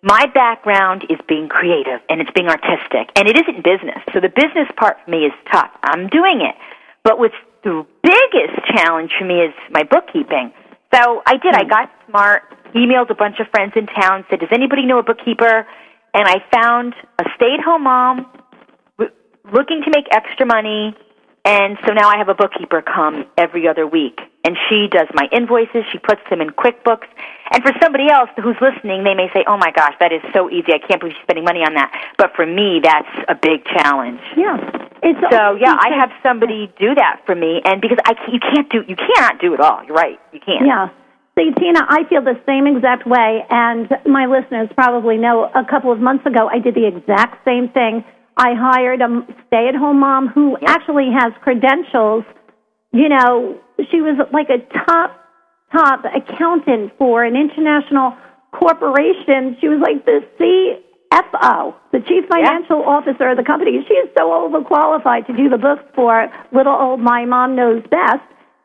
my 0.03 0.27
background 0.33 1.05
is 1.11 1.19
being 1.29 1.49
creative 1.49 2.01
and 2.09 2.23
it's 2.23 2.31
being 2.31 2.49
artistic, 2.49 3.13
and 3.17 3.29
it 3.29 3.37
isn't 3.37 3.63
business. 3.63 4.01
So 4.15 4.21
the 4.21 4.31
business 4.31 4.69
part 4.77 4.97
for 5.05 5.11
me 5.11 5.27
is 5.27 5.33
tough. 5.53 5.71
I'm 5.83 6.09
doing 6.09 6.41
it. 6.41 6.55
But 7.05 7.19
what's 7.19 7.35
the 7.63 7.87
biggest 8.03 8.67
challenge 8.75 9.11
for 9.19 9.25
me 9.25 9.41
is 9.41 9.55
my 9.71 9.83
bookkeeping. 9.83 10.53
So 10.95 11.23
I 11.27 11.37
did. 11.37 11.55
I 11.55 11.63
hmm. 11.63 11.69
got 11.69 11.91
smart, 12.09 12.43
emailed 12.75 13.11
a 13.11 13.15
bunch 13.15 13.41
of 13.41 13.49
friends 13.49 13.73
in 13.77 13.87
town, 13.87 14.25
said, 14.31 14.41
Does 14.41 14.51
anybody 14.53 14.87
know 14.87 14.99
a 14.99 15.03
bookkeeper? 15.03 15.67
And 16.13 16.27
I 16.27 16.43
found 16.53 16.95
a 17.19 17.25
stay 17.37 17.55
at 17.55 17.65
home 17.65 17.85
mom 17.85 18.27
w- 18.99 19.15
looking 19.53 19.83
to 19.85 19.91
make 19.95 20.07
extra 20.11 20.45
money. 20.45 20.97
And 21.45 21.79
so 21.87 21.93
now 21.93 22.09
I 22.09 22.19
have 22.19 22.29
a 22.29 22.35
bookkeeper 22.35 22.83
come 22.83 23.25
every 23.39 23.69
other 23.69 23.87
week. 23.87 24.21
And 24.45 24.57
she 24.69 24.89
does 24.91 25.07
my 25.15 25.29
invoices. 25.33 25.85
She 25.93 25.99
puts 25.99 26.21
them 26.29 26.41
in 26.41 26.51
QuickBooks. 26.51 27.07
And 27.51 27.63
for 27.63 27.73
somebody 27.83 28.09
else 28.09 28.31
who's 28.37 28.57
listening, 28.61 29.03
they 29.03 29.15
may 29.15 29.29
say, 29.35 29.45
oh 29.49 29.57
my 29.59 29.73
gosh, 29.75 29.95
that 29.99 30.13
is 30.13 30.23
so 30.33 30.49
easy. 30.51 30.73
I 30.73 30.79
can't 30.79 31.01
believe 31.01 31.15
she's 31.19 31.23
spending 31.23 31.45
money 31.45 31.61
on 31.61 31.75
that. 31.75 31.91
But 32.17 32.31
for 32.37 32.47
me, 32.47 32.81
that's 32.83 33.11
a 33.29 33.35
big 33.35 33.65
challenge. 33.67 34.21
Yeah. 34.37 34.57
It's 35.03 35.19
So 35.33 35.57
yeah, 35.59 35.75
I 35.75 35.91
have 35.99 36.11
somebody 36.23 36.73
do 36.79 36.95
that 36.95 37.23
for 37.27 37.35
me. 37.35 37.61
And 37.65 37.81
because 37.81 37.99
I, 38.07 38.15
ca- 38.15 38.31
you 38.31 38.39
can't 38.39 38.71
do, 38.71 38.85
you 38.87 38.95
cannot 38.95 39.41
do 39.41 39.55
it 39.55 39.61
all. 39.61 39.83
You're 39.85 39.97
right. 39.97 40.19
You 40.33 40.41
can't. 40.41 40.67
Yeah. 40.67 40.89
See, 41.39 41.51
Tina, 41.59 41.81
I 41.89 42.05
feel 42.09 42.23
the 42.23 42.39
same 42.45 42.67
exact 42.67 43.07
way, 43.07 43.47
and 43.49 43.89
my 44.05 44.27
listeners 44.27 44.69
probably 44.77 45.17
know 45.17 45.45
a 45.55 45.65
couple 45.65 45.93
of 45.93 45.99
months 45.99 46.27
ago 46.27 46.49
I 46.49 46.59
did 46.59 46.75
the 46.75 46.87
exact 46.87 47.45
same 47.45 47.69
thing. 47.71 48.05
I 48.37 48.55
hired 48.55 49.01
a 49.01 49.27
stay 49.47 49.69
at 49.69 49.75
home 49.75 50.01
mom 50.01 50.29
who 50.29 50.59
actually 50.67 51.09
has 51.17 51.33
credentials. 51.41 52.25
You 52.93 53.09
know, 53.09 53.59
she 53.91 54.01
was 54.01 54.19
like 54.33 54.49
a 54.51 54.59
top, 54.85 55.20
top 55.73 56.05
accountant 56.05 56.93
for 56.99 57.25
an 57.25 57.37
international 57.37 58.17
corporation. 58.53 59.57
She 59.61 59.69
was 59.69 59.81
like 59.81 60.05
the 60.05 60.21
CFO, 60.39 61.75
the 61.93 62.01
chief 62.01 62.25
financial 62.29 62.83
officer 62.85 63.31
of 63.31 63.37
the 63.37 63.45
company. 63.45 63.79
She 63.87 63.95
is 63.95 64.09
so 64.19 64.31
overqualified 64.31 65.27
to 65.27 65.37
do 65.37 65.49
the 65.49 65.59
books 65.59 65.83
for 65.95 66.29
little 66.53 66.75
old 66.75 67.01
My 67.01 67.25
Mom 67.25 67.55
Knows 67.57 67.83
Best. 67.91 68.23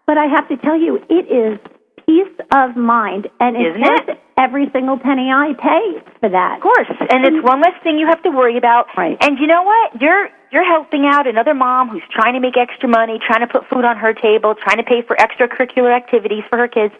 But 0.07 0.17
I 0.17 0.25
have 0.25 0.47
to 0.49 0.57
tell 0.57 0.79
you, 0.79 0.99
it 1.09 1.25
is 1.29 1.59
peace 2.05 2.37
of 2.53 2.75
mind, 2.77 3.27
and 3.39 3.57
it's 3.57 3.73
Isn't 3.75 3.81
worth 3.81 4.09
it? 4.09 4.21
every 4.37 4.69
single 4.71 4.99
penny 4.99 5.31
I 5.33 5.53
pay 5.57 6.03
for 6.19 6.29
that. 6.29 6.57
Of 6.57 6.61
course, 6.61 6.85
and 7.09 7.25
it's 7.25 7.41
one 7.43 7.61
less 7.61 7.73
thing 7.81 7.97
you 7.97 8.05
have 8.05 8.21
to 8.23 8.29
worry 8.29 8.57
about. 8.57 8.85
Right. 8.95 9.17
And 9.21 9.39
you 9.39 9.47
know 9.47 9.63
what? 9.63 9.99
You're 9.99 10.29
you're 10.55 10.63
helping 10.63 11.03
out 11.05 11.27
another 11.27 11.53
mom 11.53 11.89
who's 11.89 12.07
trying 12.09 12.33
to 12.33 12.39
make 12.39 12.55
extra 12.55 12.87
money, 12.87 13.19
trying 13.27 13.45
to 13.45 13.51
put 13.51 13.67
food 13.67 13.83
on 13.83 13.97
her 13.97 14.13
table, 14.13 14.55
trying 14.55 14.77
to 14.77 14.83
pay 14.83 15.01
for 15.05 15.13
extracurricular 15.17 15.93
activities 15.93 16.43
for 16.49 16.57
her 16.57 16.69
kids. 16.69 16.93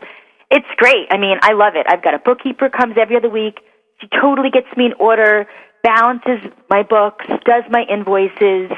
It's 0.52 0.68
great. 0.76 1.08
I 1.10 1.18
mean, 1.18 1.38
I 1.42 1.54
love 1.54 1.76
it. 1.76 1.86
I've 1.88 2.04
got 2.04 2.14
a 2.14 2.20
bookkeeper 2.20 2.68
comes 2.68 2.96
every 3.00 3.16
other 3.16 3.30
week. 3.30 3.62
She 4.02 4.10
totally 4.10 4.50
gets 4.50 4.68
me 4.76 4.88
in 4.88 4.94
order, 5.00 5.48
balances 5.84 6.52
my 6.70 6.84
books, 6.84 7.26
does 7.46 7.64
my 7.70 7.86
invoices, 7.90 8.72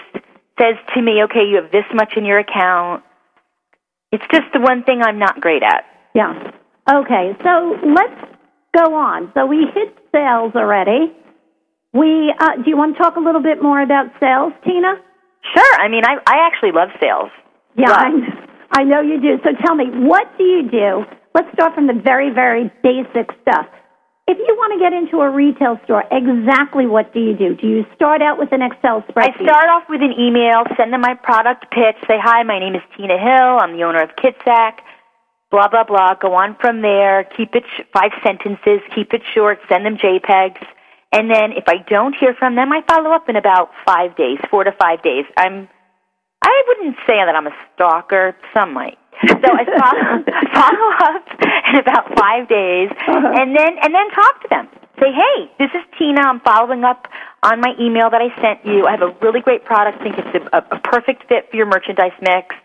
says 0.59 0.75
to 0.93 1.01
me, 1.01 1.23
"Okay, 1.23 1.45
you 1.49 1.55
have 1.55 1.71
this 1.71 1.85
much 1.91 2.13
in 2.15 2.23
your 2.23 2.37
account." 2.37 3.03
It's 4.11 4.27
just 4.31 4.45
the 4.53 4.59
one 4.59 4.83
thing 4.83 5.01
I'm 5.01 5.17
not 5.17 5.41
great 5.41 5.63
at. 5.63 5.85
Yeah. 6.13 6.51
Okay, 6.87 7.35
so 7.43 7.79
let's 7.83 8.21
go 8.75 8.93
on. 8.93 9.31
So 9.33 9.47
we 9.47 9.65
hit 9.73 9.97
sales 10.11 10.53
already. 10.55 11.15
We 11.97 12.33
uh, 12.37 12.61
do 12.61 12.69
you 12.69 12.77
want 12.77 12.95
to 12.95 13.01
talk 13.01 13.15
a 13.15 13.19
little 13.19 13.41
bit 13.41 13.61
more 13.61 13.81
about 13.81 14.13
sales, 14.19 14.53
Tina? 14.63 15.01
Sure. 15.53 15.75
I 15.81 15.87
mean, 15.87 16.05
I 16.05 16.17
I 16.27 16.45
actually 16.45 16.71
love 16.71 16.89
sales. 17.01 17.31
Yeah, 17.75 17.89
Love. 17.89 18.23
I, 18.71 18.83
know 18.83 19.01
you 19.01 19.21
do. 19.21 19.37
So 19.43 19.51
tell 19.65 19.75
me, 19.75 19.85
what 19.93 20.25
do 20.37 20.43
you 20.43 20.69
do? 20.69 21.05
Let's 21.35 21.51
start 21.53 21.75
from 21.75 21.85
the 21.85 21.93
very, 21.93 22.33
very 22.33 22.71
basic 22.81 23.29
stuff. 23.41 23.67
If 24.27 24.37
you 24.37 24.53
want 24.57 24.73
to 24.73 24.79
get 24.79 24.91
into 24.91 25.21
a 25.21 25.29
retail 25.29 25.79
store, 25.85 26.03
exactly 26.11 26.85
what 26.85 27.13
do 27.13 27.19
you 27.21 27.37
do? 27.37 27.55
Do 27.55 27.67
you 27.67 27.85
start 27.95 28.21
out 28.21 28.37
with 28.37 28.51
an 28.51 28.61
Excel 28.61 29.03
spreadsheet? 29.03 29.39
I 29.39 29.45
start 29.45 29.69
off 29.69 29.83
with 29.87 30.01
an 30.01 30.11
email, 30.19 30.63
send 30.75 30.91
them 30.91 31.01
my 31.01 31.13
product 31.13 31.71
pitch, 31.71 31.95
say, 32.09 32.17
hi, 32.19 32.43
my 32.43 32.59
name 32.59 32.75
is 32.75 32.81
Tina 32.97 33.17
Hill, 33.17 33.61
I'm 33.61 33.77
the 33.77 33.83
owner 33.83 34.01
of 34.01 34.09
KidSack, 34.17 34.79
blah, 35.49 35.69
blah, 35.69 35.85
blah. 35.85 36.15
Go 36.15 36.33
on 36.33 36.57
from 36.59 36.81
there, 36.81 37.23
keep 37.37 37.55
it 37.55 37.63
sh- 37.77 37.87
five 37.93 38.11
sentences, 38.21 38.81
keep 38.93 39.13
it 39.13 39.21
short, 39.33 39.59
send 39.69 39.85
them 39.85 39.95
JPEGs. 39.95 40.65
And 41.11 41.31
then 41.31 41.51
if 41.53 41.63
I 41.67 41.77
don't 41.89 42.15
hear 42.19 42.35
from 42.37 42.55
them, 42.55 42.71
I 42.71 42.81
follow 42.87 43.11
up 43.11 43.29
in 43.29 43.35
about 43.35 43.71
five 43.85 44.15
days, 44.17 44.37
four 44.49 44.63
to 44.63 44.71
five 44.73 45.01
days. 45.03 45.25
I'm, 45.37 45.67
I 46.41 46.63
wouldn't 46.67 46.97
say 47.07 47.15
that 47.25 47.33
I'm 47.35 47.47
a 47.47 47.55
stalker. 47.73 48.35
Some 48.53 48.73
might. 48.73 48.97
So 49.25 49.33
I 49.33 49.65
follow, 49.65 50.23
follow 50.53 50.89
up 51.01 51.25
in 51.73 51.79
about 51.79 52.19
five 52.19 52.47
days, 52.47 52.89
and 53.07 53.55
then 53.55 53.77
and 53.81 53.93
then 53.93 54.09
talk 54.11 54.41
to 54.43 54.47
them. 54.49 54.67
Say, 54.99 55.11
hey, 55.11 55.51
this 55.59 55.69
is 55.73 55.81
Tina. 55.97 56.21
I'm 56.21 56.39
following 56.41 56.83
up 56.83 57.07
on 57.43 57.61
my 57.61 57.73
email 57.79 58.09
that 58.09 58.21
I 58.21 58.29
sent 58.41 58.65
you. 58.65 58.85
I 58.85 58.91
have 58.91 59.01
a 59.01 59.15
really 59.21 59.41
great 59.41 59.63
product. 59.63 60.01
I 60.01 60.03
think 60.03 60.15
it's 60.17 60.45
a, 60.51 60.57
a, 60.57 60.77
a 60.77 60.79
perfect 60.81 61.27
fit 61.29 61.49
for 61.49 61.55
your 61.57 61.67
merchandise 61.67 62.17
mix. 62.21 62.55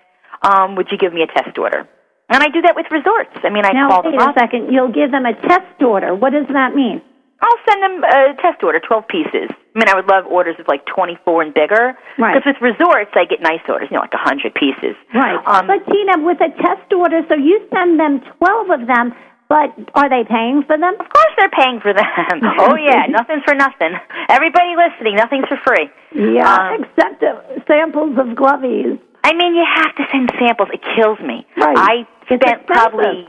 Um, 0.43 0.74
would 0.76 0.88
you 0.90 0.99
give 0.99 1.12
me 1.12 1.22
a 1.22 1.26
test 1.26 1.57
order? 1.59 1.86
And 2.28 2.43
I 2.43 2.49
do 2.49 2.62
that 2.62 2.74
with 2.74 2.86
resorts. 2.90 3.36
I 3.45 3.51
mean, 3.51 3.64
I 3.66 3.72
now, 3.72 3.88
call 3.88 4.03
wait 4.03 4.12
them 4.12 4.20
a 4.20 4.30
up. 4.30 4.34
second. 4.38 4.72
You'll 4.72 4.93
give 4.93 5.11
them 5.11 5.26
a 5.26 5.34
test 5.34 5.82
order. 5.82 6.14
What 6.14 6.32
does 6.32 6.47
that 6.53 6.74
mean? 6.74 7.03
I'll 7.43 7.59
send 7.68 7.82
them 7.82 8.05
a 8.05 8.34
test 8.40 8.62
order, 8.62 8.78
12 8.78 9.09
pieces. 9.09 9.51
I 9.51 9.74
mean, 9.78 9.88
I 9.88 9.97
would 9.99 10.07
love 10.07 10.26
orders 10.30 10.55
of 10.61 10.68
like 10.68 10.86
24 10.86 11.43
and 11.43 11.53
bigger. 11.53 11.99
Right. 12.18 12.38
Because 12.38 12.47
with 12.47 12.62
resorts, 12.62 13.11
I 13.18 13.24
get 13.26 13.43
nice 13.43 13.61
orders, 13.68 13.88
you 13.90 13.97
know, 13.99 14.03
like 14.07 14.14
100 14.14 14.55
pieces. 14.55 14.95
Right. 15.12 15.34
Um, 15.47 15.66
but 15.66 15.82
Tina, 15.90 16.22
with 16.22 16.38
a 16.40 16.55
test 16.62 16.86
order, 16.95 17.22
so 17.28 17.34
you 17.34 17.66
send 17.74 17.99
them 17.99 18.20
12 18.38 18.70
of 18.80 18.86
them, 18.86 19.11
but 19.49 19.74
are 19.99 20.09
they 20.09 20.22
paying 20.24 20.62
for 20.64 20.78
them? 20.78 20.95
Of 20.95 21.09
course 21.11 21.32
they're 21.36 21.51
paying 21.51 21.80
for 21.80 21.93
them. 21.93 22.07
oh, 22.62 22.76
yeah, 22.78 23.05
nothing's 23.11 23.43
for 23.45 23.55
nothing. 23.55 23.93
Everybody 24.30 24.72
listening, 24.78 25.16
nothing's 25.16 25.49
for 25.51 25.59
free. 25.66 25.90
Yeah, 26.14 26.47
Um, 26.47 26.84
except 26.84 27.22
uh, 27.22 27.43
samples 27.66 28.16
of 28.22 28.36
glovies. 28.38 29.01
I 29.24 29.34
mean, 29.34 29.55
you 29.55 29.64
have 29.66 29.95
to 29.97 30.05
send 30.11 30.30
samples. 30.38 30.68
It 30.72 30.80
kills 30.97 31.18
me. 31.20 31.45
Right. 31.57 31.76
I 31.76 31.93
It's 32.30 32.43
spent 32.43 32.62
expensive. 32.62 32.66
probably 32.66 33.28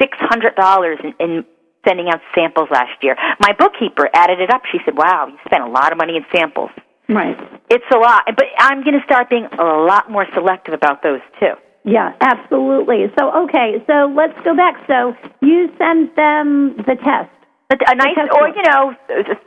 $600 0.00 1.04
in, 1.04 1.14
in 1.20 1.44
sending 1.86 2.08
out 2.08 2.20
samples 2.34 2.68
last 2.70 3.02
year. 3.02 3.16
My 3.40 3.52
bookkeeper 3.58 4.08
added 4.14 4.40
it 4.40 4.50
up. 4.50 4.62
She 4.70 4.78
said, 4.84 4.96
wow, 4.96 5.26
you 5.28 5.38
spent 5.44 5.62
a 5.62 5.68
lot 5.68 5.92
of 5.92 5.98
money 5.98 6.16
in 6.16 6.24
samples. 6.34 6.70
Right. 7.08 7.36
It's 7.68 7.84
a 7.92 7.98
lot, 7.98 8.24
but 8.26 8.46
I'm 8.58 8.84
going 8.84 8.98
to 8.98 9.04
start 9.04 9.28
being 9.28 9.46
a 9.46 9.64
lot 9.64 10.10
more 10.10 10.26
selective 10.32 10.72
about 10.72 11.02
those 11.02 11.20
too. 11.40 11.54
Yeah, 11.84 12.14
absolutely. 12.20 13.10
So, 13.18 13.32
okay, 13.44 13.82
so 13.88 14.12
let's 14.14 14.38
go 14.44 14.54
back. 14.54 14.76
So 14.86 15.16
you 15.40 15.68
send 15.76 16.14
them 16.14 16.76
the 16.76 16.94
test. 16.94 17.28
A, 17.70 17.76
a 17.90 17.94
nice, 17.96 18.16
or 18.38 18.48
you 18.48 18.62
know, 18.62 18.94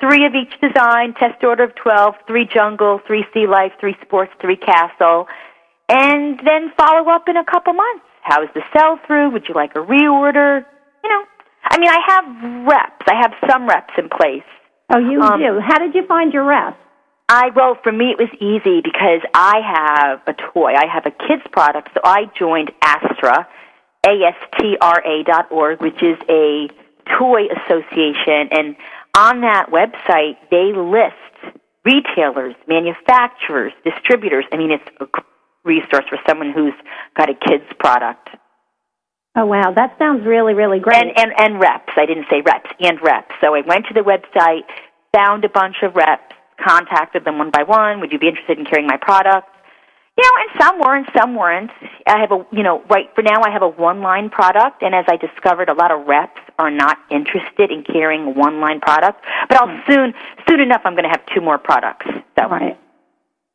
three 0.02 0.26
of 0.26 0.34
each 0.36 0.60
design. 0.60 1.14
Test 1.14 1.44
order 1.44 1.64
of 1.64 1.76
twelve. 1.76 2.16
Three 2.28 2.46
jungle, 2.46 3.00
three 3.08 3.24
sea 3.34 3.48
life, 3.48 3.72
three 3.80 3.96
sports, 4.02 4.34
three 4.42 4.58
castle, 4.58 5.28
and 5.88 6.40
then 6.44 6.74
follow 6.76 7.10
up 7.10 7.30
in 7.30 7.38
a 7.38 7.46
couple 7.46 7.74
months. 7.74 8.04
How 8.22 8.44
is 8.44 8.50
the 8.54 8.64
sell 8.74 9.00
through? 9.08 9.30
Would 9.30 9.48
you 9.48 9.54
like 9.54 9.72
a 9.76 9.80
reorder? 9.80 10.66
You 11.04 11.10
know, 11.10 11.24
I 11.70 11.78
mean, 11.78 11.90
I 11.90 12.00
have 12.08 12.66
reps. 12.68 13.06
I 13.08 13.16
have 13.22 13.34
some 13.50 13.68
reps 13.68 13.94
in 13.98 14.10
place. 14.10 14.44
Oh, 14.94 15.00
you 15.00 15.22
Um, 15.22 15.40
do. 15.40 15.60
How 15.60 15.80
did 15.80 15.96
you 15.96 16.06
find 16.06 16.34
your 16.34 16.44
reps? 16.46 16.78
I 17.28 17.50
well, 17.56 17.76
for 17.82 17.92
me 17.92 18.12
it 18.12 18.20
was 18.20 18.30
easy 18.40 18.82
because 18.82 19.22
I 19.34 19.60
have 19.62 20.22
a 20.28 20.34
toy. 20.54 20.74
I 20.76 20.86
have 20.86 21.08
a 21.08 21.12
kids 21.12 21.42
product, 21.52 21.90
so 21.96 22.02
I 22.04 22.30
joined 22.38 22.72
Astra, 22.84 23.48
A 24.08 24.24
S 24.24 24.36
T 24.60 24.78
R 24.80 25.02
A 25.04 25.24
dot 25.24 25.52
org, 25.52 25.82
which 25.82 26.04
is 26.04 26.18
a 26.30 26.70
toy 27.18 27.48
association, 27.48 28.50
and 28.52 28.76
on 29.18 29.42
that 29.42 29.72
website 29.72 30.38
they 30.52 30.72
list 30.74 31.16
retailers, 31.84 32.54
manufacturers, 32.68 33.74
distributors. 33.84 34.46
I 34.52 34.58
mean, 34.58 34.70
it's 34.72 34.88
a 35.00 35.08
resource 35.64 36.06
for 36.08 36.20
someone 36.28 36.52
who's 36.52 36.74
got 37.18 37.30
a 37.30 37.34
kids 37.34 37.66
product. 37.80 38.30
Oh, 39.38 39.46
wow, 39.46 39.74
that 39.76 39.98
sounds 40.00 40.26
really, 40.26 40.54
really 40.54 40.80
great. 40.80 40.98
And, 40.98 41.12
and, 41.18 41.34
and 41.38 41.60
reps. 41.60 41.92
I 41.98 42.06
didn't 42.06 42.28
say 42.30 42.42
reps, 42.46 42.70
and 42.80 42.98
reps. 43.02 43.36
So 43.42 43.54
I 43.54 43.62
went 43.68 43.86
to 43.88 43.94
the 43.94 44.00
website, 44.00 44.64
found 45.14 45.44
a 45.44 45.50
bunch 45.50 45.78
of 45.84 45.96
reps, 45.96 46.34
contacted 46.64 47.26
them 47.26 47.38
one 47.38 47.52
by 47.52 47.64
one. 47.64 48.00
Would 48.00 48.14
you 48.14 48.20
be 48.20 48.28
interested 48.28 48.58
in 48.58 48.66
carrying 48.66 48.88
my 48.88 48.98
product? 48.98 49.50
You 50.18 50.24
know, 50.24 50.32
and 50.40 50.62
some 50.62 50.80
were 50.80 50.96
and 50.96 51.06
some 51.18 51.36
weren't. 51.36 51.72
I 52.08 52.20
have 52.22 52.32
a, 52.32 52.46
you 52.56 52.64
know, 52.64 52.82
right 52.90 53.08
for 53.14 53.22
now 53.22 53.42
I 53.44 53.52
have 53.52 53.62
a 53.62 53.68
one-line 53.68 54.30
product, 54.30 54.82
and 54.82 54.96
as 54.96 55.04
I 55.10 55.18
discovered, 55.18 55.68
a 55.68 55.74
lot 55.74 55.92
of 55.92 56.08
reps 56.08 56.40
are 56.58 56.72
not 56.72 56.98
interested 57.12 57.70
in 57.70 57.84
carrying 57.84 58.28
a 58.28 58.30
one-line 58.30 58.80
product. 58.80 59.20
But 59.50 59.60
I'll 59.60 59.68
hmm. 59.68 59.92
soon, 59.92 60.14
soon 60.48 60.62
enough, 60.62 60.82
I'm 60.86 60.94
going 60.94 61.04
to 61.04 61.10
have 61.10 61.26
two 61.36 61.42
more 61.42 61.58
products. 61.58 62.06
So 62.40 62.48
right. 62.48 62.80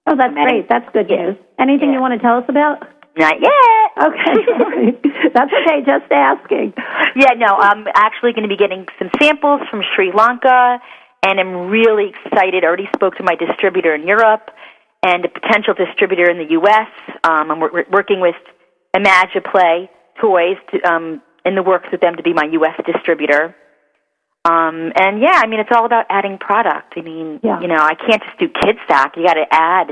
Oh, 0.06 0.16
that's 0.16 0.34
great. 0.34 0.68
That's 0.68 0.84
good 0.92 1.08
Yeah. 1.08 1.32
news. 1.32 1.36
Anything 1.58 1.88
Yeah. 1.88 1.94
you 1.96 2.00
want 2.02 2.12
to 2.12 2.20
tell 2.20 2.36
us 2.36 2.44
about? 2.48 2.86
not 3.16 3.40
yet. 3.40 3.79
Okay, 3.99 4.93
that's 5.34 5.51
okay. 5.53 5.82
Just 5.84 6.11
asking. 6.11 6.74
Yeah, 7.16 7.34
no, 7.36 7.57
I'm 7.57 7.86
actually 7.95 8.32
going 8.32 8.45
to 8.45 8.49
be 8.49 8.57
getting 8.57 8.86
some 8.99 9.11
samples 9.20 9.61
from 9.70 9.82
Sri 9.95 10.12
Lanka, 10.12 10.78
and 11.22 11.41
I'm 11.41 11.68
really 11.68 12.12
excited. 12.24 12.64
I 12.64 12.66
already 12.66 12.88
spoke 12.95 13.16
to 13.16 13.22
my 13.24 13.34
distributor 13.34 13.95
in 13.95 14.07
Europe, 14.07 14.51
and 15.03 15.24
a 15.24 15.28
potential 15.28 15.74
distributor 15.74 16.30
in 16.30 16.38
the 16.38 16.51
U.S. 16.53 16.88
Um, 17.24 17.51
I'm 17.51 17.61
wor- 17.61 17.84
working 17.91 18.20
with 18.20 18.36
Imagiplay 18.97 19.88
Toys 20.20 20.57
to, 20.72 20.80
um, 20.91 21.22
in 21.45 21.55
the 21.55 21.62
works 21.62 21.88
with 21.91 22.01
them 22.01 22.16
to 22.16 22.22
be 22.22 22.32
my 22.32 22.45
U.S. 22.53 22.74
distributor. 22.86 23.55
Um, 24.45 24.93
and 24.97 25.20
yeah, 25.20 25.41
I 25.43 25.47
mean, 25.47 25.61
it's 25.61 25.70
all 25.74 25.84
about 25.84 26.07
adding 26.09 26.38
product. 26.38 26.95
I 26.97 27.03
mean, 27.03 27.41
Yeah. 27.43 27.61
you 27.61 27.68
know, 27.68 27.76
I 27.76 27.95
can't 27.95 28.22
just 28.22 28.38
do 28.38 28.49
KidSack. 28.49 29.16
You 29.16 29.24
got 29.26 29.34
to 29.34 29.47
add. 29.51 29.91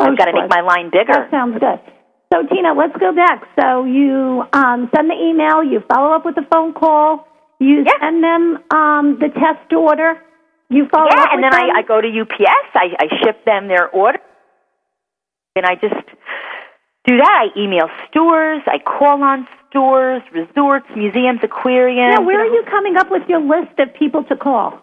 I've 0.00 0.08
Oh, 0.12 0.16
got 0.16 0.24
to 0.26 0.32
make 0.32 0.48
my 0.48 0.60
line 0.62 0.90
bigger. 0.90 1.12
That 1.12 1.30
sounds 1.30 1.58
good. 1.60 1.80
So, 2.32 2.42
Tina, 2.46 2.72
let's 2.72 2.96
go 2.96 3.14
back. 3.14 3.44
So, 3.60 3.84
you 3.84 4.42
um, 4.54 4.88
send 4.96 5.10
the 5.10 5.14
email, 5.20 5.62
you 5.62 5.82
follow 5.92 6.14
up 6.14 6.24
with 6.24 6.38
a 6.38 6.46
phone 6.50 6.72
call, 6.72 7.28
you 7.60 7.84
Yeah. 7.84 7.92
send 8.00 8.24
them 8.24 8.58
um, 8.70 9.18
the 9.18 9.28
test 9.28 9.70
order, 9.72 10.18
you 10.70 10.88
follow 10.88 11.10
yeah, 11.10 11.22
up 11.22 11.28
and 11.32 11.44
then. 11.44 11.52
I, 11.52 11.80
I 11.80 11.82
go 11.82 12.00
to 12.00 12.08
UPS. 12.08 12.68
I, 12.74 12.96
I 12.98 13.06
ship 13.22 13.44
them 13.44 13.68
their 13.68 13.88
order, 13.90 14.18
and 15.54 15.66
I 15.66 15.74
just 15.74 16.06
do 17.04 17.18
that. 17.18 17.50
I 17.54 17.60
email 17.60 17.90
stores. 18.08 18.62
I 18.66 18.78
call 18.78 19.22
on 19.22 19.46
stores, 19.68 20.22
resorts, 20.32 20.86
museums, 20.96 21.40
aquariums. 21.42 22.16
yeah, 22.18 22.24
where 22.24 22.40
are 22.40 22.46
you 22.46 22.64
coming 22.70 22.96
up 22.96 23.10
with 23.10 23.28
your 23.28 23.40
list 23.40 23.78
of 23.78 23.92
people 23.94 24.24
to 24.24 24.36
call? 24.36 24.80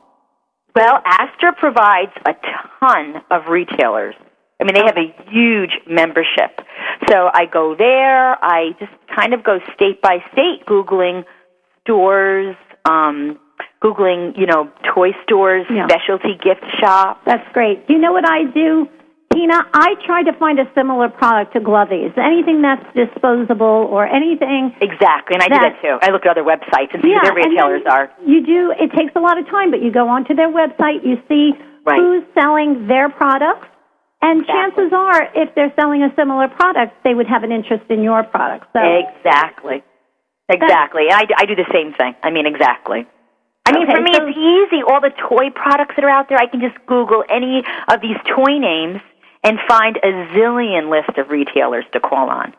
Well, 0.76 1.02
Astra 1.04 1.54
provides 1.54 2.12
a 2.28 2.36
ton 2.80 3.24
of 3.32 3.48
retailers. 3.48 4.14
I 4.62 4.66
mean, 4.66 4.74
they 4.76 4.84
have 4.86 4.98
a 4.98 5.14
huge 5.32 5.72
membership. 5.88 6.60
So 7.08 7.30
I 7.34 7.46
go 7.46 7.76
there. 7.76 8.44
I 8.44 8.72
just 8.80 8.92
kind 9.16 9.34
of 9.34 9.44
go 9.44 9.60
state 9.74 10.02
by 10.02 10.18
state, 10.34 10.66
Googling 10.68 11.24
stores, 11.84 12.56
um, 12.86 13.40
Googling, 13.82 14.38
you 14.38 14.46
know, 14.46 14.70
toy 14.94 15.12
stores, 15.24 15.66
Yeah. 15.70 15.88
specialty 15.88 16.36
gift 16.36 16.64
shops. 16.80 17.22
That's 17.26 17.48
great. 17.54 17.88
Do 17.88 17.94
you 17.94 18.00
know 18.00 18.12
what 18.12 18.30
I 18.30 18.44
do, 18.44 18.90
Tina? 19.34 19.66
I 19.74 19.96
try 20.06 20.24
to 20.24 20.34
find 20.34 20.60
a 20.60 20.68
similar 20.76 21.08
product 21.08 21.54
to 21.54 21.62
Glovies. 21.62 22.12
Anything 22.18 22.62
that's 22.62 22.84
disposable 22.94 23.88
or 23.90 24.06
anything. 24.06 24.76
Exactly, 24.82 25.36
and 25.36 25.44
I 25.44 25.48
do 25.48 25.54
That- 25.56 25.82
that 25.82 25.82
too. 25.82 25.98
I 26.02 26.12
look 26.12 26.26
at 26.26 26.32
other 26.32 26.44
websites 26.44 26.94
and 26.94 27.02
see 27.02 27.12
Yeah, 27.12 27.20
who 27.20 27.26
their 27.28 27.34
retailers 27.36 27.86
are. 27.86 28.10
You 28.26 28.42
do. 28.42 28.72
It 28.78 28.92
takes 28.92 29.16
a 29.16 29.20
lot 29.22 29.38
of 29.38 29.48
time, 29.50 29.72
but 29.72 29.82
you 29.82 29.90
go 29.92 30.10
onto 30.10 30.34
their 30.34 30.50
website, 30.50 31.06
you 31.06 31.18
see 31.30 31.56
Right. 31.86 31.98
who's 31.98 32.24
selling 32.38 32.88
their 32.88 33.08
products, 33.08 33.68
and 34.22 34.42
Exactly. 34.42 34.54
chances 34.86 34.94
are, 34.94 35.30
if 35.36 35.56
they're 35.56 35.74
selling 35.80 36.04
a 36.04 36.14
similar 36.16 36.48
product, 36.48 37.04
they 37.04 37.14
would 37.14 37.28
have 37.28 37.44
an 37.44 37.52
interest 37.52 37.84
in 37.90 38.04
your 38.04 38.24
product. 38.24 38.68
So 38.74 38.80
Exactly. 38.82 39.84
Exactly. 40.50 41.04
I, 41.12 41.26
do- 41.26 41.36
I 41.38 41.46
do 41.46 41.56
the 41.56 41.68
same 41.72 41.94
thing. 41.94 42.16
I 42.24 42.32
mean, 42.32 42.46
exactly. 42.46 43.06
I 43.66 43.72
mean, 43.72 43.84
Okay, 43.84 43.96
for 43.96 44.02
me, 44.02 44.14
so- 44.14 44.28
it's 44.28 44.38
easy. 44.38 44.82
All 44.84 45.00
the 45.00 45.12
toy 45.12 45.52
products 45.54 45.96
that 45.96 46.04
are 46.04 46.10
out 46.10 46.28
there, 46.28 46.38
I 46.40 46.48
can 46.48 46.60
just 46.60 46.76
Google 46.88 47.24
any 47.30 47.64
of 47.88 48.02
these 48.02 48.18
toy 48.26 48.58
names 48.58 49.00
and 49.44 49.60
find 49.68 49.98
a 49.98 50.12
zillion 50.36 50.90
list 50.90 51.18
of 51.18 51.30
retailers 51.30 51.86
to 51.94 52.00
call 52.00 52.30
on. 52.30 52.54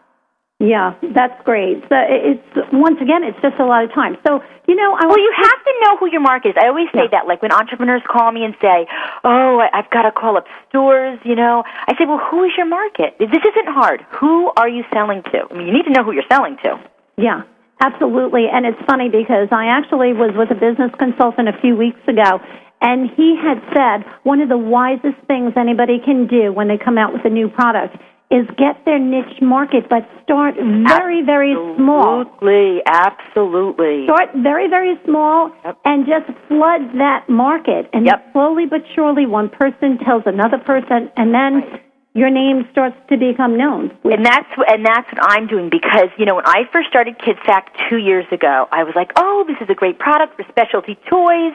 Yeah, 0.60 0.92
that's 1.14 1.40
great. 1.44 1.80
So 1.88 1.96
it's 1.96 2.44
once 2.70 3.00
again, 3.00 3.24
it's 3.24 3.40
just 3.40 3.56
a 3.58 3.64
lot 3.64 3.82
of 3.82 3.92
time. 3.92 4.16
So 4.26 4.40
you 4.68 4.76
know, 4.76 4.94
I 4.94 5.06
Well, 5.06 5.18
you 5.18 5.32
have 5.34 5.64
to 5.64 5.72
know 5.82 5.96
who 5.96 6.06
your 6.12 6.20
market 6.20 6.50
is. 6.50 6.54
I 6.62 6.68
always 6.68 6.86
say 6.92 7.08
Yeah. 7.10 7.16
that. 7.18 7.26
Like 7.26 7.40
when 7.40 7.50
entrepreneurs 7.50 8.02
call 8.06 8.30
me 8.30 8.44
and 8.44 8.54
say, 8.60 8.86
"Oh, 9.24 9.64
I've 9.72 9.88
got 9.88 10.02
to 10.02 10.12
call 10.12 10.36
up 10.36 10.44
stores," 10.68 11.18
you 11.24 11.34
know, 11.34 11.64
I 11.88 11.96
say, 11.96 12.04
"Well, 12.04 12.18
who 12.18 12.44
is 12.44 12.52
your 12.58 12.66
market? 12.66 13.16
This 13.18 13.30
isn't 13.30 13.68
hard. 13.68 14.04
Who 14.20 14.52
are 14.58 14.68
you 14.68 14.84
selling 14.92 15.22
to? 15.32 15.48
I 15.50 15.54
mean, 15.54 15.66
you 15.66 15.72
need 15.72 15.86
to 15.86 15.90
know 15.90 16.04
who 16.04 16.12
you're 16.12 16.28
selling 16.30 16.58
to." 16.62 16.78
Yeah, 17.16 17.42
absolutely. 17.80 18.48
And 18.52 18.66
it's 18.66 18.80
funny 18.86 19.08
because 19.08 19.48
I 19.50 19.66
actually 19.66 20.12
was 20.12 20.32
with 20.36 20.50
a 20.50 20.54
business 20.54 20.92
consultant 20.98 21.48
a 21.48 21.54
few 21.60 21.74
weeks 21.74 22.00
ago, 22.06 22.38
and 22.82 23.10
he 23.16 23.36
had 23.36 23.62
said 23.74 24.04
one 24.24 24.40
of 24.42 24.50
the 24.50 24.58
wisest 24.58 25.16
things 25.26 25.54
anybody 25.56 25.98
can 26.04 26.26
do 26.26 26.52
when 26.52 26.68
they 26.68 26.76
come 26.78 26.98
out 26.98 27.12
with 27.14 27.24
a 27.24 27.30
new 27.30 27.48
product 27.48 27.96
is 28.30 28.46
get 28.56 28.84
their 28.84 28.98
niche 28.98 29.42
market, 29.42 29.88
but 29.88 30.08
start 30.22 30.54
very, 30.56 31.22
very 31.22 31.54
small. 31.76 32.20
Absolutely, 32.20 32.80
absolutely. 32.86 34.06
Start 34.06 34.30
very, 34.36 34.68
very 34.68 34.98
small 35.04 35.50
Yep. 35.64 35.76
and 35.84 36.06
just 36.06 36.26
flood 36.46 36.82
that 36.94 37.28
market. 37.28 37.88
And 37.92 38.06
Yep. 38.06 38.32
slowly 38.32 38.66
but 38.66 38.82
surely, 38.94 39.26
one 39.26 39.48
person 39.48 39.98
tells 39.98 40.22
another 40.26 40.58
person, 40.58 41.10
and 41.16 41.34
then 41.34 41.80
your 42.14 42.30
name 42.30 42.66
starts 42.70 42.96
to 43.08 43.16
become 43.16 43.56
known. 43.56 43.90
And 44.04 44.24
that's 44.24 44.48
and 44.68 44.84
that's 44.86 45.10
what 45.12 45.22
I'm 45.32 45.46
doing 45.46 45.68
because 45.68 46.08
you 46.16 46.24
know 46.24 46.36
when 46.36 46.46
I 46.46 46.64
first 46.72 46.88
started 46.88 47.18
KidSack 47.18 47.64
two 47.88 47.98
years 47.98 48.26
ago, 48.30 48.68
I 48.70 48.84
was 48.84 48.94
like, 48.94 49.10
oh, 49.16 49.44
this 49.46 49.56
is 49.60 49.68
a 49.70 49.74
great 49.74 49.98
product 49.98 50.36
for 50.36 50.44
specialty 50.48 50.96
toys. 51.08 51.54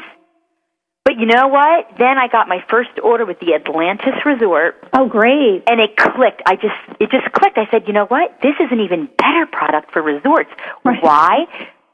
But 1.05 1.19
you 1.19 1.27
know 1.27 1.47
what? 1.47 1.85
Then 1.99 2.17
I 2.17 2.27
got 2.27 2.47
my 2.47 2.65
first 2.67 2.89
order 3.03 3.27
with 3.27 3.39
the 3.39 3.53
Atlantis 3.53 4.15
Resort, 4.25 4.83
Oh, 4.91 5.07
great. 5.07 5.61
and 5.69 5.79
it 5.79 5.95
clicked. 5.95 6.41
I 6.47 6.55
just 6.55 6.73
it 6.99 7.11
just 7.11 7.31
clicked. 7.31 7.59
I 7.59 7.67
said, 7.69 7.83
you 7.85 7.93
know 7.93 8.07
what? 8.07 8.41
This 8.41 8.55
is 8.59 8.67
an 8.71 8.79
even 8.79 9.07
better 9.17 9.45
product 9.45 9.91
for 9.93 10.01
resorts. 10.01 10.49
Right. 10.83 11.01
Why? 11.03 11.45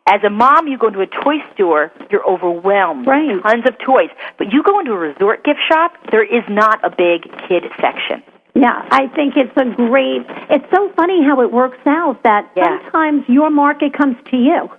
As 0.09 0.23
a 0.23 0.29
mom, 0.29 0.67
you 0.67 0.77
go 0.77 0.87
into 0.87 1.01
a 1.01 1.07
toy 1.07 1.35
store, 1.53 1.91
you're 2.09 2.25
overwhelmed. 2.27 3.05
Right. 3.05 3.37
Tons 3.43 3.65
of 3.67 3.77
toys. 3.79 4.09
But 4.37 4.51
you 4.53 4.63
go 4.63 4.79
into 4.79 4.93
a 4.93 4.97
resort 4.97 5.43
gift 5.43 5.59
shop, 5.69 5.91
there 6.09 6.23
is 6.23 6.43
not 6.49 6.79
a 6.83 6.89
big 6.89 7.23
kid 7.49 7.65
section. 7.81 8.23
Yeah, 8.55 8.81
I 8.91 9.07
think 9.07 9.35
it's 9.35 9.55
a 9.57 9.65
great. 9.75 10.23
It's 10.49 10.65
so 10.73 10.89
funny 10.95 11.21
how 11.23 11.41
it 11.41 11.51
works 11.51 11.79
out 11.85 12.23
that 12.23 12.49
Yeah. 12.55 12.79
sometimes 12.81 13.25
your 13.27 13.49
market 13.49 13.91
comes 13.93 14.15
to 14.31 14.37
you. 14.37 14.69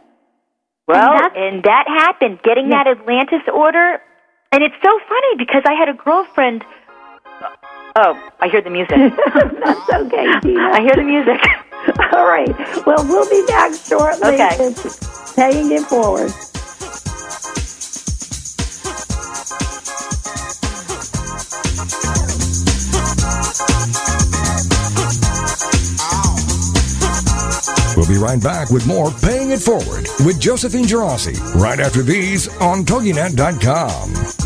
Well, 0.89 1.13
that's- 1.13 1.33
and 1.37 1.63
that 1.65 1.85
happened, 1.89 2.43
getting 2.43 2.71
Yeah. 2.71 2.83
that 2.85 2.99
Atlantis 2.99 3.43
order. 3.53 4.01
And 4.53 4.63
it's 4.63 4.75
so 4.83 4.99
funny 5.09 5.37
because 5.39 5.63
I 5.65 5.73
had 5.73 5.89
a 5.89 5.95
girlfriend. 5.95 6.63
Oh, 7.97 8.33
I 8.41 8.49
hear 8.49 8.61
the 8.61 8.71
music. 8.71 8.97
That's 8.97 9.91
okay, 9.93 10.27
Tina. 10.41 10.61
I 10.73 10.81
hear 10.83 10.95
the 10.95 11.03
music. 11.03 11.41
All 12.13 12.27
right. 12.27 12.55
Well, 12.87 13.05
we'll 13.09 13.29
be 13.29 13.45
back 13.47 13.73
shortly. 13.75 14.35
Okay. 14.35 14.75
Paying 15.35 15.73
it 15.73 15.83
forward. 15.87 16.31
We'll 27.97 28.09
be 28.09 28.17
right 28.17 28.43
back 28.43 28.71
with 28.71 28.87
more 28.87 29.11
Paying 29.11 29.51
It 29.51 29.61
Forward 29.61 30.09
with 30.27 30.41
Josephine 30.41 30.85
Gerasi 30.85 31.39
right 31.55 31.79
after 31.79 32.03
these 32.03 32.49
on 32.61 32.85
TogiNet.com. 32.85 34.42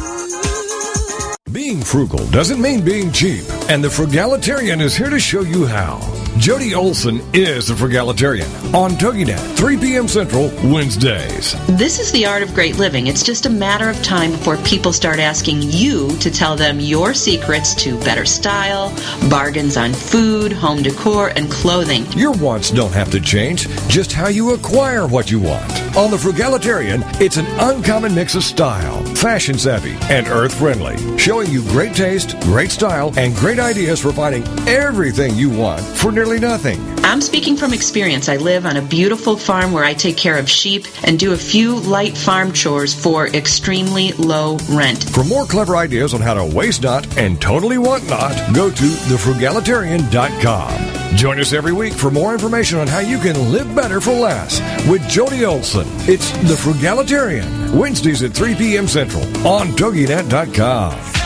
Being 1.57 1.81
frugal 1.81 2.23
doesn't 2.27 2.61
mean 2.61 2.85
being 2.85 3.11
cheap, 3.11 3.43
and 3.71 3.83
the 3.83 3.89
Frugalitarian 3.89 4.83
is 4.83 4.95
here 4.95 5.09
to 5.09 5.19
show 5.19 5.41
you 5.41 5.65
how. 5.65 6.26
Jody 6.39 6.75
Olson 6.75 7.23
is 7.33 7.67
the 7.67 7.75
Frugalitarian 7.75 8.49
on 8.75 8.93
TogiNet, 8.93 9.57
3 9.57 9.79
p.m. 9.79 10.07
Central, 10.07 10.49
Wednesdays. 10.65 11.55
This 11.67 11.99
is 11.99 12.13
the 12.13 12.27
art 12.27 12.43
of 12.43 12.53
great 12.55 12.77
living. 12.77 13.07
It's 13.07 13.25
just 13.25 13.47
a 13.47 13.51
matter 13.51 13.89
of 13.89 14.01
time 14.03 14.33
before 14.33 14.59
people 14.59 14.93
start 14.93 15.19
asking 15.19 15.63
you 15.63 16.17
to 16.19 16.31
tell 16.31 16.55
them 16.55 16.79
your 16.79 17.15
secrets 17.15 17.75
to 17.77 17.99
better 18.01 18.27
style, 18.27 18.95
bargains 19.31 19.77
on 19.77 19.95
food, 19.95 20.53
home 20.53 20.83
decor, 20.83 21.33
and 21.37 21.51
clothing. 21.51 22.05
Your 22.13 22.33
wants 22.33 22.71
don't 22.71 22.93
have 22.93 23.11
to 23.13 23.21
change, 23.21 23.67
just 23.89 24.13
how 24.13 24.29
you 24.29 24.53
acquire 24.53 25.07
what 25.07 25.31
you 25.31 25.41
want. 25.41 25.73
On 25.97 26.11
the 26.11 26.19
Frugalitarian, 26.19 27.03
it's 27.21 27.39
an 27.39 27.47
uncommon 27.59 28.15
mix 28.15 28.35
of 28.35 28.45
style, 28.45 29.03
fashion 29.17 29.57
savvy, 29.59 29.97
and 30.13 30.29
earth 30.29 30.55
friendly, 30.55 30.97
showing 31.17 31.51
you 31.51 31.63
great 31.63 31.95
taste, 31.95 32.39
great 32.41 32.71
style, 32.71 33.13
and 33.17 33.35
great 33.35 33.59
ideas 33.59 34.01
for 34.01 34.13
finding 34.13 34.47
everything 34.69 35.35
you 35.35 35.49
want 35.49 35.81
for 35.81 36.13
nearly 36.13 36.26
nothing. 36.35 36.81
I'm 37.05 37.21
speaking 37.21 37.57
from 37.57 37.73
experience. 37.73 38.29
I 38.29 38.37
live 38.37 38.67
on 38.67 38.77
a 38.77 38.83
beautiful 38.83 39.37
farm 39.37 39.73
where 39.73 39.85
I 39.85 39.95
take 39.95 40.17
care 40.17 40.37
of 40.37 40.51
sheep 40.51 40.85
and 41.05 41.17
do 41.19 41.33
a 41.33 41.37
few 41.37 41.79
light 41.81 42.19
farm 42.19 42.53
chores 42.53 42.93
for 42.93 43.29
extremely 43.29 44.13
low 44.13 44.59
rent. 44.69 45.09
For 45.11 45.23
more 45.25 45.45
clever 45.45 45.77
ideas 45.77 46.13
on 46.15 46.21
how 46.21 46.35
to 46.35 46.45
waste 46.45 46.83
not 46.83 47.17
and 47.17 47.41
totally 47.41 47.79
want 47.79 48.09
not, 48.11 48.33
go 48.55 48.69
to 48.69 48.85
thefrugalitarian.com. 48.85 51.17
Join 51.17 51.41
us 51.41 51.53
every 51.53 51.73
week 51.73 51.95
for 51.95 52.11
more 52.11 52.33
information 52.33 52.79
on 52.79 52.89
how 52.89 52.99
you 52.99 53.19
can 53.19 53.53
live 53.53 53.73
better 53.75 54.01
for 54.01 54.13
less 54.13 54.61
with 54.89 55.09
Jody 55.09 55.45
Olson. 55.45 55.87
It's 56.09 56.31
The 56.33 56.57
Frugalitarian, 56.57 57.71
Wednesdays 57.71 58.23
at 58.23 58.33
3 58.33 58.55
p.m. 58.57 58.89
Central 58.89 59.23
on 59.47 59.69
TogiNet.com. 59.69 61.26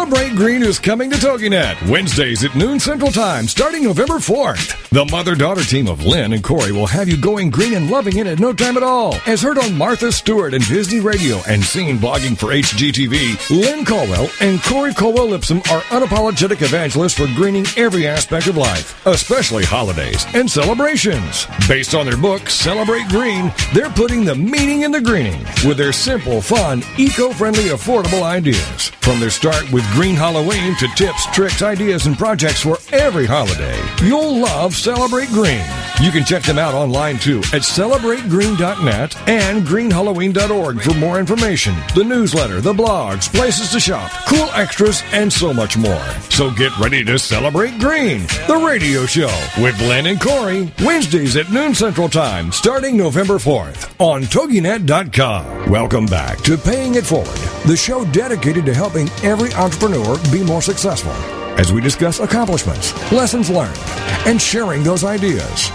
Celebrate 0.00 0.34
Green 0.34 0.62
is 0.62 0.78
coming 0.78 1.10
to 1.10 1.16
TogiNet 1.16 1.86
Wednesdays 1.90 2.42
at 2.42 2.56
noon 2.56 2.80
Central 2.80 3.12
Time, 3.12 3.46
starting 3.46 3.84
November 3.84 4.14
4th. 4.14 4.79
The 4.92 5.04
mother 5.04 5.36
daughter 5.36 5.62
team 5.62 5.86
of 5.86 6.04
Lynn 6.04 6.32
and 6.32 6.42
Corey 6.42 6.72
will 6.72 6.88
have 6.88 7.08
you 7.08 7.16
going 7.16 7.48
green 7.48 7.74
and 7.74 7.88
loving 7.88 8.16
it 8.16 8.26
in 8.26 8.40
no 8.40 8.52
time 8.52 8.76
at 8.76 8.82
all. 8.82 9.14
As 9.24 9.40
heard 9.40 9.56
on 9.56 9.78
Martha 9.78 10.10
Stewart 10.10 10.52
and 10.52 10.66
Disney 10.66 10.98
Radio 10.98 11.40
and 11.46 11.62
seen 11.62 11.96
blogging 11.96 12.36
for 12.36 12.48
HGTV, 12.48 13.50
Lynn 13.50 13.84
Caldwell 13.84 14.28
and 14.40 14.60
Corey 14.64 14.92
Colwell 14.92 15.28
Lipson 15.28 15.58
are 15.70 15.82
unapologetic 15.92 16.62
evangelists 16.62 17.14
for 17.14 17.28
greening 17.36 17.66
every 17.76 18.08
aspect 18.08 18.48
of 18.48 18.56
life, 18.56 19.06
especially 19.06 19.62
holidays 19.64 20.26
and 20.34 20.50
celebrations. 20.50 21.46
Based 21.68 21.94
on 21.94 22.04
their 22.04 22.16
book, 22.16 22.50
Celebrate 22.50 23.06
Green, 23.10 23.52
they're 23.72 23.90
putting 23.90 24.24
the 24.24 24.34
meaning 24.34 24.80
in 24.82 24.90
the 24.90 25.00
greening 25.00 25.44
with 25.64 25.76
their 25.76 25.92
simple, 25.92 26.42
fun, 26.42 26.82
eco 26.98 27.30
friendly, 27.30 27.68
affordable 27.68 28.24
ideas. 28.24 28.88
From 29.02 29.20
their 29.20 29.30
start 29.30 29.70
with 29.70 29.88
Green 29.92 30.16
Halloween 30.16 30.74
to 30.78 30.88
tips, 30.96 31.26
tricks, 31.26 31.62
ideas, 31.62 32.06
and 32.06 32.18
projects 32.18 32.62
for 32.62 32.78
every 32.92 33.26
holiday, 33.26 33.80
you'll 34.02 34.40
love 34.40 34.74
Celebrate 34.80 35.28
Green. 35.28 35.62
You 36.00 36.10
can 36.10 36.24
check 36.24 36.42
them 36.42 36.58
out 36.58 36.72
online 36.72 37.18
too 37.18 37.40
at 37.52 37.60
celebrategreen.net 37.60 39.28
and 39.28 39.62
greenhalloween.org 39.62 40.80
for 40.80 40.94
more 40.94 41.20
information, 41.20 41.74
the 41.94 42.02
newsletter, 42.02 42.62
the 42.62 42.72
blogs, 42.72 43.30
places 43.30 43.70
to 43.72 43.80
shop, 43.80 44.10
cool 44.26 44.48
extras, 44.54 45.02
and 45.12 45.30
so 45.30 45.52
much 45.52 45.76
more. 45.76 46.02
So 46.30 46.50
get 46.50 46.76
ready 46.78 47.04
to 47.04 47.18
celebrate 47.18 47.78
green, 47.78 48.22
the 48.46 48.62
radio 48.66 49.04
show 49.04 49.28
with 49.62 49.78
Len 49.82 50.06
and 50.06 50.18
Corey, 50.18 50.72
Wednesdays 50.80 51.36
at 51.36 51.52
noon 51.52 51.74
Central 51.74 52.08
Time, 52.08 52.50
starting 52.50 52.96
November 52.96 53.34
4th 53.34 53.94
on 53.98 54.22
TogiNet.com. 54.22 55.70
Welcome 55.70 56.06
back 56.06 56.38
to 56.38 56.56
Paying 56.56 56.94
It 56.94 57.04
Forward, 57.04 57.38
the 57.66 57.76
show 57.76 58.06
dedicated 58.06 58.64
to 58.64 58.72
helping 58.72 59.10
every 59.22 59.52
entrepreneur 59.52 60.18
be 60.32 60.42
more 60.42 60.62
successful 60.62 61.39
as 61.60 61.74
we 61.74 61.80
discuss 61.82 62.20
accomplishments, 62.20 62.96
lessons 63.12 63.50
learned, 63.50 63.78
and 64.24 64.40
sharing 64.40 64.82
those 64.82 65.04
ideas. 65.04 65.68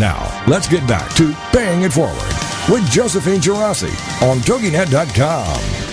Now, 0.00 0.24
let's 0.48 0.66
get 0.66 0.88
back 0.88 1.14
to 1.16 1.36
Paying 1.52 1.82
It 1.82 1.92
Forward 1.92 2.32
with 2.72 2.88
Josephine 2.90 3.40
Gerasi 3.40 3.92
on 4.24 4.38
TogiNet.com. 4.38 5.84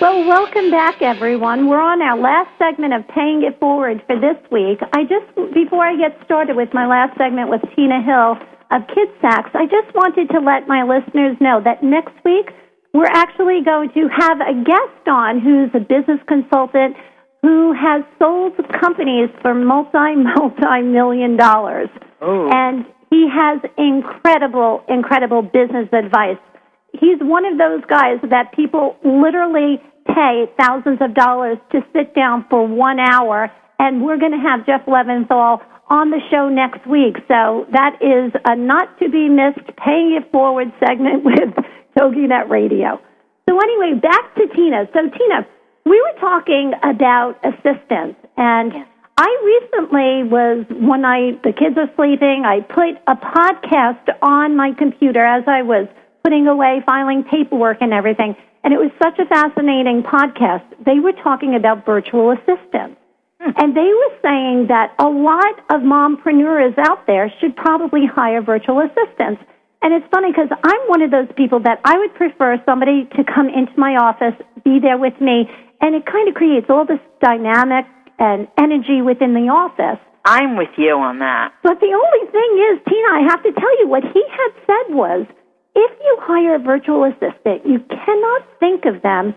Well, 0.00 0.26
welcome 0.26 0.70
back, 0.70 1.02
everyone. 1.02 1.68
We're 1.68 1.82
on 1.82 2.00
our 2.02 2.18
last 2.18 2.50
segment 2.56 2.94
of 2.94 3.06
Paying 3.08 3.42
It 3.42 3.58
Forward 3.58 4.02
for 4.06 4.14
this 4.14 4.38
week. 4.50 4.78
I 4.92 5.02
just, 5.02 5.26
before 5.52 5.84
I 5.84 5.96
get 5.96 6.18
started 6.24 6.56
with 6.56 6.72
my 6.72 6.86
last 6.86 7.18
segment 7.18 7.50
with 7.50 7.62
Tina 7.74 8.02
Hill 8.02 8.38
of 8.70 8.82
KidSacks, 8.94 9.54
I 9.54 9.66
just 9.66 9.92
wanted 9.94 10.30
to 10.30 10.38
let 10.38 10.68
my 10.68 10.82
listeners 10.82 11.36
know 11.40 11.60
that 11.64 11.82
next 11.82 12.14
week 12.24 12.50
we're 12.94 13.10
actually 13.10 13.62
going 13.64 13.90
to 13.94 14.08
have 14.08 14.38
a 14.40 14.54
guest 14.62 15.08
on 15.08 15.40
who's 15.40 15.70
a 15.74 15.80
business 15.80 16.20
consultant 16.28 16.94
who 17.42 17.72
has 17.72 18.02
sold 18.18 18.54
companies 18.80 19.28
for 19.42 19.54
multi, 19.54 20.14
multi 20.16 20.82
million 20.82 21.36
dollars. 21.36 21.88
Oh. 22.20 22.48
And 22.52 22.86
he 23.10 23.28
has 23.28 23.60
incredible, 23.76 24.84
incredible 24.88 25.42
business 25.42 25.88
advice. 25.92 26.38
He's 26.92 27.18
one 27.20 27.44
of 27.44 27.58
those 27.58 27.82
guys 27.88 28.18
that 28.30 28.52
people 28.54 28.96
literally 29.04 29.82
pay 30.06 30.46
thousands 30.58 30.98
of 31.00 31.14
dollars 31.14 31.58
to 31.72 31.80
sit 31.92 32.14
down 32.14 32.46
for 32.48 32.66
one 32.66 32.98
hour. 32.98 33.50
And 33.78 34.02
we're 34.02 34.18
going 34.18 34.32
to 34.32 34.38
have 34.38 34.64
Jeff 34.66 34.86
Leventhal 34.86 35.60
on 35.88 36.10
the 36.10 36.20
show 36.30 36.48
next 36.48 36.86
week. 36.86 37.16
So 37.28 37.66
that 37.72 38.00
is 38.00 38.32
a 38.46 38.56
not 38.56 38.98
to 39.00 39.10
be 39.10 39.28
missed 39.28 39.76
paying 39.76 40.16
it 40.16 40.30
forward 40.32 40.72
segment 40.80 41.24
with 41.28 41.52
TogiNet 41.98 42.48
Radio. 42.48 43.00
So 43.48 43.58
anyway, 43.58 44.00
back 44.00 44.34
to 44.36 44.46
Tina. 44.54 44.86
So 44.94 45.00
Tina, 45.10 45.46
we 45.84 46.00
were 46.00 46.20
talking 46.20 46.72
about 46.82 47.38
assistance 47.44 48.16
and 48.36 48.72
I 49.18 49.28
recently 49.44 50.24
was 50.24 50.64
one 50.70 51.02
night 51.02 51.42
the 51.42 51.52
kids 51.52 51.76
are 51.76 51.90
sleeping, 51.96 52.44
I 52.46 52.60
put 52.60 52.96
a 53.06 53.14
podcast 53.14 54.08
on 54.22 54.56
my 54.56 54.72
computer 54.72 55.24
as 55.24 55.44
I 55.46 55.62
was 55.62 55.86
putting 56.24 56.46
away 56.46 56.82
filing 56.86 57.24
paperwork 57.24 57.78
and 57.80 57.92
everything. 57.92 58.34
And 58.64 58.72
it 58.72 58.78
was 58.78 58.90
such 59.02 59.18
a 59.18 59.26
fascinating 59.26 60.02
podcast. 60.02 60.64
They 60.86 60.98
were 60.98 61.12
talking 61.12 61.54
about 61.54 61.84
virtual 61.84 62.30
assistants. 62.30 62.96
Hmm. 63.40 63.50
And 63.58 63.76
they 63.76 63.90
were 63.90 64.14
saying 64.22 64.68
that 64.68 64.94
a 64.98 65.08
lot 65.08 65.60
of 65.68 65.82
mompreneurs 65.82 66.78
out 66.78 67.06
there 67.06 67.30
should 67.40 67.54
probably 67.56 68.06
hire 68.06 68.40
virtual 68.40 68.80
assistants. 68.80 69.42
And 69.82 69.92
it's 69.92 70.06
funny 70.14 70.30
because 70.30 70.48
I'm 70.50 70.82
one 70.86 71.02
of 71.02 71.10
those 71.10 71.28
people 71.36 71.58
that 71.66 71.80
I 71.84 71.98
would 71.98 72.14
prefer 72.14 72.56
somebody 72.64 73.10
to 73.16 73.24
come 73.26 73.48
into 73.48 73.74
my 73.76 73.98
office, 73.98 74.38
be 74.64 74.78
there 74.78 74.96
with 74.96 75.20
me, 75.20 75.50
and 75.82 75.94
it 75.94 76.06
kind 76.06 76.28
of 76.28 76.34
creates 76.34 76.66
all 76.70 76.86
this 76.86 77.02
dynamic 77.20 77.84
and 78.18 78.48
energy 78.56 79.02
within 79.02 79.34
the 79.34 79.50
office. 79.50 80.00
I'm 80.24 80.56
with 80.56 80.70
you 80.78 80.94
on 80.94 81.18
that. 81.18 81.52
But 81.62 81.80
the 81.80 81.90
only 81.90 82.24
thing 82.30 82.50
is, 82.70 82.78
Tina, 82.86 83.08
I 83.10 83.26
have 83.28 83.42
to 83.42 83.52
tell 83.52 83.74
you, 83.82 83.88
what 83.88 84.04
he 84.04 84.22
had 84.30 84.52
said 84.62 84.94
was 84.94 85.26
if 85.74 85.90
you 86.00 86.16
hire 86.20 86.54
a 86.54 86.58
virtual 86.58 87.04
assistant, 87.04 87.66
you 87.66 87.80
cannot 87.90 88.46
think 88.60 88.84
of 88.86 89.02
them 89.02 89.34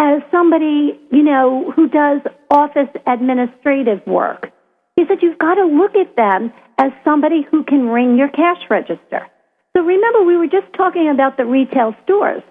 as 0.00 0.22
somebody, 0.30 0.98
you 1.12 1.22
know, 1.22 1.70
who 1.76 1.88
does 1.88 2.20
office 2.50 2.88
administrative 3.06 4.00
work. 4.06 4.50
He 4.96 5.04
said 5.06 5.18
you've 5.20 5.38
got 5.38 5.54
to 5.54 5.64
look 5.64 5.94
at 5.94 6.16
them 6.16 6.52
as 6.78 6.92
somebody 7.04 7.46
who 7.50 7.64
can 7.64 7.88
ring 7.88 8.16
your 8.16 8.28
cash 8.28 8.58
register. 8.70 9.28
So 9.76 9.82
remember, 9.82 10.24
we 10.24 10.36
were 10.36 10.48
just 10.48 10.72
talking 10.76 11.10
about 11.12 11.36
the 11.36 11.44
retail 11.44 11.94
stores. 12.04 12.42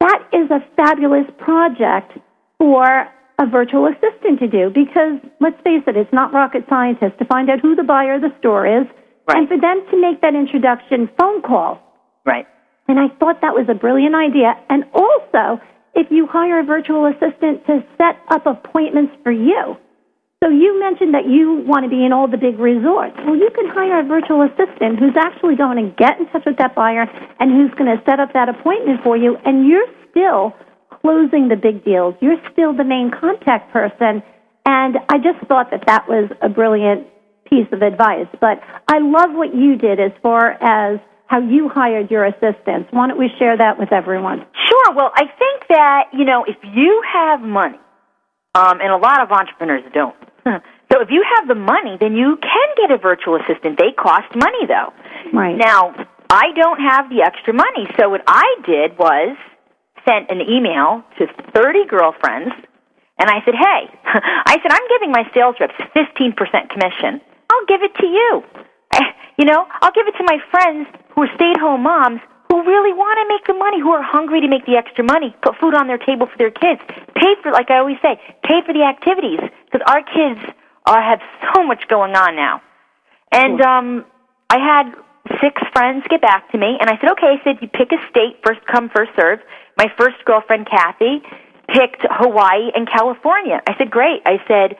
That 0.00 0.26
is 0.32 0.50
a 0.50 0.64
fabulous 0.76 1.26
project 1.38 2.18
for 2.62 3.08
a 3.40 3.46
virtual 3.50 3.90
assistant 3.90 4.38
to 4.38 4.46
do 4.46 4.70
because 4.70 5.18
let's 5.40 5.58
face 5.66 5.82
it, 5.88 5.96
it's 5.96 6.12
not 6.12 6.32
rocket 6.32 6.62
scientist 6.70 7.18
to 7.18 7.24
find 7.24 7.50
out 7.50 7.58
who 7.58 7.74
the 7.74 7.82
buyer 7.82 8.14
of 8.14 8.22
the 8.22 8.30
store 8.38 8.66
is 8.70 8.86
Right. 9.26 9.38
and 9.38 9.48
for 9.48 9.58
them 9.58 9.82
to 9.90 10.00
make 10.00 10.20
that 10.22 10.34
introduction 10.34 11.10
phone 11.18 11.42
call. 11.42 11.82
Right. 12.24 12.46
And 12.86 13.00
I 13.00 13.08
thought 13.18 13.40
that 13.42 13.54
was 13.54 13.66
a 13.68 13.74
brilliant 13.74 14.14
idea. 14.14 14.54
And 14.68 14.84
also, 14.94 15.60
if 15.94 16.06
you 16.10 16.26
hire 16.26 16.60
a 16.60 16.64
virtual 16.64 17.06
assistant 17.06 17.66
to 17.66 17.82
set 17.98 18.18
up 18.30 18.46
appointments 18.46 19.12
for 19.24 19.32
you. 19.32 19.76
So 20.42 20.50
you 20.50 20.78
mentioned 20.78 21.14
that 21.14 21.26
you 21.26 21.62
want 21.66 21.84
to 21.84 21.90
be 21.90 22.04
in 22.04 22.12
all 22.12 22.26
the 22.26 22.36
big 22.36 22.58
resorts. 22.58 23.14
Well, 23.26 23.36
you 23.36 23.50
can 23.54 23.66
hire 23.70 24.00
a 24.00 24.06
virtual 24.06 24.42
assistant 24.42 24.98
who's 24.98 25.14
actually 25.18 25.54
going 25.54 25.78
to 25.78 25.94
get 25.94 26.18
in 26.18 26.26
touch 26.30 26.42
with 26.46 26.58
that 26.58 26.74
buyer 26.74 27.06
and 27.38 27.50
who's 27.50 27.70
going 27.78 27.90
to 27.90 28.02
set 28.04 28.18
up 28.18 28.32
that 28.34 28.48
appointment 28.48 29.02
for 29.02 29.16
you. 29.16 29.36
And 29.46 29.66
you're 29.66 29.86
still 30.10 30.54
closing 31.02 31.48
the 31.48 31.56
big 31.56 31.84
deals. 31.84 32.14
You're 32.20 32.40
still 32.52 32.74
the 32.74 32.84
main 32.84 33.10
contact 33.10 33.72
person. 33.72 34.22
And 34.64 34.96
I 35.10 35.18
just 35.18 35.44
thought 35.48 35.70
that 35.72 35.84
that 35.86 36.08
was 36.08 36.30
a 36.40 36.48
brilliant 36.48 37.06
piece 37.50 37.66
of 37.72 37.82
advice. 37.82 38.30
But 38.40 38.62
I 38.88 38.98
love 39.02 39.34
what 39.34 39.54
you 39.54 39.76
did 39.76 40.00
as 40.00 40.12
far 40.22 40.56
as 40.62 41.00
how 41.26 41.40
you 41.40 41.68
hired 41.68 42.10
your 42.10 42.24
assistants. 42.24 42.88
Why 42.92 43.08
don't 43.08 43.18
we 43.18 43.28
share 43.38 43.56
that 43.56 43.78
with 43.78 43.92
everyone? 43.92 44.46
Sure. 44.68 44.94
Well, 44.94 45.10
I 45.14 45.26
think 45.26 45.68
that, 45.68 46.04
you 46.12 46.24
know, 46.24 46.44
if 46.46 46.56
you 46.62 47.02
have 47.12 47.40
money, 47.40 47.78
um, 48.54 48.80
and 48.80 48.92
a 48.92 48.96
lot 48.96 49.22
of 49.22 49.32
entrepreneurs 49.32 49.82
don't. 49.94 50.16
so 50.44 51.00
if 51.00 51.08
you 51.10 51.24
have 51.36 51.48
the 51.48 51.54
money, 51.54 51.96
then 51.98 52.14
you 52.14 52.36
can 52.36 52.68
get 52.76 52.90
a 52.90 52.98
virtual 52.98 53.36
assistant. 53.36 53.78
They 53.78 53.92
cost 53.92 54.28
money, 54.36 54.66
though. 54.68 54.92
Right. 55.32 55.56
Now, 55.56 55.94
I 56.28 56.52
don't 56.54 56.80
have 56.80 57.08
the 57.08 57.22
extra 57.24 57.54
money, 57.54 57.88
so 57.98 58.10
what 58.10 58.22
I 58.26 58.44
did 58.66 58.98
was 58.98 59.36
sent 60.06 60.30
an 60.30 60.40
email 60.40 61.02
to 61.18 61.26
30 61.54 61.86
girlfriends, 61.86 62.54
and 63.18 63.30
I 63.30 63.44
said, 63.44 63.54
hey, 63.54 63.88
I 64.04 64.58
said, 64.62 64.70
I'm 64.70 64.88
giving 64.88 65.12
my 65.12 65.24
sales 65.34 65.56
reps 65.60 65.74
15% 65.94 66.36
commission. 66.70 67.20
I'll 67.50 67.66
give 67.66 67.82
it 67.82 67.94
to 67.96 68.06
you. 68.06 68.42
You 69.38 69.46
know, 69.46 69.66
I'll 69.80 69.90
give 69.92 70.06
it 70.06 70.14
to 70.18 70.24
my 70.24 70.36
friends 70.50 70.86
who 71.14 71.22
are 71.22 71.30
stay-at-home 71.34 71.82
moms 71.82 72.20
who 72.52 72.62
really 72.62 72.92
want 72.92 73.16
to 73.16 73.26
make 73.32 73.46
the 73.46 73.54
money, 73.54 73.80
who 73.80 73.88
are 73.90 74.02
hungry 74.02 74.42
to 74.42 74.46
make 74.46 74.66
the 74.66 74.76
extra 74.76 75.02
money, 75.02 75.34
put 75.40 75.56
food 75.56 75.74
on 75.74 75.86
their 75.86 75.96
table 75.96 76.28
for 76.28 76.36
their 76.36 76.50
kids, 76.50 76.82
pay 77.16 77.32
for, 77.42 77.50
like 77.50 77.70
I 77.70 77.78
always 77.78 77.96
say, 78.02 78.20
pay 78.44 78.60
for 78.60 78.74
the 78.74 78.84
activities, 78.84 79.40
because 79.64 79.80
our 79.88 80.04
kids 80.04 80.38
are, 80.84 81.00
have 81.00 81.20
so 81.54 81.64
much 81.64 81.88
going 81.88 82.14
on 82.14 82.36
now. 82.36 82.60
And 83.32 83.58
um, 83.62 84.04
I 84.50 84.58
had 84.60 84.92
six 85.40 85.62
friends 85.72 86.04
get 86.10 86.20
back 86.20 86.52
to 86.52 86.58
me, 86.58 86.76
and 86.78 86.90
I 86.90 87.00
said, 87.00 87.12
okay, 87.12 87.40
I 87.40 87.42
said, 87.42 87.56
you 87.62 87.68
pick 87.68 87.90
a 87.90 87.98
state, 88.10 88.36
first 88.44 88.60
come, 88.66 88.90
first 88.94 89.12
serve. 89.16 89.40
My 89.76 89.86
first 89.96 90.24
girlfriend, 90.24 90.68
Kathy, 90.68 91.22
picked 91.68 92.04
Hawaii 92.08 92.70
and 92.74 92.88
California. 92.88 93.60
I 93.66 93.76
said, 93.78 93.90
great. 93.90 94.22
I 94.26 94.38
said, 94.46 94.76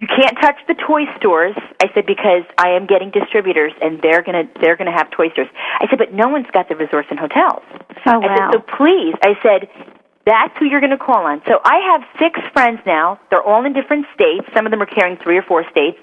you 0.00 0.08
can't 0.08 0.36
touch 0.40 0.56
the 0.66 0.74
toy 0.74 1.04
stores. 1.16 1.54
I 1.82 1.90
said 1.94 2.06
because 2.06 2.42
I 2.56 2.70
am 2.70 2.86
getting 2.86 3.10
distributors 3.10 3.72
and 3.82 4.00
they're 4.00 4.22
gonna 4.22 4.44
they're 4.60 4.76
gonna 4.76 4.96
have 4.96 5.10
toy 5.10 5.28
stores. 5.30 5.48
I 5.80 5.86
said, 5.90 5.98
but 5.98 6.12
no 6.12 6.28
one's 6.28 6.46
got 6.52 6.68
the 6.68 6.76
resorts 6.76 7.08
and 7.10 7.18
hotels. 7.18 7.62
Oh, 8.06 8.18
wow! 8.18 8.20
I 8.20 8.36
said, 8.36 8.52
so 8.52 8.76
please, 8.76 9.14
I 9.22 9.34
said, 9.42 9.68
that's 10.24 10.56
who 10.58 10.66
you're 10.66 10.80
going 10.80 10.96
to 10.96 10.98
call 10.98 11.24
on. 11.24 11.40
So 11.46 11.60
I 11.64 11.78
have 11.92 12.02
six 12.18 12.38
friends 12.52 12.80
now. 12.84 13.18
They're 13.30 13.42
all 13.42 13.64
in 13.64 13.72
different 13.72 14.06
states. 14.14 14.46
Some 14.54 14.66
of 14.66 14.70
them 14.70 14.82
are 14.82 14.86
carrying 14.86 15.16
three 15.16 15.38
or 15.38 15.42
four 15.42 15.64
states, 15.70 15.98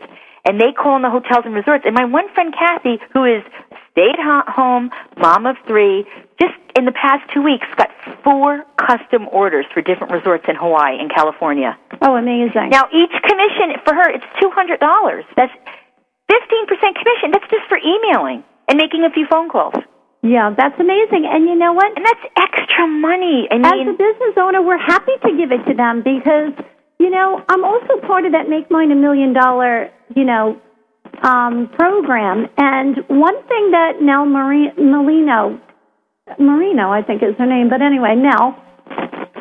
and 0.45 0.59
they 0.59 0.71
call 0.71 0.93
on 0.93 1.03
the 1.03 1.11
hotels 1.11 1.45
and 1.45 1.53
resorts. 1.53 1.85
And 1.85 1.93
my 1.93 2.05
one 2.05 2.27
friend 2.33 2.53
Kathy, 2.53 2.97
who 3.13 3.23
is 3.23 3.43
stay-at-home 3.91 4.89
mom 5.17 5.45
of 5.45 5.57
three. 5.67 6.05
Just 6.39 6.53
in 6.75 6.83
the 6.85 6.91
past 6.91 7.23
two 7.33 7.41
weeks, 7.41 7.65
got 7.77 7.89
four 8.23 8.65
custom 8.77 9.27
orders 9.31 9.65
for 9.73 9.81
different 9.81 10.11
resorts 10.11 10.43
in 10.47 10.55
Hawaii 10.55 10.99
and 10.99 11.09
California. 11.13 11.77
Oh, 12.01 12.15
amazing. 12.15 12.69
Now, 12.69 12.87
each 12.91 13.13
commission 13.23 13.79
for 13.85 13.93
her, 13.95 14.09
it's 14.11 14.25
two 14.41 14.49
hundred 14.51 14.79
dollars. 14.79 15.23
That's 15.37 15.53
fifteen 16.29 16.65
percent 16.67 16.95
commission. 16.97 17.31
That's 17.31 17.47
just 17.49 17.67
for 17.69 17.77
emailing 17.79 18.43
and 18.67 18.77
making 18.77 19.03
a 19.05 19.11
few 19.11 19.25
phone 19.29 19.49
calls. 19.49 19.75
yeah, 20.23 20.53
that's 20.57 20.75
amazing. 20.79 21.23
And 21.29 21.45
you 21.45 21.55
know 21.55 21.71
what? 21.73 21.95
And 21.95 22.03
that's 22.05 22.25
extra 22.35 22.87
money. 22.87 23.47
I 23.51 23.55
As 23.55 23.87
a 23.87 23.93
business 23.95 24.35
owner, 24.37 24.61
we're 24.61 24.77
happy 24.81 25.13
to 25.23 25.37
give 25.37 25.51
it 25.51 25.63
to 25.69 25.73
them 25.75 26.01
because, 26.03 26.51
you 26.99 27.09
know, 27.11 27.43
I'm 27.47 27.63
also 27.63 27.99
part 28.05 28.25
of 28.25 28.31
that 28.33 28.49
Make 28.49 28.69
Mine 28.71 28.91
a 28.91 28.95
Million 28.95 29.33
Dollar, 29.33 29.91
you 30.15 30.25
know, 30.25 30.59
um, 31.21 31.69
program. 31.77 32.47
And 32.57 32.97
one 33.07 33.37
thing 33.47 33.71
that 33.71 34.01
Nell 34.01 34.25
Mari- 34.25 34.73
Marino, 34.77 35.61
Marino, 36.39 36.89
I 36.89 37.01
think 37.03 37.21
is 37.21 37.35
her 37.37 37.45
name, 37.45 37.69
but 37.69 37.81
anyway, 37.81 38.15
Nell, 38.15 38.57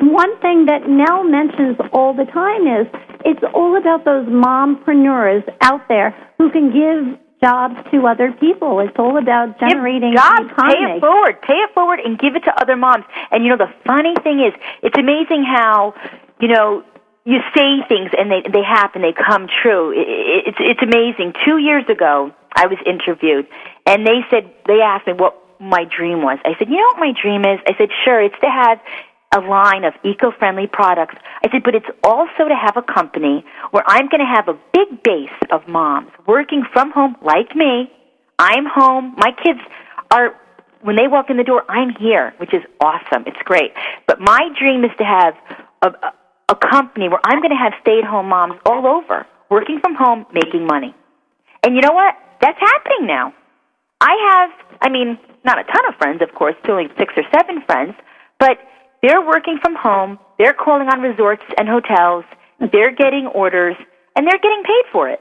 one 0.03 0.39
thing 0.41 0.67
that 0.67 0.87
Nell 0.87 1.25
mentions 1.25 1.77
all 1.93 2.13
the 2.13 2.27
time 2.27 2.69
is 2.69 2.87
it's 3.25 3.41
all 3.55 3.77
about 3.77 4.05
those 4.05 4.27
mompreneurs 4.29 5.43
out 5.63 5.89
there 5.89 6.13
who 6.37 6.51
can 6.51 6.69
give 6.69 7.19
jobs 7.41 7.77
to 7.91 8.07
other 8.07 8.33
people. 8.33 8.81
It's 8.81 8.97
all 8.99 9.17
about 9.17 9.59
generating 9.59 10.13
Give 10.13 10.21
jobs, 10.21 10.51
economy. 10.51 10.75
pay 10.75 10.97
it 10.97 11.01
forward, 11.01 11.43
pay 11.43 11.55
it 11.55 11.71
forward, 11.73 12.01
and 12.05 12.19
give 12.19 12.37
it 12.37 12.45
to 12.45 12.53
other 12.61 12.77
moms. 12.77 13.05
And 13.31 13.45
you 13.45 13.51
know, 13.51 13.57
the 13.57 13.73
funny 13.87 14.15
thing 14.23 14.41
is, 14.41 14.53
it's 14.83 14.97
amazing 14.99 15.45
how 15.45 15.95
you 16.41 16.49
know 16.49 16.85
you 17.25 17.41
say 17.57 17.81
things 17.89 18.11
and 18.17 18.31
they 18.31 18.43
they 18.45 18.63
happen, 18.63 19.01
they 19.01 19.15
come 19.17 19.49
true. 19.63 19.93
It, 19.93 20.05
it, 20.09 20.45
it's 20.49 20.59
it's 20.61 20.83
amazing. 20.83 21.33
Two 21.47 21.57
years 21.57 21.85
ago, 21.89 22.31
I 22.55 22.67
was 22.67 22.79
interviewed, 22.85 23.47
and 23.87 24.07
they 24.07 24.21
said 24.31 24.53
they 24.67 24.81
asked 24.85 25.07
me 25.07 25.15
what 25.15 25.44
my 25.65 25.85
dream 25.85 26.23
was. 26.23 26.39
I 26.45 26.53
said, 26.59 26.69
you 26.69 26.77
know 26.77 26.89
what 26.93 27.01
my 27.01 27.13
dream 27.21 27.43
is? 27.43 27.59
I 27.67 27.73
said, 27.79 27.89
sure, 28.05 28.23
it's 28.23 28.39
to 28.41 28.51
have 28.51 28.79
a 29.35 29.41
line 29.41 29.85
of 29.85 29.95
eco-friendly 30.05 30.69
products. 30.69 31.17
I 31.43 31.51
said, 31.51 31.63
but 31.65 31.75
it's 31.75 31.89
also 32.05 32.47
to 32.47 32.55
have 32.55 32.77
a 32.77 32.83
company 32.83 33.45
where 33.73 33.83
I'm 33.87 34.09
going 34.09 34.21
to 34.21 34.33
have 34.33 34.49
a 34.49 34.59
big 34.73 35.03
base 35.03 35.35
of 35.51 35.67
moms 35.67 36.11
working 36.27 36.63
from 36.73 36.93
home 36.93 37.17
like 37.23 37.57
me. 37.57 37.91
I'm 38.39 38.67
home. 38.67 39.15
My 39.17 39.33
kids 39.43 39.61
are 40.11 40.39
when 40.83 40.97
they 40.97 41.09
walk 41.09 41.31
in 41.31 41.39
the 41.39 41.45
door, 41.45 41.65
I'm 41.69 41.97
here, 41.99 42.35
which 42.37 42.53
is 42.53 42.61
awesome. 42.79 43.25
It's 43.27 43.41
great. 43.45 43.73
But 44.07 44.21
my 44.21 44.51
dream 44.59 44.85
is 44.85 44.91
to 44.99 45.05
have 45.05 45.35
a, 45.81 45.89
a, 46.51 46.57
company 46.57 47.09
where 47.09 47.21
I'm 47.25 47.41
going 47.41 47.57
to 47.57 47.57
have 47.57 47.73
stay-at-home 47.81 48.29
moms 48.29 48.61
all 48.67 48.87
over 48.87 49.27
working 49.49 49.81
from 49.81 49.95
home, 49.95 50.27
making 50.35 50.67
money. 50.67 50.95
And 51.63 51.75
you 51.75 51.81
know 51.81 51.93
what? 51.93 52.15
That's 52.43 52.59
happening 52.61 53.07
now. 53.07 53.33
I 54.01 54.15
have, 54.31 54.51
I 54.83 54.89
mean, 54.91 55.19
not 55.45 55.59
a 55.59 55.65
ton 55.65 55.83
of 55.89 55.95
friends, 55.97 56.21
of 56.23 56.35
course, 56.35 56.55
only 56.69 56.89
six 56.99 57.15
or 57.17 57.25
seven 57.33 57.63
friends, 57.67 57.95
but 58.39 58.59
they're 59.03 59.25
working 59.25 59.59
from 59.63 59.75
home. 59.77 60.19
They're 60.39 60.55
calling 60.55 60.89
on 60.89 61.01
resorts 61.01 61.43
and 61.59 61.69
hotels. 61.69 62.25
They're 62.59 62.95
getting 62.95 63.27
orders, 63.27 63.77
and 64.17 64.27
they're 64.27 64.39
getting 64.39 64.63
paid 64.65 64.85
for 64.93 65.09
it. 65.11 65.21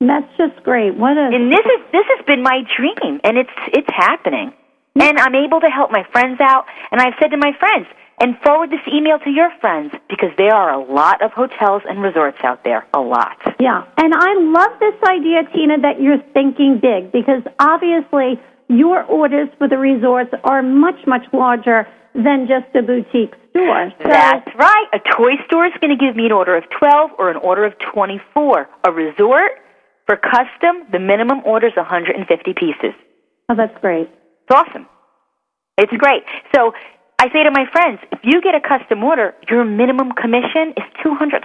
That's 0.00 0.28
just 0.36 0.62
great. 0.64 0.96
What 0.96 1.16
a 1.16 1.30
And 1.32 1.50
this 1.50 1.64
is 1.64 1.80
this 1.92 2.04
has 2.16 2.26
been 2.26 2.42
my 2.42 2.62
dream, 2.76 3.20
and 3.24 3.38
it's 3.38 3.56
it's 3.72 3.88
happening. 3.88 4.52
And 4.96 5.18
I'm 5.18 5.34
able 5.34 5.60
to 5.60 5.68
help 5.68 5.90
my 5.90 6.04
friends 6.12 6.38
out. 6.40 6.66
And 6.92 7.00
I've 7.00 7.14
said 7.20 7.28
to 7.28 7.36
my 7.36 7.52
friends, 7.58 7.86
and 8.20 8.36
forward 8.44 8.70
this 8.70 8.80
email 8.92 9.18
to 9.20 9.30
your 9.30 9.50
friends 9.60 9.92
because 10.08 10.30
there 10.38 10.54
are 10.54 10.72
a 10.72 10.92
lot 10.92 11.22
of 11.22 11.32
hotels 11.32 11.82
and 11.88 12.00
resorts 12.02 12.38
out 12.42 12.62
there. 12.64 12.86
A 12.94 13.00
lot. 13.00 13.36
Yeah, 13.60 13.84
and 13.98 14.14
I 14.14 14.34
love 14.38 14.78
this 14.80 14.94
idea, 15.08 15.42
Tina, 15.52 15.80
that 15.80 16.00
you're 16.00 16.22
thinking 16.32 16.78
big 16.80 17.12
because 17.12 17.42
obviously 17.58 18.40
your 18.68 19.02
orders 19.04 19.48
for 19.58 19.68
the 19.68 19.78
resorts 19.78 20.30
are 20.44 20.62
much, 20.62 21.06
much 21.06 21.26
larger 21.32 21.86
than 22.14 22.46
just 22.46 22.74
a 22.76 22.82
boutique 22.82 23.34
store. 23.50 23.90
So, 23.98 24.08
That's 24.08 24.48
right. 24.56 24.86
A 24.92 25.00
toy 25.16 25.32
store 25.46 25.66
is 25.66 25.72
going 25.80 25.96
to 25.96 26.02
give 26.02 26.14
me 26.16 26.26
an 26.26 26.32
order 26.32 26.56
of 26.56 26.64
12 26.78 27.10
or 27.18 27.30
an 27.30 27.36
order 27.36 27.64
of 27.64 27.74
24. 27.92 28.68
A 28.84 28.92
resort 28.92 29.52
for 30.06 30.16
custom, 30.16 30.86
the 30.92 30.98
minimum 31.00 31.40
order 31.44 31.66
is 31.66 31.76
150 31.76 32.54
pieces. 32.54 32.94
oh, 33.48 33.54
that's 33.56 33.76
great. 33.80 34.08
It's 34.08 34.50
awesome. 34.50 34.86
It's 35.76 35.92
great. 35.92 36.22
So 36.54 36.72
I 37.18 37.30
say 37.32 37.42
to 37.44 37.50
my 37.50 37.64
friends, 37.72 38.00
if 38.12 38.20
you 38.22 38.40
get 38.42 38.54
a 38.54 38.60
custom 38.60 39.02
order, 39.02 39.34
your 39.48 39.64
minimum 39.64 40.12
commission 40.12 40.74
is 40.76 40.84
$200. 41.04 41.40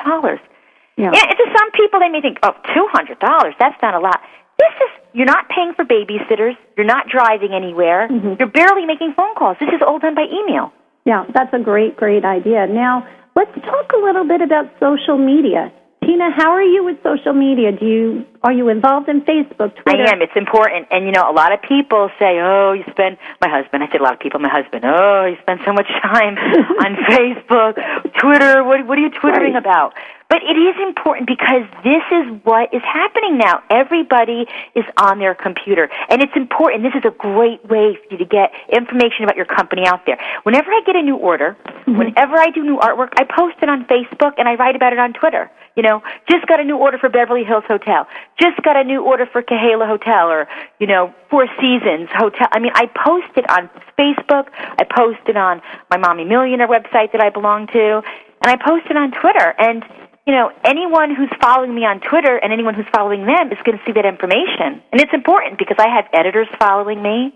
Yeah. 0.97 1.11
Yeah, 1.13 1.23
and 1.23 1.37
to 1.37 1.45
some 1.57 1.71
people, 1.71 1.99
they 1.99 2.09
may 2.09 2.21
think, 2.21 2.39
oh, 2.43 2.51
$200, 2.75 3.53
that's 3.59 3.81
not 3.81 3.93
a 3.93 3.99
lot. 3.99 4.19
This 4.57 4.75
is, 4.83 4.91
you're 5.13 5.25
not 5.25 5.47
paying 5.47 5.73
for 5.73 5.85
babysitters. 5.85 6.57
You're 6.75 6.85
not 6.85 7.07
driving 7.07 7.53
anywhere. 7.53 8.09
Mm-hmm. 8.09 8.35
You're 8.39 8.51
barely 8.51 8.85
making 8.85 9.13
phone 9.15 9.33
calls. 9.35 9.55
This 9.59 9.69
is 9.69 9.81
all 9.85 9.99
done 9.99 10.15
by 10.15 10.25
email. 10.27 10.73
Yeah, 11.05 11.23
that's 11.33 11.53
a 11.53 11.59
great, 11.59 11.95
great 11.95 12.25
idea. 12.25 12.67
Now, 12.67 13.07
let's 13.35 13.53
talk 13.63 13.91
a 13.93 13.97
little 14.03 14.27
bit 14.27 14.41
about 14.41 14.65
social 14.79 15.17
media. 15.17 15.71
Tina, 16.09 16.31
how 16.35 16.49
are 16.49 16.63
you 16.63 16.83
with 16.83 16.97
social 17.03 17.33
media? 17.33 17.71
Do 17.71 17.85
you 17.85 18.25
are 18.41 18.53
you 18.53 18.69
involved 18.69 19.09
in 19.09 19.21
Facebook, 19.21 19.75
Twitter? 19.83 20.07
I 20.07 20.13
am. 20.13 20.21
It's 20.21 20.35
important. 20.35 20.87
And, 20.91 21.05
you 21.05 21.11
know, 21.11 21.29
a 21.29 21.35
lot 21.35 21.51
of 21.51 21.61
people 21.61 22.09
say, 22.17 22.39
oh, 22.39 22.71
you 22.71 22.83
spend, 22.89 23.17
my 23.41 23.49
husband, 23.49 23.83
I 23.83 23.91
said 23.91 23.99
a 23.99 24.03
lot 24.03 24.13
of 24.13 24.19
people, 24.19 24.39
my 24.39 24.49
husband, 24.49 24.85
oh, 24.85 25.25
you 25.25 25.35
spend 25.41 25.59
so 25.65 25.73
much 25.73 25.87
time 26.01 26.37
on 26.85 26.95
Facebook, 27.11 27.75
Twitter. 28.17 28.63
What, 28.63 28.87
what 28.87 28.97
are 28.97 29.01
you 29.01 29.11
Twittering 29.11 29.53
Right. 29.53 29.59
about? 29.59 29.93
But 30.29 30.43
it 30.43 30.55
is 30.55 30.75
important 30.87 31.27
because 31.27 31.65
this 31.83 32.05
is 32.13 32.39
what 32.43 32.71
is 32.71 32.83
happening 32.83 33.39
now. 33.39 33.63
Everybody 33.71 34.45
is 34.75 34.85
on 34.95 35.17
their 35.17 35.33
computer. 35.33 35.89
And 36.07 36.21
it's 36.21 36.35
important. 36.35 36.83
This 36.83 36.93
is 36.93 37.03
a 37.03 37.11
great 37.17 37.65
way 37.65 37.97
for 37.97 38.13
you 38.13 38.17
to 38.19 38.25
get 38.25 38.53
information 38.71 39.23
about 39.23 39.35
your 39.35 39.49
company 39.49 39.87
out 39.87 40.05
there. 40.05 40.19
Whenever 40.43 40.69
I 40.71 40.81
get 40.85 40.95
a 40.95 41.01
new 41.01 41.15
order, 41.15 41.57
mm-hmm. 41.65 41.97
whenever 41.97 42.37
I 42.37 42.51
do 42.51 42.63
new 42.63 42.77
artwork, 42.77 43.09
I 43.17 43.25
post 43.25 43.57
it 43.61 43.69
on 43.69 43.85
Facebook 43.85 44.33
and 44.37 44.47
I 44.47 44.53
write 44.53 44.75
about 44.75 44.93
it 44.93 44.99
on 44.99 45.13
Twitter. 45.13 45.49
You 45.79 45.83
know, 45.83 46.03
just 46.29 46.45
got 46.45 46.59
a 46.59 46.65
new 46.65 46.75
order 46.75 46.97
for 46.97 47.07
Beverly 47.07 47.45
Hills 47.45 47.63
Hotel. 47.65 48.05
Just 48.37 48.61
got 48.63 48.75
a 48.75 48.83
new 48.83 49.01
order 49.01 49.25
for 49.25 49.41
Kahala 49.41 49.87
Hotel 49.87 50.27
or, 50.27 50.45
you 50.77 50.87
know, 50.87 51.13
Four 51.29 51.47
Seasons 51.55 52.09
Hotel. 52.11 52.47
I 52.51 52.59
mean, 52.59 52.73
I 52.75 52.87
post 52.87 53.31
it 53.37 53.49
on 53.49 53.69
Facebook. 53.97 54.51
I 54.57 54.83
post 54.83 55.23
it 55.29 55.37
on 55.37 55.61
my 55.89 55.95
Mommy 55.95 56.25
Millionaire 56.25 56.67
website 56.67 57.13
that 57.13 57.21
I 57.21 57.29
belong 57.29 57.67
to. 57.67 58.01
And 58.43 58.47
I 58.51 58.57
post 58.57 58.87
it 58.91 58.97
on 58.97 59.11
Twitter. 59.21 59.55
And, 59.57 59.85
you 60.27 60.33
know, 60.33 60.51
anyone 60.65 61.15
who's 61.15 61.31
following 61.39 61.73
me 61.73 61.85
on 61.85 62.01
Twitter 62.01 62.35
and 62.35 62.51
anyone 62.51 62.73
who's 62.73 62.89
following 62.93 63.25
them 63.25 63.49
is 63.53 63.57
going 63.63 63.77
to 63.77 63.83
see 63.85 63.93
that 63.93 64.05
information. 64.05 64.83
And 64.91 64.99
it's 64.99 65.13
important 65.13 65.59
because 65.59 65.77
I 65.79 65.87
have 65.95 66.07
editors 66.11 66.49
following 66.59 67.01
me. 67.01 67.33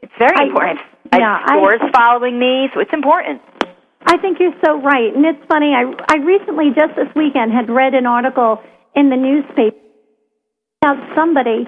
It's 0.00 0.14
very 0.16 0.36
I- 0.38 0.44
important. 0.44 0.78
I 1.10 1.18
yeah, 1.18 1.40
have 1.40 1.58
I- 1.58 1.90
following 1.90 2.38
me, 2.38 2.68
so 2.72 2.78
it's 2.78 2.92
important. 2.92 3.42
I 4.06 4.18
think 4.18 4.38
you're 4.38 4.54
so 4.64 4.80
right. 4.80 5.14
And 5.14 5.26
it's 5.26 5.44
funny, 5.48 5.74
I, 5.74 5.82
I 6.08 6.16
recently, 6.22 6.70
just 6.74 6.94
this 6.94 7.10
weekend, 7.16 7.52
had 7.52 7.68
read 7.68 7.94
an 7.94 8.06
article 8.06 8.62
in 8.94 9.10
the 9.10 9.16
newspaper 9.16 9.76
about 10.82 10.96
somebody 11.16 11.66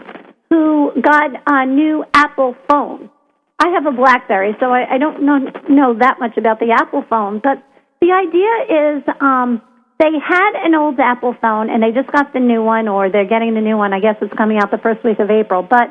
who 0.49 0.93
got 1.03 1.31
a 1.47 1.67
new 1.67 2.05
Apple 2.15 2.55
phone. 2.71 3.11
I 3.59 3.71
have 3.71 3.87
a 3.87 3.93
Blackberry, 3.93 4.55
so 4.61 4.71
I, 4.71 4.95
I 4.95 4.99
don't 4.99 5.23
know, 5.23 5.39
know 5.69 5.99
that 5.99 6.21
much 6.21 6.37
about 6.37 6.61
the 6.61 6.71
Apple 6.71 7.05
phone. 7.11 7.41
But 7.43 7.59
the 8.01 8.15
idea 8.15 8.55
is 8.71 9.03
um, 9.21 9.61
they 9.99 10.15
had 10.23 10.53
an 10.65 10.77
old 10.77 11.01
Apple 11.01 11.35
phone 11.43 11.69
and 11.69 11.83
they 11.83 11.91
just 11.91 12.11
got 12.13 12.33
the 12.33 12.39
new 12.39 12.63
one, 12.63 12.87
or 12.87 13.11
they're 13.11 13.29
getting 13.29 13.55
the 13.55 13.61
new 13.61 13.77
one. 13.77 13.93
I 13.93 13.99
guess 13.99 14.15
it's 14.23 14.33
coming 14.39 14.59
out 14.59 14.71
the 14.71 14.79
first 14.79 15.03
week 15.05 15.19
of 15.19 15.29
April. 15.29 15.67
But 15.69 15.91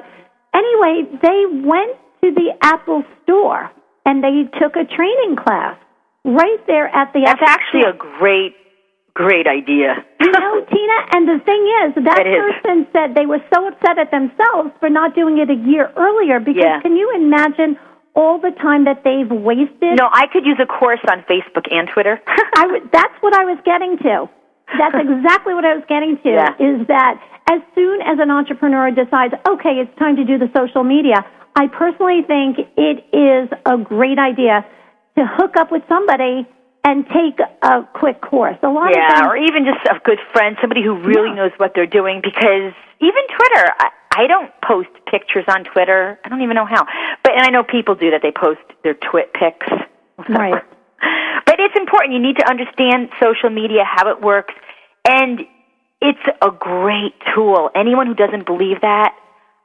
anyway, 0.55 1.11
they 1.21 1.43
went 1.67 1.99
to 2.23 2.31
the 2.31 2.55
Apple 2.61 3.03
store 3.23 3.69
and 4.05 4.23
they 4.23 4.47
took 4.57 4.77
a 4.79 4.87
training 4.87 5.35
class 5.35 5.77
right 6.27 6.59
there 6.67 6.87
at 6.91 7.13
the 7.13 7.23
That's 7.25 7.41
actually 7.41 7.83
a 7.87 7.93
great, 7.95 8.53
great 9.15 9.47
idea. 9.47 10.03
You 10.19 10.31
know, 10.33 10.59
Tina, 10.67 10.97
and 11.15 11.23
the 11.27 11.39
thing 11.47 11.63
is, 11.87 12.03
that 12.03 12.19
It 12.19 12.27
is. 12.27 12.35
person 12.43 12.87
said 12.91 13.15
they 13.15 13.25
were 13.25 13.39
so 13.53 13.67
upset 13.69 13.97
at 13.97 14.11
themselves 14.11 14.71
for 14.81 14.89
not 14.89 15.15
doing 15.15 15.37
it 15.37 15.49
a 15.49 15.55
year 15.55 15.87
earlier 15.95 16.39
because 16.41 16.63
Yeah. 16.67 16.81
can 16.81 16.97
you 16.97 17.07
imagine 17.15 17.77
all 18.13 18.37
the 18.41 18.51
time 18.59 18.83
that 18.85 19.03
they've 19.05 19.29
wasted? 19.31 19.95
No, 19.95 20.09
I 20.11 20.27
could 20.27 20.43
use 20.45 20.59
a 20.59 20.65
course 20.65 20.99
on 21.09 21.23
Facebook 21.31 21.71
and 21.71 21.87
Twitter. 21.87 22.19
I 22.57 22.63
w- 22.67 22.89
that's 22.91 23.13
what 23.21 23.33
I 23.39 23.45
was 23.45 23.57
getting 23.63 23.97
to. 23.99 24.27
That's 24.77 24.97
exactly 25.07 25.53
what 25.53 25.63
I 25.63 25.75
was 25.79 25.85
getting 25.87 26.17
to 26.23 26.29
Yeah. 26.29 26.51
is 26.59 26.85
that 26.87 27.21
as 27.49 27.61
soon 27.73 28.01
as 28.01 28.19
an 28.19 28.29
entrepreneur 28.29 28.91
decides, 28.91 29.33
okay, 29.47 29.79
it's 29.79 29.95
time 29.97 30.17
to 30.17 30.25
do 30.25 30.37
the 30.37 30.49
social 30.57 30.83
media, 30.83 31.23
I 31.55 31.67
personally 31.67 32.21
think 32.27 32.57
it 32.75 33.05
is 33.15 33.47
a 33.65 33.77
great 33.77 34.19
idea 34.19 34.65
to 35.17 35.25
hook 35.25 35.55
up 35.57 35.71
with 35.71 35.83
somebody 35.89 36.47
and 36.83 37.05
take 37.07 37.39
a 37.63 37.83
quick 37.93 38.21
course. 38.21 38.55
A 38.63 38.67
lot 38.69 38.91
of 38.91 38.95
yeah, 38.97 39.19
them, 39.21 39.29
or 39.29 39.35
even 39.37 39.65
just 39.65 39.85
a 39.89 39.99
good 40.05 40.19
friend, 40.31 40.55
somebody 40.61 40.81
who 40.83 40.95
really 41.03 41.29
Yeah. 41.29 41.35
knows 41.47 41.51
what 41.57 41.73
they're 41.75 41.85
doing. 41.89 42.21
Because 42.23 42.71
even 43.01 43.23
Twitter, 43.35 43.65
I, 43.79 43.89
I 44.15 44.27
don't 44.27 44.51
post 44.63 44.89
pictures 45.11 45.43
on 45.47 45.63
Twitter. 45.65 46.17
I 46.23 46.29
don't 46.29 46.41
even 46.41 46.55
know 46.55 46.65
how. 46.65 46.85
But 47.23 47.33
and 47.33 47.41
I 47.43 47.49
know 47.49 47.63
people 47.63 47.95
do 47.95 48.11
that. 48.11 48.21
They 48.21 48.31
post 48.31 48.61
their 48.83 48.93
twit 48.95 49.33
pics. 49.33 49.67
Right. 50.29 50.63
but 51.45 51.59
it's 51.59 51.75
important. 51.77 52.13
You 52.13 52.19
need 52.19 52.37
to 52.37 52.49
understand 52.49 53.09
social 53.21 53.51
media, 53.51 53.83
how 53.85 54.09
it 54.09 54.19
works, 54.19 54.53
and 55.07 55.41
it's 56.01 56.25
a 56.41 56.49
great 56.49 57.13
tool. 57.35 57.69
Anyone 57.75 58.07
who 58.07 58.15
doesn't 58.15 58.47
believe 58.47 58.81
that, 58.81 59.13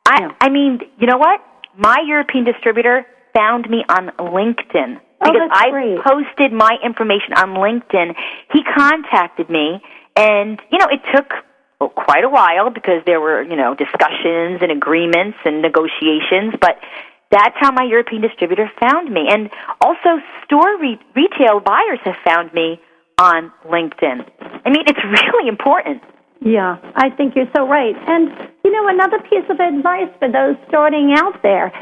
I, 0.07 0.21
Yeah. 0.21 0.33
I 0.43 0.51
mean, 0.51 0.81
you 0.99 1.07
know 1.07 1.17
what? 1.17 1.41
My 1.75 2.03
European 2.07 2.45
distributor 2.45 3.07
found 3.35 3.71
me 3.71 3.83
on 3.89 4.09
LinkedIn 4.19 5.01
Oh, 5.23 5.31
because 5.31 5.49
that's 5.49 5.61
I 5.63 5.71
great. 5.71 5.99
posted 6.03 6.53
my 6.53 6.77
information 6.83 7.35
on 7.35 7.55
LinkedIn. 7.55 8.15
He 8.53 8.63
contacted 8.65 9.49
me, 9.49 9.81
and 10.17 10.61
you 10.71 10.79
know, 10.79 10.89
it 10.91 11.01
took 11.15 11.33
well, 11.81 11.91
quite 11.91 12.25
a 12.25 12.29
while 12.29 12.71
because 12.71 13.03
there 13.07 13.21
were 13.21 13.43
you 13.43 13.57
know 13.57 13.75
discussions 13.75 14.61
and 14.63 14.71
agreements 14.71 15.39
and 15.45 15.63
negotiations, 15.63 16.55
but. 16.61 16.79
That's 17.33 17.57
how 17.57 17.73
my 17.73 17.85
European 17.85 18.21
distributor 18.21 18.71
found 18.79 19.11
me. 19.11 19.25
And 19.31 19.49
also, 19.81 20.21
store 20.45 20.79
re- 20.79 21.01
retail 21.17 21.61
buyers 21.61 21.99
have 22.05 22.17
found 22.27 22.53
me 22.53 22.79
on 23.19 23.51
LinkedIn. 23.65 24.21
I 24.67 24.69
mean, 24.69 24.85
it's 24.87 25.01
really 25.33 25.49
important. 25.49 26.03
Yeah, 26.45 26.77
I 26.97 27.11
think 27.11 27.37
you're 27.37 27.51
so 27.55 27.69
right. 27.69 27.95
And, 27.95 28.51
you 28.65 28.73
know, 28.73 28.89
another 28.89 29.21
piece 29.21 29.47
of 29.49 29.61
advice 29.61 30.11
for 30.19 30.31
those 30.31 30.57
starting 30.69 31.15
out 31.17 31.41
there, 31.43 31.73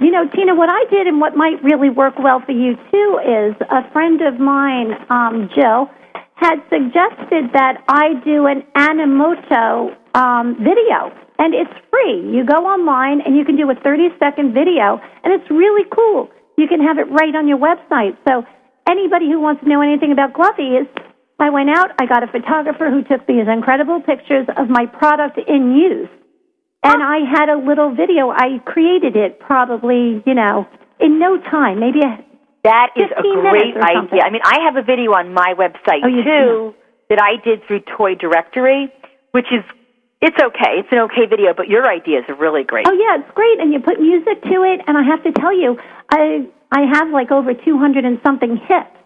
you 0.00 0.10
know, 0.10 0.28
Tina, 0.34 0.54
what 0.54 0.70
I 0.70 0.84
did 0.90 1.06
and 1.06 1.20
what 1.20 1.36
might 1.36 1.62
really 1.62 1.90
work 1.90 2.14
well 2.18 2.40
for 2.44 2.52
you 2.52 2.76
too 2.90 3.08
is 3.22 3.54
a 3.70 3.90
friend 3.92 4.22
of 4.22 4.38
mine, 4.38 4.94
um, 5.10 5.50
Jill, 5.54 5.90
had 6.38 6.62
suggested 6.70 7.50
that 7.52 7.82
I 7.88 8.14
do 8.24 8.46
an 8.46 8.62
Animoto 8.78 9.90
um, 10.14 10.54
video. 10.62 11.10
And 11.38 11.54
it's 11.54 11.70
free. 11.90 12.30
You 12.34 12.44
go 12.46 12.66
online 12.66 13.20
and 13.22 13.36
you 13.36 13.44
can 13.44 13.56
do 13.56 13.70
a 13.70 13.74
30 13.74 14.10
second 14.18 14.54
video, 14.54 14.98
and 15.22 15.32
it's 15.32 15.48
really 15.50 15.86
cool. 15.94 16.28
You 16.56 16.66
can 16.66 16.82
have 16.82 16.98
it 16.98 17.06
right 17.10 17.34
on 17.34 17.46
your 17.46 17.58
website. 17.58 18.18
So, 18.26 18.42
anybody 18.88 19.30
who 19.30 19.38
wants 19.38 19.62
to 19.62 19.68
know 19.68 19.80
anything 19.80 20.10
about 20.10 20.32
Glovies, 20.32 20.90
I 21.38 21.50
went 21.50 21.70
out, 21.70 21.90
I 22.00 22.06
got 22.06 22.24
a 22.24 22.26
photographer 22.26 22.90
who 22.90 23.04
took 23.04 23.24
these 23.28 23.46
incredible 23.46 24.02
pictures 24.02 24.46
of 24.56 24.68
my 24.68 24.86
product 24.86 25.38
in 25.46 25.76
use. 25.76 26.10
And 26.82 27.02
I 27.02 27.18
had 27.28 27.48
a 27.48 27.58
little 27.58 27.94
video. 27.94 28.30
I 28.30 28.58
created 28.64 29.16
it 29.16 29.40
probably, 29.40 30.22
you 30.24 30.34
know, 30.34 30.66
in 31.00 31.18
no 31.18 31.38
time, 31.38 31.80
maybe 31.80 32.00
a, 32.00 32.24
That 32.64 32.90
is 32.96 33.10
a 33.10 33.22
15 33.22 33.40
great 33.40 33.76
idea. 33.76 34.22
I 34.22 34.30
mean, 34.30 34.42
I 34.44 34.60
have 34.66 34.76
a 34.76 34.82
video 34.82 35.12
on 35.12 35.34
my 35.34 35.54
website 35.58 36.02
Oh, 36.04 36.22
too 36.22 36.74
that 37.08 37.20
I 37.20 37.42
did 37.42 37.64
through 37.66 37.80
Toy 37.96 38.14
Directory, 38.14 38.92
which 39.32 39.46
is 39.50 39.64
it's 40.20 40.36
okay. 40.36 40.82
It's 40.82 40.88
an 40.90 40.98
okay 41.10 41.26
video, 41.30 41.54
but 41.56 41.68
your 41.68 41.86
ideas 41.88 42.24
are 42.28 42.34
really 42.34 42.64
great. 42.64 42.86
Oh 42.88 42.92
yeah, 42.92 43.22
it's 43.22 43.34
great, 43.34 43.60
and 43.60 43.72
you 43.72 43.78
put 43.80 44.00
music 44.00 44.42
to 44.42 44.62
it. 44.66 44.80
And 44.86 44.98
I 44.98 45.02
have 45.02 45.22
to 45.22 45.32
tell 45.32 45.54
you, 45.54 45.78
I 46.10 46.46
I 46.70 46.84
have 46.92 47.10
like 47.10 47.30
over 47.30 47.54
two 47.54 47.78
hundred 47.78 48.04
and 48.04 48.18
something 48.24 48.56
hits. 48.56 48.97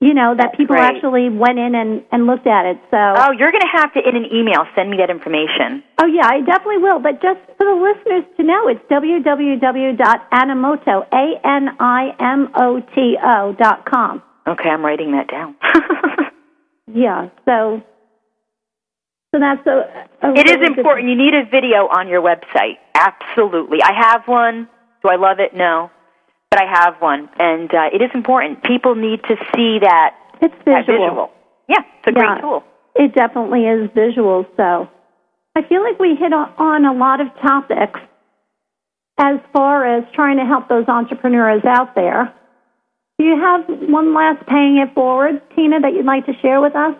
You 0.00 0.12
know 0.12 0.34
that 0.36 0.54
people 0.56 0.74
great. 0.76 0.84
actually 0.84 1.28
went 1.30 1.58
in 1.58 1.74
and 1.74 2.02
and 2.12 2.26
looked 2.26 2.46
at 2.46 2.66
it. 2.66 2.76
So 2.90 2.96
Oh, 2.98 3.30
you're 3.32 3.50
going 3.52 3.62
to 3.64 3.72
have 3.78 3.90
to 3.94 4.06
in 4.06 4.16
an 4.16 4.26
email 4.34 4.66
send 4.74 4.90
me 4.90 4.98
that 4.98 5.08
information. 5.08 5.82
oh 6.02 6.06
yeah, 6.06 6.26
I 6.28 6.40
definitely 6.40 6.76
will. 6.78 6.98
But 7.00 7.22
just 7.22 7.40
for 7.56 7.64
the 7.64 7.72
listeners 7.72 8.24
to 8.36 8.42
know, 8.42 8.68
it's 8.68 8.82
www.animoto 8.90 11.06
a 11.12 11.40
n 11.46 11.68
i 11.80 12.14
m 12.20 12.48
o 12.54 12.80
t 12.94 13.16
o 13.22 13.52
dot 13.58 13.86
com. 13.90 14.20
Okay, 14.46 14.68
I'm 14.68 14.84
writing 14.84 15.12
that 15.12 15.28
down. 15.28 15.54
Yeah, 16.92 17.30
so 17.46 17.80
so 19.34 19.40
that's 19.40 19.66
a, 19.66 20.06
a 20.22 20.32
it 20.34 20.46
is 20.46 20.56
really 20.56 20.68
good- 20.68 20.78
important. 20.78 21.08
You 21.08 21.16
need 21.16 21.32
a 21.34 21.44
video 21.50 21.88
on 21.88 22.08
your 22.08 22.20
website. 22.20 22.76
Absolutely. 22.94 23.82
I 23.82 23.92
have 23.98 24.28
one. 24.28 24.68
Do 25.02 25.08
I 25.08 25.16
love 25.16 25.40
it? 25.40 25.54
No. 25.56 25.90
But 26.54 26.62
I 26.62 26.70
have 26.84 26.94
one, 27.02 27.28
and 27.40 27.68
uh, 27.74 27.90
it 27.92 28.00
is 28.00 28.10
important. 28.14 28.62
People 28.62 28.94
need 28.94 29.20
to 29.24 29.34
see 29.56 29.80
that, 29.80 30.14
It's 30.40 30.54
that 30.66 30.86
visual. 30.86 31.08
visual. 31.08 31.30
Yeah, 31.68 31.78
it's 31.98 32.06
a 32.06 32.12
Yeah. 32.14 32.28
great 32.34 32.40
tool. 32.42 32.62
It 32.94 33.12
definitely 33.12 33.66
is 33.66 33.90
visual. 33.92 34.46
So 34.56 34.86
I 35.56 35.62
feel 35.62 35.82
like 35.82 35.98
we 35.98 36.14
hit 36.14 36.32
on- 36.32 36.52
on 36.56 36.84
a 36.84 36.92
lot 36.92 37.20
of 37.20 37.26
topics 37.40 37.98
as 39.18 39.40
far 39.52 39.84
as 39.84 40.04
trying 40.12 40.36
to 40.36 40.44
help 40.44 40.68
those 40.68 40.86
entrepreneurs 40.88 41.64
out 41.64 41.96
there. 41.96 42.32
Do 43.18 43.24
you 43.24 43.36
have 43.40 43.64
one 43.90 44.14
last 44.14 44.46
paying 44.46 44.76
it 44.76 44.94
forward, 44.94 45.42
Tina, 45.56 45.80
that 45.80 45.92
you'd 45.92 46.06
like 46.06 46.26
to 46.26 46.34
share 46.34 46.60
with 46.60 46.76
us? 46.76 46.94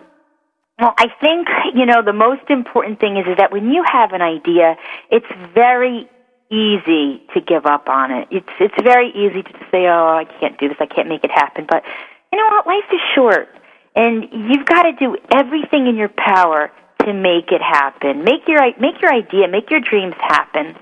Well, 0.81 0.93
I 0.97 1.07
think, 1.21 1.47
you 1.75 1.85
know, 1.85 2.01
the 2.01 2.11
most 2.11 2.49
important 2.49 2.99
thing 2.99 3.15
is, 3.15 3.25
is 3.25 3.37
that 3.37 3.53
when 3.53 3.71
you 3.71 3.83
have 3.89 4.11
an 4.11 4.21
idea, 4.21 4.75
it's 5.09 5.31
very 5.53 6.09
easy 6.55 7.21
to 7.33 7.41
give 7.41 7.65
up 7.65 7.89
on 7.89 8.11
it. 8.11 8.27
It's 8.31 8.55
it's 8.59 8.81
very 8.81 9.09
easy 9.09 9.43
to 9.43 9.53
say, 9.71 9.87
"Oh, 9.87 10.15
I 10.15 10.25
can't 10.39 10.57
do 10.57 10.69
this. 10.69 10.77
I 10.79 10.85
can't 10.85 11.09
make 11.09 11.23
it 11.23 11.31
happen." 11.31 11.65
But 11.67 11.83
you 12.31 12.39
know 12.39 12.47
what? 12.47 12.67
Life 12.67 12.89
is 12.91 13.01
short, 13.13 13.49
and 13.95 14.27
you've 14.31 14.65
got 14.65 14.83
to 14.83 14.93
do 14.93 15.17
everything 15.31 15.87
in 15.87 15.95
your 15.97 16.09
power 16.09 16.71
to 17.03 17.13
make 17.13 17.51
it 17.51 17.61
happen. 17.61 18.23
Make 18.23 18.47
your 18.47 18.61
make 18.79 19.01
your 19.01 19.13
idea, 19.13 19.47
make 19.47 19.69
your 19.69 19.81
dreams 19.81 20.15
happen. 20.19 20.75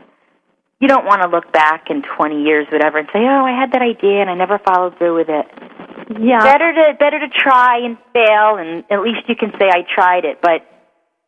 You 0.79 0.87
don't 0.87 1.05
want 1.05 1.21
to 1.21 1.29
look 1.29 1.51
back 1.53 1.89
in 1.89 2.01
20 2.01 2.43
years 2.43 2.67
whatever 2.69 2.99
and 2.99 3.07
say, 3.11 3.19
"Oh, 3.19 3.45
I 3.45 3.57
had 3.57 3.71
that 3.71 3.81
idea 3.81 4.21
and 4.21 4.29
I 4.29 4.35
never 4.35 4.59
followed 4.59 4.97
through 4.97 5.15
with 5.15 5.29
it." 5.29 5.45
Yeah. 6.19 6.39
better 6.43 6.73
to 6.73 6.93
better 6.99 7.19
to 7.19 7.29
try 7.29 7.79
and 7.79 7.97
fail 8.13 8.57
and 8.57 8.83
at 8.91 9.01
least 9.01 9.27
you 9.27 9.35
can 9.35 9.51
say 9.57 9.69
i 9.69 9.83
tried 9.95 10.25
it 10.25 10.39
but 10.41 10.67